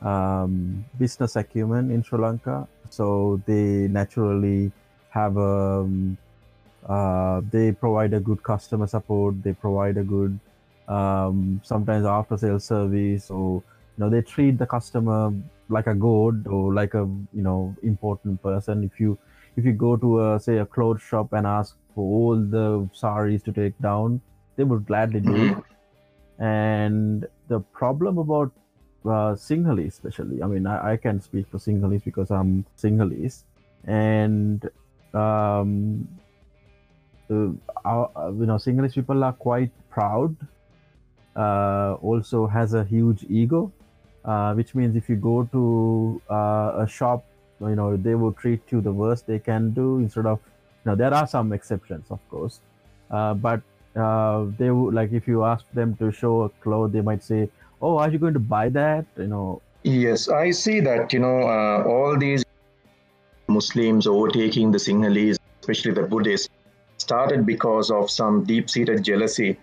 um, 0.00 0.84
business 0.98 1.36
acumen 1.36 1.90
in 1.90 2.02
Sri 2.02 2.18
Lanka, 2.18 2.66
so 2.90 3.40
they 3.46 3.88
naturally 3.88 4.72
have 5.10 5.36
a. 5.36 5.80
Um, 5.80 6.18
uh, 6.88 7.40
they 7.50 7.72
provide 7.72 8.14
a 8.14 8.20
good 8.20 8.42
customer 8.42 8.86
support. 8.86 9.42
They 9.42 9.52
provide 9.52 9.96
a 9.96 10.04
good 10.04 10.38
um, 10.88 11.60
sometimes 11.64 12.06
after 12.06 12.36
sales 12.36 12.64
service, 12.64 13.30
or 13.30 13.62
you 13.96 14.04
know 14.04 14.08
they 14.08 14.22
treat 14.22 14.58
the 14.58 14.66
customer 14.66 15.32
like 15.68 15.88
a 15.88 15.94
god 15.94 16.46
or 16.46 16.72
like 16.72 16.94
a 16.94 17.08
you 17.32 17.42
know 17.42 17.74
important 17.82 18.42
person. 18.42 18.84
If 18.84 19.00
you 19.00 19.18
if 19.56 19.64
you 19.64 19.72
go 19.72 19.96
to 19.96 20.34
a 20.34 20.40
say 20.40 20.58
a 20.58 20.66
clothes 20.66 21.02
shop 21.02 21.32
and 21.32 21.46
ask 21.46 21.76
for 21.94 22.04
all 22.04 22.36
the 22.36 22.88
saris 22.92 23.42
to 23.42 23.52
take 23.52 23.78
down, 23.80 24.20
they 24.56 24.64
would 24.64 24.86
gladly 24.86 25.20
do 25.20 25.34
it. 25.34 25.56
And 26.38 27.26
the 27.48 27.60
problem 27.60 28.18
about 28.18 28.52
uh, 29.04 29.34
Sinhalese, 29.34 29.88
especially, 29.88 30.42
I 30.42 30.46
mean, 30.46 30.66
I, 30.66 30.92
I 30.92 30.96
can 30.96 31.20
speak 31.20 31.46
for 31.48 31.58
Sinhalese 31.58 32.04
because 32.04 32.30
I'm 32.30 32.66
Sinhalese, 32.76 33.44
and 33.86 34.68
um, 35.16 36.08
uh, 37.30 37.48
uh, 37.84 38.30
you 38.38 38.46
know, 38.46 38.56
Sinhalese 38.56 38.94
people 38.94 39.24
are 39.24 39.32
quite 39.32 39.70
proud. 39.90 40.36
Uh, 41.34 41.96
also 42.00 42.46
has 42.46 42.72
a 42.72 42.84
huge 42.84 43.24
ego, 43.28 43.70
uh, 44.24 44.54
which 44.54 44.74
means 44.74 44.96
if 44.96 45.08
you 45.08 45.16
go 45.16 45.48
to 45.52 46.20
uh, 46.30 46.84
a 46.84 46.86
shop 46.88 47.24
you 47.58 47.74
know 47.74 47.96
they 47.96 48.14
will 48.14 48.32
treat 48.32 48.60
you 48.70 48.82
the 48.82 48.92
worst 48.92 49.26
they 49.26 49.38
can 49.38 49.70
do 49.70 49.96
instead 49.96 50.26
of 50.26 50.38
you 50.84 50.90
know 50.90 50.94
there 50.94 51.14
are 51.14 51.26
some 51.26 51.54
exceptions 51.54 52.04
of 52.10 52.20
course 52.28 52.60
but 53.08 53.62
they 54.58 54.70
would 54.70 54.92
like 54.92 55.10
if 55.10 55.26
you 55.26 55.42
ask 55.42 55.64
them 55.72 55.96
to 55.96 56.12
show 56.12 56.42
a 56.42 56.50
cloth 56.62 56.92
they 56.92 57.00
might 57.00 57.24
say 57.24 57.48
oh 57.80 57.96
are 57.96 58.10
you 58.10 58.18
going 58.18 58.34
to 58.34 58.38
buy 58.38 58.68
that 58.68 59.06
you 59.16 59.26
know 59.26 59.62
Yes, 59.84 60.28
I 60.28 60.50
see 60.50 60.80
that, 60.80 61.12
you 61.12 61.20
know, 61.20 61.42
all 61.86 62.18
these 62.18 62.42
Muslims 63.48 64.06
overtaking 64.06 64.70
the 64.70 64.78
Sinhalese, 64.78 65.38
especially 65.60 65.92
the 65.92 66.02
Buddhists, 66.02 66.48
started 66.98 67.46
because 67.46 67.90
of 67.90 68.10
some 68.10 68.44
deep 68.44 68.68
seated 68.70 69.02
jealousy. 69.02 69.58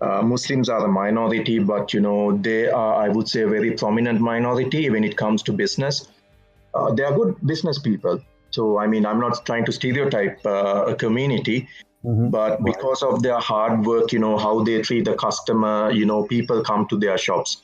Uh, 0.00 0.22
Muslims 0.22 0.68
are 0.68 0.84
a 0.84 0.88
minority, 0.88 1.58
but, 1.58 1.92
you 1.94 2.00
know, 2.00 2.36
they 2.36 2.68
are, 2.68 2.94
I 2.94 3.08
would 3.08 3.28
say, 3.28 3.42
a 3.42 3.48
very 3.48 3.72
prominent 3.72 4.20
minority 4.20 4.90
when 4.90 5.04
it 5.04 5.16
comes 5.16 5.42
to 5.44 5.52
business. 5.52 6.08
Uh, 6.74 6.92
they 6.92 7.02
are 7.02 7.14
good 7.14 7.36
business 7.46 7.78
people. 7.78 8.20
So, 8.50 8.78
I 8.78 8.86
mean, 8.86 9.06
I'm 9.06 9.18
not 9.18 9.44
trying 9.46 9.64
to 9.64 9.72
stereotype 9.72 10.44
uh, 10.44 10.84
a 10.88 10.94
community, 10.94 11.68
but 12.04 12.62
because 12.62 13.02
of 13.02 13.22
their 13.22 13.38
hard 13.38 13.84
work, 13.84 14.12
you 14.12 14.18
know, 14.18 14.38
how 14.38 14.62
they 14.62 14.80
treat 14.80 15.04
the 15.04 15.14
customer, 15.14 15.90
you 15.90 16.06
know, 16.06 16.24
people 16.24 16.62
come 16.62 16.86
to 16.88 16.96
their 16.96 17.18
shops 17.18 17.62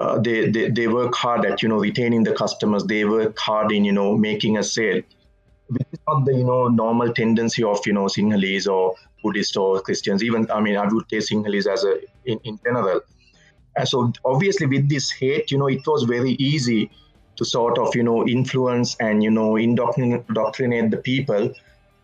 uh, 0.00 0.18
they, 0.18 0.50
they 0.50 0.70
they 0.70 0.88
work 0.88 1.14
hard 1.14 1.44
at 1.46 1.62
you 1.62 1.68
know 1.68 1.78
retaining 1.78 2.24
the 2.24 2.32
customers. 2.32 2.84
They 2.84 3.04
work 3.04 3.38
hard 3.38 3.72
in 3.72 3.84
you 3.84 3.92
know 3.92 4.16
making 4.16 4.58
a 4.58 4.62
sale 4.62 5.02
which 5.68 5.86
is 5.92 5.98
not 6.06 6.24
the 6.24 6.34
you 6.34 6.44
know 6.44 6.68
normal 6.68 7.12
tendency 7.12 7.62
of 7.62 7.86
you 7.86 7.92
know 7.92 8.04
Sinhalese 8.04 8.70
or 8.70 8.94
Buddhist 9.22 9.56
or 9.56 9.80
Christians. 9.80 10.22
Even 10.22 10.50
I 10.50 10.60
mean 10.60 10.76
I 10.76 10.86
would 10.86 11.06
say 11.10 11.18
Sinhalese 11.18 11.66
as 11.66 11.84
a 11.84 12.00
in, 12.24 12.38
in 12.44 12.58
general. 12.64 13.00
And 13.76 13.88
so 13.88 14.12
obviously 14.24 14.66
with 14.66 14.88
this 14.88 15.10
hate 15.10 15.50
you 15.50 15.58
know 15.58 15.68
it 15.68 15.86
was 15.86 16.04
very 16.04 16.32
easy 16.32 16.90
to 17.36 17.44
sort 17.44 17.78
of 17.78 17.94
you 17.96 18.02
know 18.02 18.26
influence 18.26 18.96
and 19.00 19.22
you 19.22 19.30
know 19.30 19.56
indoctrinate, 19.56 20.90
the 20.90 21.00
people 21.02 21.52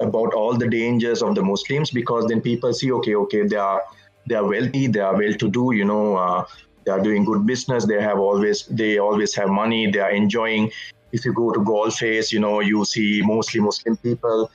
about 0.01 0.33
all 0.35 0.57
the 0.57 0.69
dangers 0.69 1.23
of 1.23 1.35
the 1.35 1.43
Muslims 1.43 1.91
because 1.91 2.27
then 2.27 2.41
people 2.41 2.73
see 2.73 2.91
okay 2.91 3.15
okay 3.15 3.47
they 3.47 3.57
are 3.57 3.83
they 4.27 4.35
are 4.35 4.45
wealthy 4.45 4.87
they 4.87 5.01
are 5.01 5.17
well 5.17 5.35
to 5.35 5.49
do 5.49 5.73
you 5.73 5.85
know 5.85 6.17
uh, 6.17 6.45
they 6.85 6.93
are 6.93 7.01
doing 7.01 7.25
good 7.25 7.47
business. 7.47 7.87
They 7.87 8.01
have 8.01 8.19
always 8.19 8.67
they 8.67 8.99
always 8.99 9.35
have 9.35 9.49
money. 9.49 9.91
They 9.91 10.01
are 10.01 10.11
enjoying. 10.11 10.71
If 11.13 11.25
you 11.25 11.33
go 11.33 11.53
to 11.53 11.65
Galle 11.65 11.91
Face 11.91 12.33
you 12.33 12.41
know 12.41 12.61
you 12.61 12.85
see 12.85 13.23
mostly 13.25 13.61
muslim 13.61 13.97
people. 13.97 14.51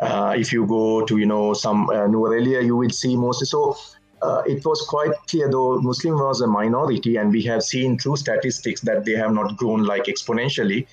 Uh, 0.00 0.34
if 0.38 0.52
you 0.52 0.64
go 0.66 1.04
to 1.04 1.18
you 1.18 1.26
know 1.26 1.54
some 1.54 1.90
uh, 1.90 2.06
Nuwara 2.06 2.64
you 2.64 2.76
will 2.76 2.90
see 2.90 3.16
mostly. 3.16 3.46
So 3.46 3.76
uh, 4.22 4.42
it 4.46 4.64
was 4.64 4.80
quite 4.82 5.12
clear 5.28 5.50
though 5.50 5.80
muslim 5.80 6.14
was 6.18 6.40
a 6.40 6.46
minority 6.46 7.16
and 7.16 7.30
we 7.30 7.42
have 7.42 7.62
seen 7.62 7.98
through 7.98 8.16
statistics 8.16 8.80
that 8.80 9.04
they 9.04 9.12
have 9.12 9.32
not 9.32 9.56
grown 9.56 9.84
like 9.84 10.04
exponentially 10.04 10.86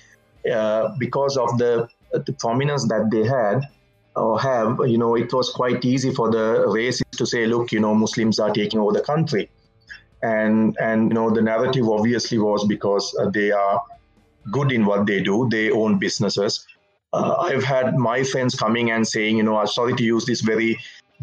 uh, 0.52 0.94
because 0.98 1.36
of 1.36 1.58
the 1.58 1.88
the 2.12 2.32
prominence 2.34 2.86
that 2.86 3.10
they 3.10 3.24
had 3.24 3.62
or 4.14 4.40
have. 4.40 4.78
You 4.86 4.98
know 4.98 5.16
it 5.16 5.32
was 5.32 5.50
quite 5.50 5.84
easy 5.84 6.12
for 6.14 6.30
the 6.30 6.64
racists 6.68 7.18
to 7.18 7.26
say 7.26 7.46
look 7.46 7.72
you 7.72 7.80
know 7.80 7.94
muslims 7.94 8.38
are 8.38 8.50
taking 8.50 8.80
over 8.80 8.92
the 8.92 9.02
country 9.12 9.50
and 10.26 10.76
and 10.86 11.10
you 11.10 11.14
know 11.18 11.26
the 11.38 11.42
narrative 11.42 11.88
obviously 11.96 12.38
was 12.38 12.66
because 12.74 13.14
uh, 13.20 13.28
they 13.30 13.50
are 13.50 13.82
good 14.56 14.72
in 14.76 14.84
what 14.90 15.06
they 15.06 15.20
do 15.20 15.48
they 15.50 15.70
own 15.70 15.98
businesses. 15.98 16.66
Uh, 17.12 17.34
i've 17.48 17.64
had 17.64 17.94
my 18.04 18.22
friends 18.30 18.54
coming 18.62 18.90
and 18.94 19.06
saying 19.10 19.36
you 19.40 19.44
know 19.48 19.56
i'm 19.58 19.68
sorry 19.74 19.94
to 20.00 20.04
use 20.04 20.24
this 20.30 20.40
very 20.48 20.70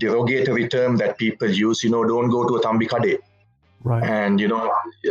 derogatory 0.03 0.67
term 0.75 0.95
that 1.01 1.17
people 1.23 1.49
use 1.63 1.83
you 1.85 1.89
know 1.95 2.03
don't 2.11 2.29
go 2.35 2.41
to 2.47 2.55
a 2.59 2.61
tambikade 2.65 3.19
right. 3.83 4.03
And 4.03 4.39
you 4.43 4.47
know 4.53 4.61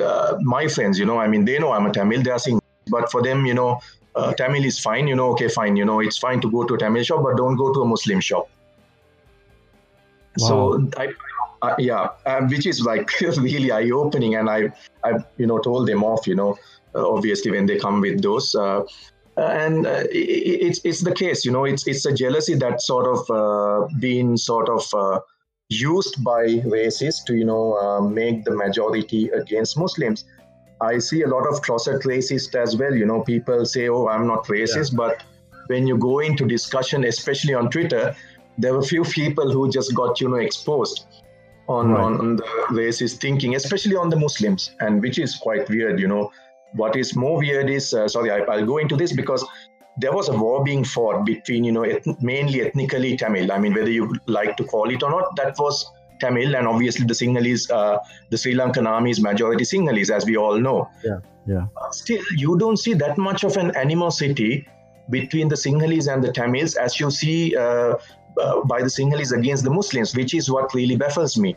uh, 0.06 0.38
my 0.54 0.62
friends 0.76 0.98
you 1.02 1.06
know 1.10 1.18
i 1.24 1.26
mean 1.32 1.44
they 1.50 1.58
know 1.64 1.72
i'm 1.72 1.86
a 1.90 1.92
tamil 1.98 2.22
they 2.28 2.32
are 2.36 2.42
saying 2.46 2.60
but 2.96 3.12
for 3.12 3.22
them 3.28 3.44
you 3.50 3.56
know 3.60 3.68
uh, 4.16 4.32
tamil 4.40 4.64
is 4.70 4.78
fine 4.88 5.06
you 5.12 5.18
know 5.20 5.28
okay 5.34 5.50
fine 5.58 5.76
you 5.82 5.86
know 5.90 6.00
it's 6.06 6.18
fine 6.26 6.40
to 6.46 6.50
go 6.56 6.64
to 6.70 6.78
a 6.78 6.82
tamil 6.84 7.06
shop 7.10 7.22
but 7.28 7.36
don't 7.42 7.60
go 7.64 7.68
to 7.76 7.82
a 7.86 7.88
muslim 7.94 8.20
shop. 8.30 8.48
So 10.48 10.56
i 11.04 11.06
uh, 11.62 11.76
yeah, 11.78 12.08
um, 12.26 12.48
which 12.48 12.66
is 12.66 12.82
like 12.82 13.08
really 13.20 13.70
eye-opening, 13.70 14.34
and 14.34 14.50
I, 14.50 14.72
I, 15.04 15.12
you 15.38 15.46
know, 15.46 15.58
told 15.58 15.86
them 15.86 16.02
off, 16.02 16.26
you 16.26 16.34
know, 16.34 16.58
uh, 16.94 17.08
obviously 17.08 17.52
when 17.52 17.66
they 17.66 17.78
come 17.78 18.00
with 18.00 18.20
those, 18.20 18.54
uh, 18.54 18.82
and 19.36 19.86
uh, 19.86 20.04
it, 20.10 20.66
it's 20.66 20.80
it's 20.84 21.00
the 21.00 21.14
case, 21.14 21.44
you 21.44 21.52
know, 21.52 21.64
it's 21.64 21.86
it's 21.86 22.04
a 22.04 22.12
jealousy 22.12 22.54
that 22.56 22.82
sort 22.82 23.06
of 23.06 23.30
uh, 23.30 23.86
been 24.00 24.36
sort 24.36 24.68
of 24.68 24.82
uh, 24.92 25.20
used 25.68 26.22
by 26.22 26.44
racists 26.76 27.24
to 27.26 27.34
you 27.34 27.44
know 27.44 27.74
uh, 27.78 28.00
make 28.00 28.44
the 28.44 28.54
majority 28.54 29.28
against 29.30 29.78
Muslims. 29.78 30.24
I 30.80 30.98
see 30.98 31.22
a 31.22 31.28
lot 31.28 31.46
of 31.46 31.62
closet 31.62 32.02
racist 32.02 32.56
as 32.56 32.76
well. 32.76 32.92
You 32.92 33.06
know, 33.06 33.22
people 33.22 33.64
say, 33.64 33.88
"Oh, 33.88 34.08
I'm 34.08 34.26
not 34.26 34.46
racist," 34.46 34.96
but 34.96 35.22
when 35.68 35.86
you 35.86 35.96
go 35.96 36.18
into 36.18 36.44
discussion, 36.44 37.04
especially 37.04 37.54
on 37.54 37.70
Twitter, 37.70 38.16
there 38.58 38.72
were 38.72 38.80
a 38.80 38.90
few 38.94 39.04
people 39.04 39.50
who 39.50 39.70
just 39.70 39.94
got 39.94 40.20
you 40.20 40.28
know 40.28 40.36
exposed 40.36 41.06
on, 41.78 41.90
Right. 41.90 42.04
on, 42.04 42.20
on 42.20 42.36
the 42.36 42.42
racist 42.70 43.20
thinking, 43.20 43.54
especially 43.56 43.96
on 43.96 44.08
the 44.10 44.16
Muslims, 44.16 44.70
and 44.80 45.00
which 45.02 45.18
is 45.18 45.36
quite 45.36 45.68
weird. 45.68 46.00
You 46.00 46.08
know, 46.08 46.30
what 46.82 46.96
is 46.96 47.14
more 47.24 47.38
weird 47.38 47.68
is 47.70 47.92
uh, 47.94 48.08
sorry, 48.08 48.30
I, 48.30 48.38
I'll 48.52 48.66
go 48.66 48.78
into 48.78 48.96
this 48.96 49.12
because 49.12 49.44
there 49.98 50.12
was 50.12 50.28
a 50.28 50.36
war 50.44 50.64
being 50.64 50.84
fought 50.84 51.24
between 51.26 51.64
you 51.64 51.72
know 51.72 51.84
eth- 51.84 52.22
mainly 52.22 52.62
ethnically 52.66 53.16
Tamil. 53.16 53.52
I 53.52 53.58
mean, 53.58 53.74
whether 53.74 53.90
you 53.90 54.14
like 54.26 54.56
to 54.58 54.64
call 54.64 54.90
it 54.90 55.02
or 55.02 55.10
not, 55.10 55.36
that 55.36 55.54
was 55.58 55.84
Tamil, 56.20 56.54
and 56.56 56.66
obviously 56.66 57.04
the 57.06 57.14
Sinhalese, 57.14 57.70
uh, 57.70 57.98
the 58.30 58.38
Sri 58.38 58.54
Lankan 58.54 58.86
army 58.88 59.10
is 59.10 59.20
majority 59.20 59.64
Sinhalese, 59.64 60.10
as 60.10 60.24
we 60.24 60.36
all 60.36 60.58
know. 60.58 60.88
Yeah, 61.04 61.18
yeah. 61.46 61.66
Still, 61.90 62.22
you 62.36 62.56
don't 62.58 62.78
see 62.78 62.94
that 62.94 63.18
much 63.18 63.44
of 63.44 63.56
an 63.56 63.74
animosity 63.76 64.66
between 65.10 65.48
the 65.48 65.56
Sinhalese 65.56 66.10
and 66.12 66.22
the 66.24 66.32
Tamils 66.32 66.74
as 66.76 66.98
you 67.00 67.10
see 67.10 67.56
uh, 67.56 67.94
uh, 68.40 68.62
by 68.64 68.80
the 68.80 68.88
Sinhalese 68.88 69.36
against 69.36 69.64
the 69.64 69.70
Muslims, 69.70 70.14
which 70.16 70.34
is 70.34 70.50
what 70.50 70.74
really 70.74 70.96
baffles 70.96 71.36
me. 71.38 71.56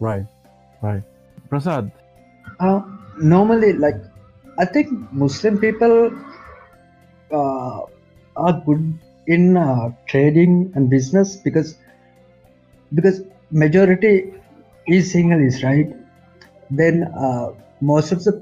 right 0.00 0.26
right 0.82 1.02
prasad 1.48 1.90
Uh, 2.66 2.80
normally, 3.34 3.72
like 3.82 3.98
I 4.62 4.64
think 4.64 4.88
Muslim 5.12 5.58
people 5.58 5.94
uh, 7.38 7.78
are 8.36 8.54
good 8.66 8.82
in 9.26 9.56
uh, 9.56 9.90
trading 10.12 10.72
and 10.74 10.90
business 10.94 11.36
because 11.36 11.76
because 12.94 13.22
majority 13.50 14.34
is 14.86 15.14
Sinhalese, 15.14 15.62
right? 15.62 15.88
Then 16.70 17.04
uh, 17.26 17.52
most 17.80 18.12
of 18.12 18.24
the 18.24 18.34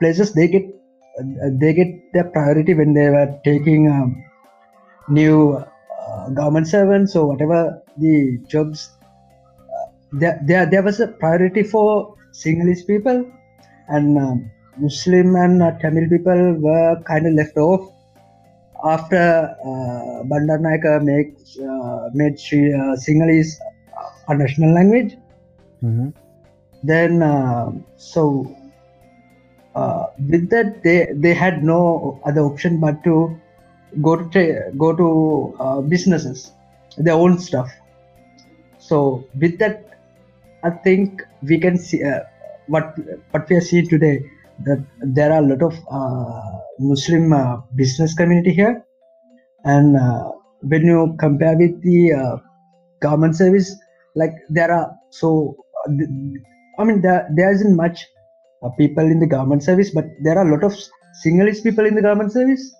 places 0.00 0.32
they 0.32 0.48
get 0.48 0.66
uh, 1.18 1.50
they 1.62 1.72
get 1.80 2.12
their 2.12 2.24
priority 2.24 2.74
when 2.74 2.92
they 2.94 3.08
were 3.08 3.28
taking 3.44 3.90
um, 3.90 4.24
new 5.08 5.64
uh, 6.24 6.30
government 6.30 6.66
servants 6.66 7.16
or 7.16 7.26
whatever 7.28 7.82
the 7.98 8.38
jobs. 8.48 8.90
Uh, 9.58 9.90
there, 10.12 10.40
there, 10.44 10.66
there 10.66 10.82
was 10.82 11.00
a 11.00 11.08
priority 11.08 11.62
for 11.62 12.16
Sinhalese 12.32 12.86
people 12.86 13.30
and 13.88 14.18
um, 14.18 14.50
Muslim 14.78 15.36
and 15.36 15.62
uh, 15.62 15.72
Tamil 15.78 16.08
people 16.08 16.54
were 16.54 17.00
kind 17.06 17.26
of 17.26 17.34
left 17.34 17.56
off 17.56 17.90
after 18.84 19.56
uh, 19.64 20.22
Bandaranaike 20.24 21.02
make, 21.02 21.36
uh, 21.62 22.10
made 22.12 22.38
Sri, 22.38 22.72
uh, 22.72 22.96
Sinhalese 22.96 23.54
a 24.28 24.34
national 24.34 24.74
language. 24.74 25.16
hmm 25.80 26.08
Then, 26.82 27.22
uh, 27.22 27.72
so 27.96 28.54
uh, 29.74 30.06
with 30.30 30.50
that, 30.50 30.82
they 30.82 31.08
they 31.14 31.32
had 31.34 31.64
no 31.64 32.20
other 32.24 32.42
option 32.42 32.78
but 32.80 33.02
to 33.04 33.40
go 34.02 34.16
to 34.16 34.28
tra- 34.30 34.72
go 34.72 34.94
to 34.94 35.56
uh, 35.58 35.80
businesses, 35.80 36.52
their 36.96 37.14
own 37.14 37.38
stuff. 37.38 37.70
So 38.78 39.24
with 39.38 39.58
that, 39.58 39.98
I 40.62 40.70
think 40.70 41.22
we 41.42 41.58
can 41.58 41.78
see 41.78 42.02
uh, 42.02 42.20
what 42.66 42.96
what 43.30 43.48
we 43.48 43.56
are 43.56 43.60
seeing 43.60 43.88
today 43.88 44.24
that 44.64 44.84
there 45.02 45.32
are 45.32 45.42
a 45.42 45.46
lot 45.46 45.62
of 45.62 45.74
uh, 45.90 46.58
Muslim 46.78 47.32
uh, 47.32 47.56
business 47.74 48.14
community 48.14 48.52
here, 48.52 48.84
and 49.64 49.96
uh, 49.96 50.30
when 50.60 50.84
you 50.84 51.14
compare 51.18 51.56
with 51.56 51.82
the 51.82 52.12
uh, 52.12 52.36
government 53.00 53.36
service, 53.36 53.74
like 54.14 54.32
there 54.48 54.70
are 54.72 54.90
so 55.10 55.56
I 56.78 56.84
mean 56.84 57.00
there 57.02 57.28
there 57.34 57.52
isn't 57.52 57.76
much 57.76 58.06
people 58.78 59.04
in 59.04 59.20
the 59.20 59.26
government 59.26 59.62
service, 59.62 59.90
but 59.90 60.06
there 60.22 60.38
are 60.38 60.46
a 60.46 60.50
lot 60.50 60.64
of 60.64 60.74
Sinhalese 61.24 61.62
people 61.62 61.84
in 61.86 61.94
the 61.94 62.02
government 62.02 62.32
service. 62.32 62.74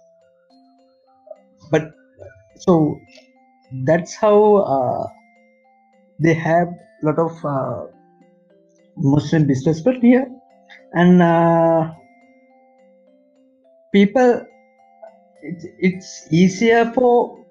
But 1.70 1.92
so 2.56 3.00
that's 3.84 4.14
how 4.14 4.56
uh, 4.56 5.06
they 6.20 6.34
have 6.34 6.68
a 6.68 7.06
lot 7.06 7.18
of 7.18 7.44
uh, 7.44 7.86
Muslim 8.96 9.46
business 9.46 9.80
people 9.80 10.00
here, 10.00 10.26
and 10.92 11.22
uh, 11.22 11.92
people. 13.92 14.46
It's, 15.46 15.66
it's 15.78 16.32
easier 16.32 16.90
for 16.94 17.44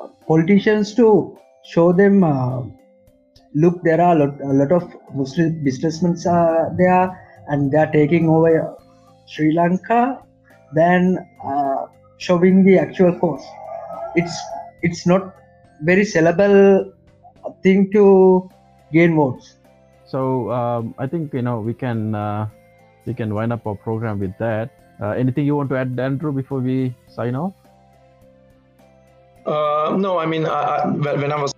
uh, 0.00 0.08
politicians 0.28 0.94
to 0.94 1.36
show 1.64 1.92
them. 1.92 2.22
Uh, 2.22 2.62
look, 3.54 3.82
there 3.82 4.00
are 4.00 4.14
a 4.14 4.26
lot, 4.26 4.40
a 4.40 4.52
lot 4.52 4.70
of 4.70 4.94
Muslim 5.12 5.64
businessmen 5.64 6.16
are 6.28 6.72
there, 6.78 7.10
and 7.48 7.72
they 7.72 7.78
are 7.78 7.90
taking 7.90 8.28
over 8.28 8.76
Sri 9.26 9.52
Lanka. 9.52 10.22
Than 10.72 11.18
uh, 11.44 11.69
showing 12.20 12.64
the 12.64 12.78
actual 12.78 13.12
course. 13.18 13.44
It's 14.14 14.36
it's 14.82 15.06
not 15.06 15.34
very 15.82 16.04
sellable 16.04 16.92
thing 17.62 17.90
to 17.92 18.04
gain 18.92 19.16
votes. 19.16 19.56
So 20.06 20.50
um, 20.50 20.94
I 20.98 21.06
think 21.06 21.32
you 21.34 21.42
know 21.42 21.60
we 21.60 21.74
can 21.74 22.14
uh, 22.14 22.48
we 23.06 23.14
can 23.14 23.34
wind 23.34 23.52
up 23.52 23.66
our 23.66 23.74
program 23.74 24.20
with 24.20 24.36
that. 24.38 24.70
Uh, 25.00 25.16
anything 25.16 25.46
you 25.46 25.56
want 25.56 25.70
to 25.70 25.76
add, 25.76 25.98
Andrew, 25.98 26.32
before 26.32 26.60
we 26.60 26.94
sign 27.08 27.34
off? 27.34 27.54
Uh, 29.46 29.96
no, 29.98 30.18
I 30.18 30.26
mean, 30.26 30.44
I, 30.46 30.60
I- 30.84 30.86
when 30.86 31.20
when 31.20 31.32
I 31.32 31.40
was, 31.40 31.52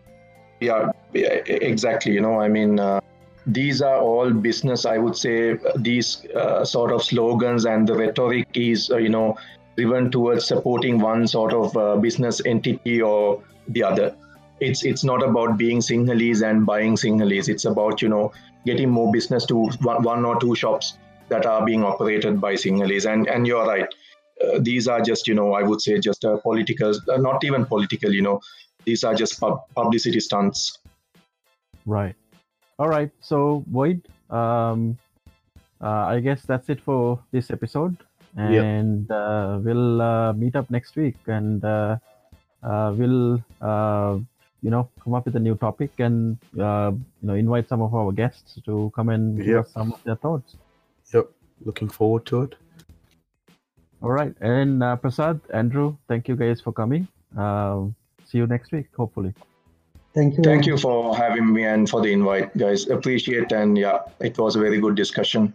yeah, 0.60 0.92
yeah, 1.12 1.42
exactly. 1.46 2.12
You 2.12 2.20
know, 2.20 2.40
I 2.40 2.48
mean, 2.48 2.78
uh, 2.78 3.00
these 3.46 3.82
are 3.82 3.98
all 3.98 4.30
business. 4.30 4.86
I 4.86 4.98
would 4.98 5.16
say 5.16 5.58
these 5.76 6.24
uh, 6.36 6.64
sort 6.64 6.92
of 6.92 7.02
slogans 7.02 7.66
and 7.66 7.88
the 7.88 7.94
rhetoric 7.96 8.46
is, 8.54 8.90
uh, 8.90 8.98
you 8.98 9.08
know, 9.08 9.36
driven 9.76 10.10
towards 10.10 10.46
supporting 10.46 10.98
one 10.98 11.26
sort 11.26 11.52
of 11.52 11.76
uh, 11.76 11.96
business 11.96 12.40
entity 12.44 13.00
or 13.00 13.42
the 13.68 13.82
other. 13.82 14.16
It's 14.60 14.84
it's 14.84 15.04
not 15.04 15.22
about 15.22 15.56
being 15.58 15.78
Sinhalese 15.78 16.48
and 16.48 16.64
buying 16.64 16.94
Sinhalese. 16.94 17.48
It's 17.48 17.64
about 17.64 18.02
you 18.02 18.08
know 18.08 18.32
getting 18.66 18.90
more 18.90 19.12
business 19.12 19.46
to 19.46 19.56
one, 19.80 20.02
one 20.02 20.24
or 20.24 20.38
two 20.40 20.54
shops 20.54 20.98
that 21.28 21.46
are 21.46 21.64
being 21.64 21.84
operated 21.84 22.40
by 22.40 22.54
Sinhalese. 22.54 23.10
And 23.12 23.26
and 23.28 23.46
you're 23.46 23.66
right 23.66 23.88
uh, 24.42 24.58
these 24.60 24.88
are 24.88 25.00
just 25.00 25.28
you 25.28 25.34
know 25.34 25.52
i 25.52 25.62
would 25.62 25.80
say 25.80 25.98
just 26.00 26.24
political 26.42 26.94
uh, 27.10 27.16
not 27.18 27.44
even 27.44 27.66
political 27.66 28.10
you 28.12 28.22
know 28.22 28.40
these 28.86 29.04
are 29.04 29.14
just 29.14 29.38
pub- 29.38 29.60
publicity 29.76 30.18
stunts 30.18 30.78
Right. 31.86 32.14
All 32.78 32.88
right. 32.88 33.10
So 33.20 33.64
Void, 33.68 34.08
um, 34.30 34.98
uh, 35.80 36.06
I 36.06 36.20
guess 36.20 36.42
that's 36.42 36.68
it 36.68 36.80
for 36.80 37.18
this 37.32 37.50
episode. 37.50 37.96
And 38.36 39.10
uh, 39.10 39.58
we'll 39.62 40.00
uh, 40.00 40.32
meet 40.32 40.56
up 40.56 40.70
next 40.70 40.96
week, 40.96 41.16
and 41.26 41.64
uh, 41.64 41.96
uh, 42.62 42.94
we'll 42.96 43.42
uh, 43.60 44.18
you 44.62 44.70
know 44.70 44.88
come 45.02 45.14
up 45.14 45.24
with 45.24 45.36
a 45.36 45.40
new 45.40 45.54
topic, 45.56 45.92
and 45.98 46.38
uh, 46.58 46.92
you 46.94 47.26
know 47.28 47.34
invite 47.34 47.68
some 47.68 47.82
of 47.82 47.94
our 47.94 48.12
guests 48.12 48.58
to 48.64 48.92
come 48.94 49.08
and 49.08 49.42
give 49.42 49.58
us 49.58 49.72
some 49.72 49.92
of 49.92 50.02
their 50.04 50.16
thoughts. 50.16 50.56
Yep. 51.12 51.30
Looking 51.64 51.88
forward 51.88 52.26
to 52.26 52.42
it. 52.42 52.54
All 54.02 54.10
right, 54.10 54.34
and 54.40 54.82
uh, 54.82 54.96
Prasad, 54.96 55.40
Andrew, 55.52 55.96
thank 56.08 56.26
you 56.26 56.34
guys 56.34 56.60
for 56.60 56.72
coming. 56.72 57.06
Uh, 57.36 57.84
see 58.24 58.38
you 58.38 58.46
next 58.46 58.72
week, 58.72 58.86
hopefully. 58.96 59.32
Thank 60.14 60.36
you. 60.36 60.42
thank 60.42 60.66
you 60.66 60.76
for 60.76 61.16
having 61.16 61.50
me 61.52 61.64
and 61.64 61.88
for 61.88 62.02
the 62.02 62.12
invite 62.12 62.54
guys 62.58 62.86
appreciate 62.90 63.50
and 63.50 63.78
yeah 63.78 64.00
it 64.20 64.36
was 64.36 64.56
a 64.56 64.58
very 64.58 64.78
good 64.78 64.94
discussion 64.94 65.54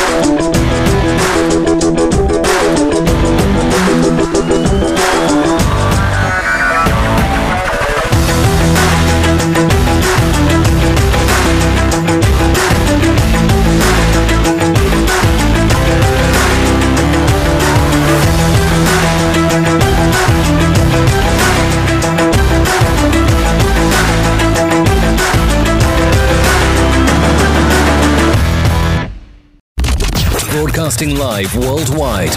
Broadcasting 31.01 31.17
live 31.17 31.55
worldwide. 31.55 32.29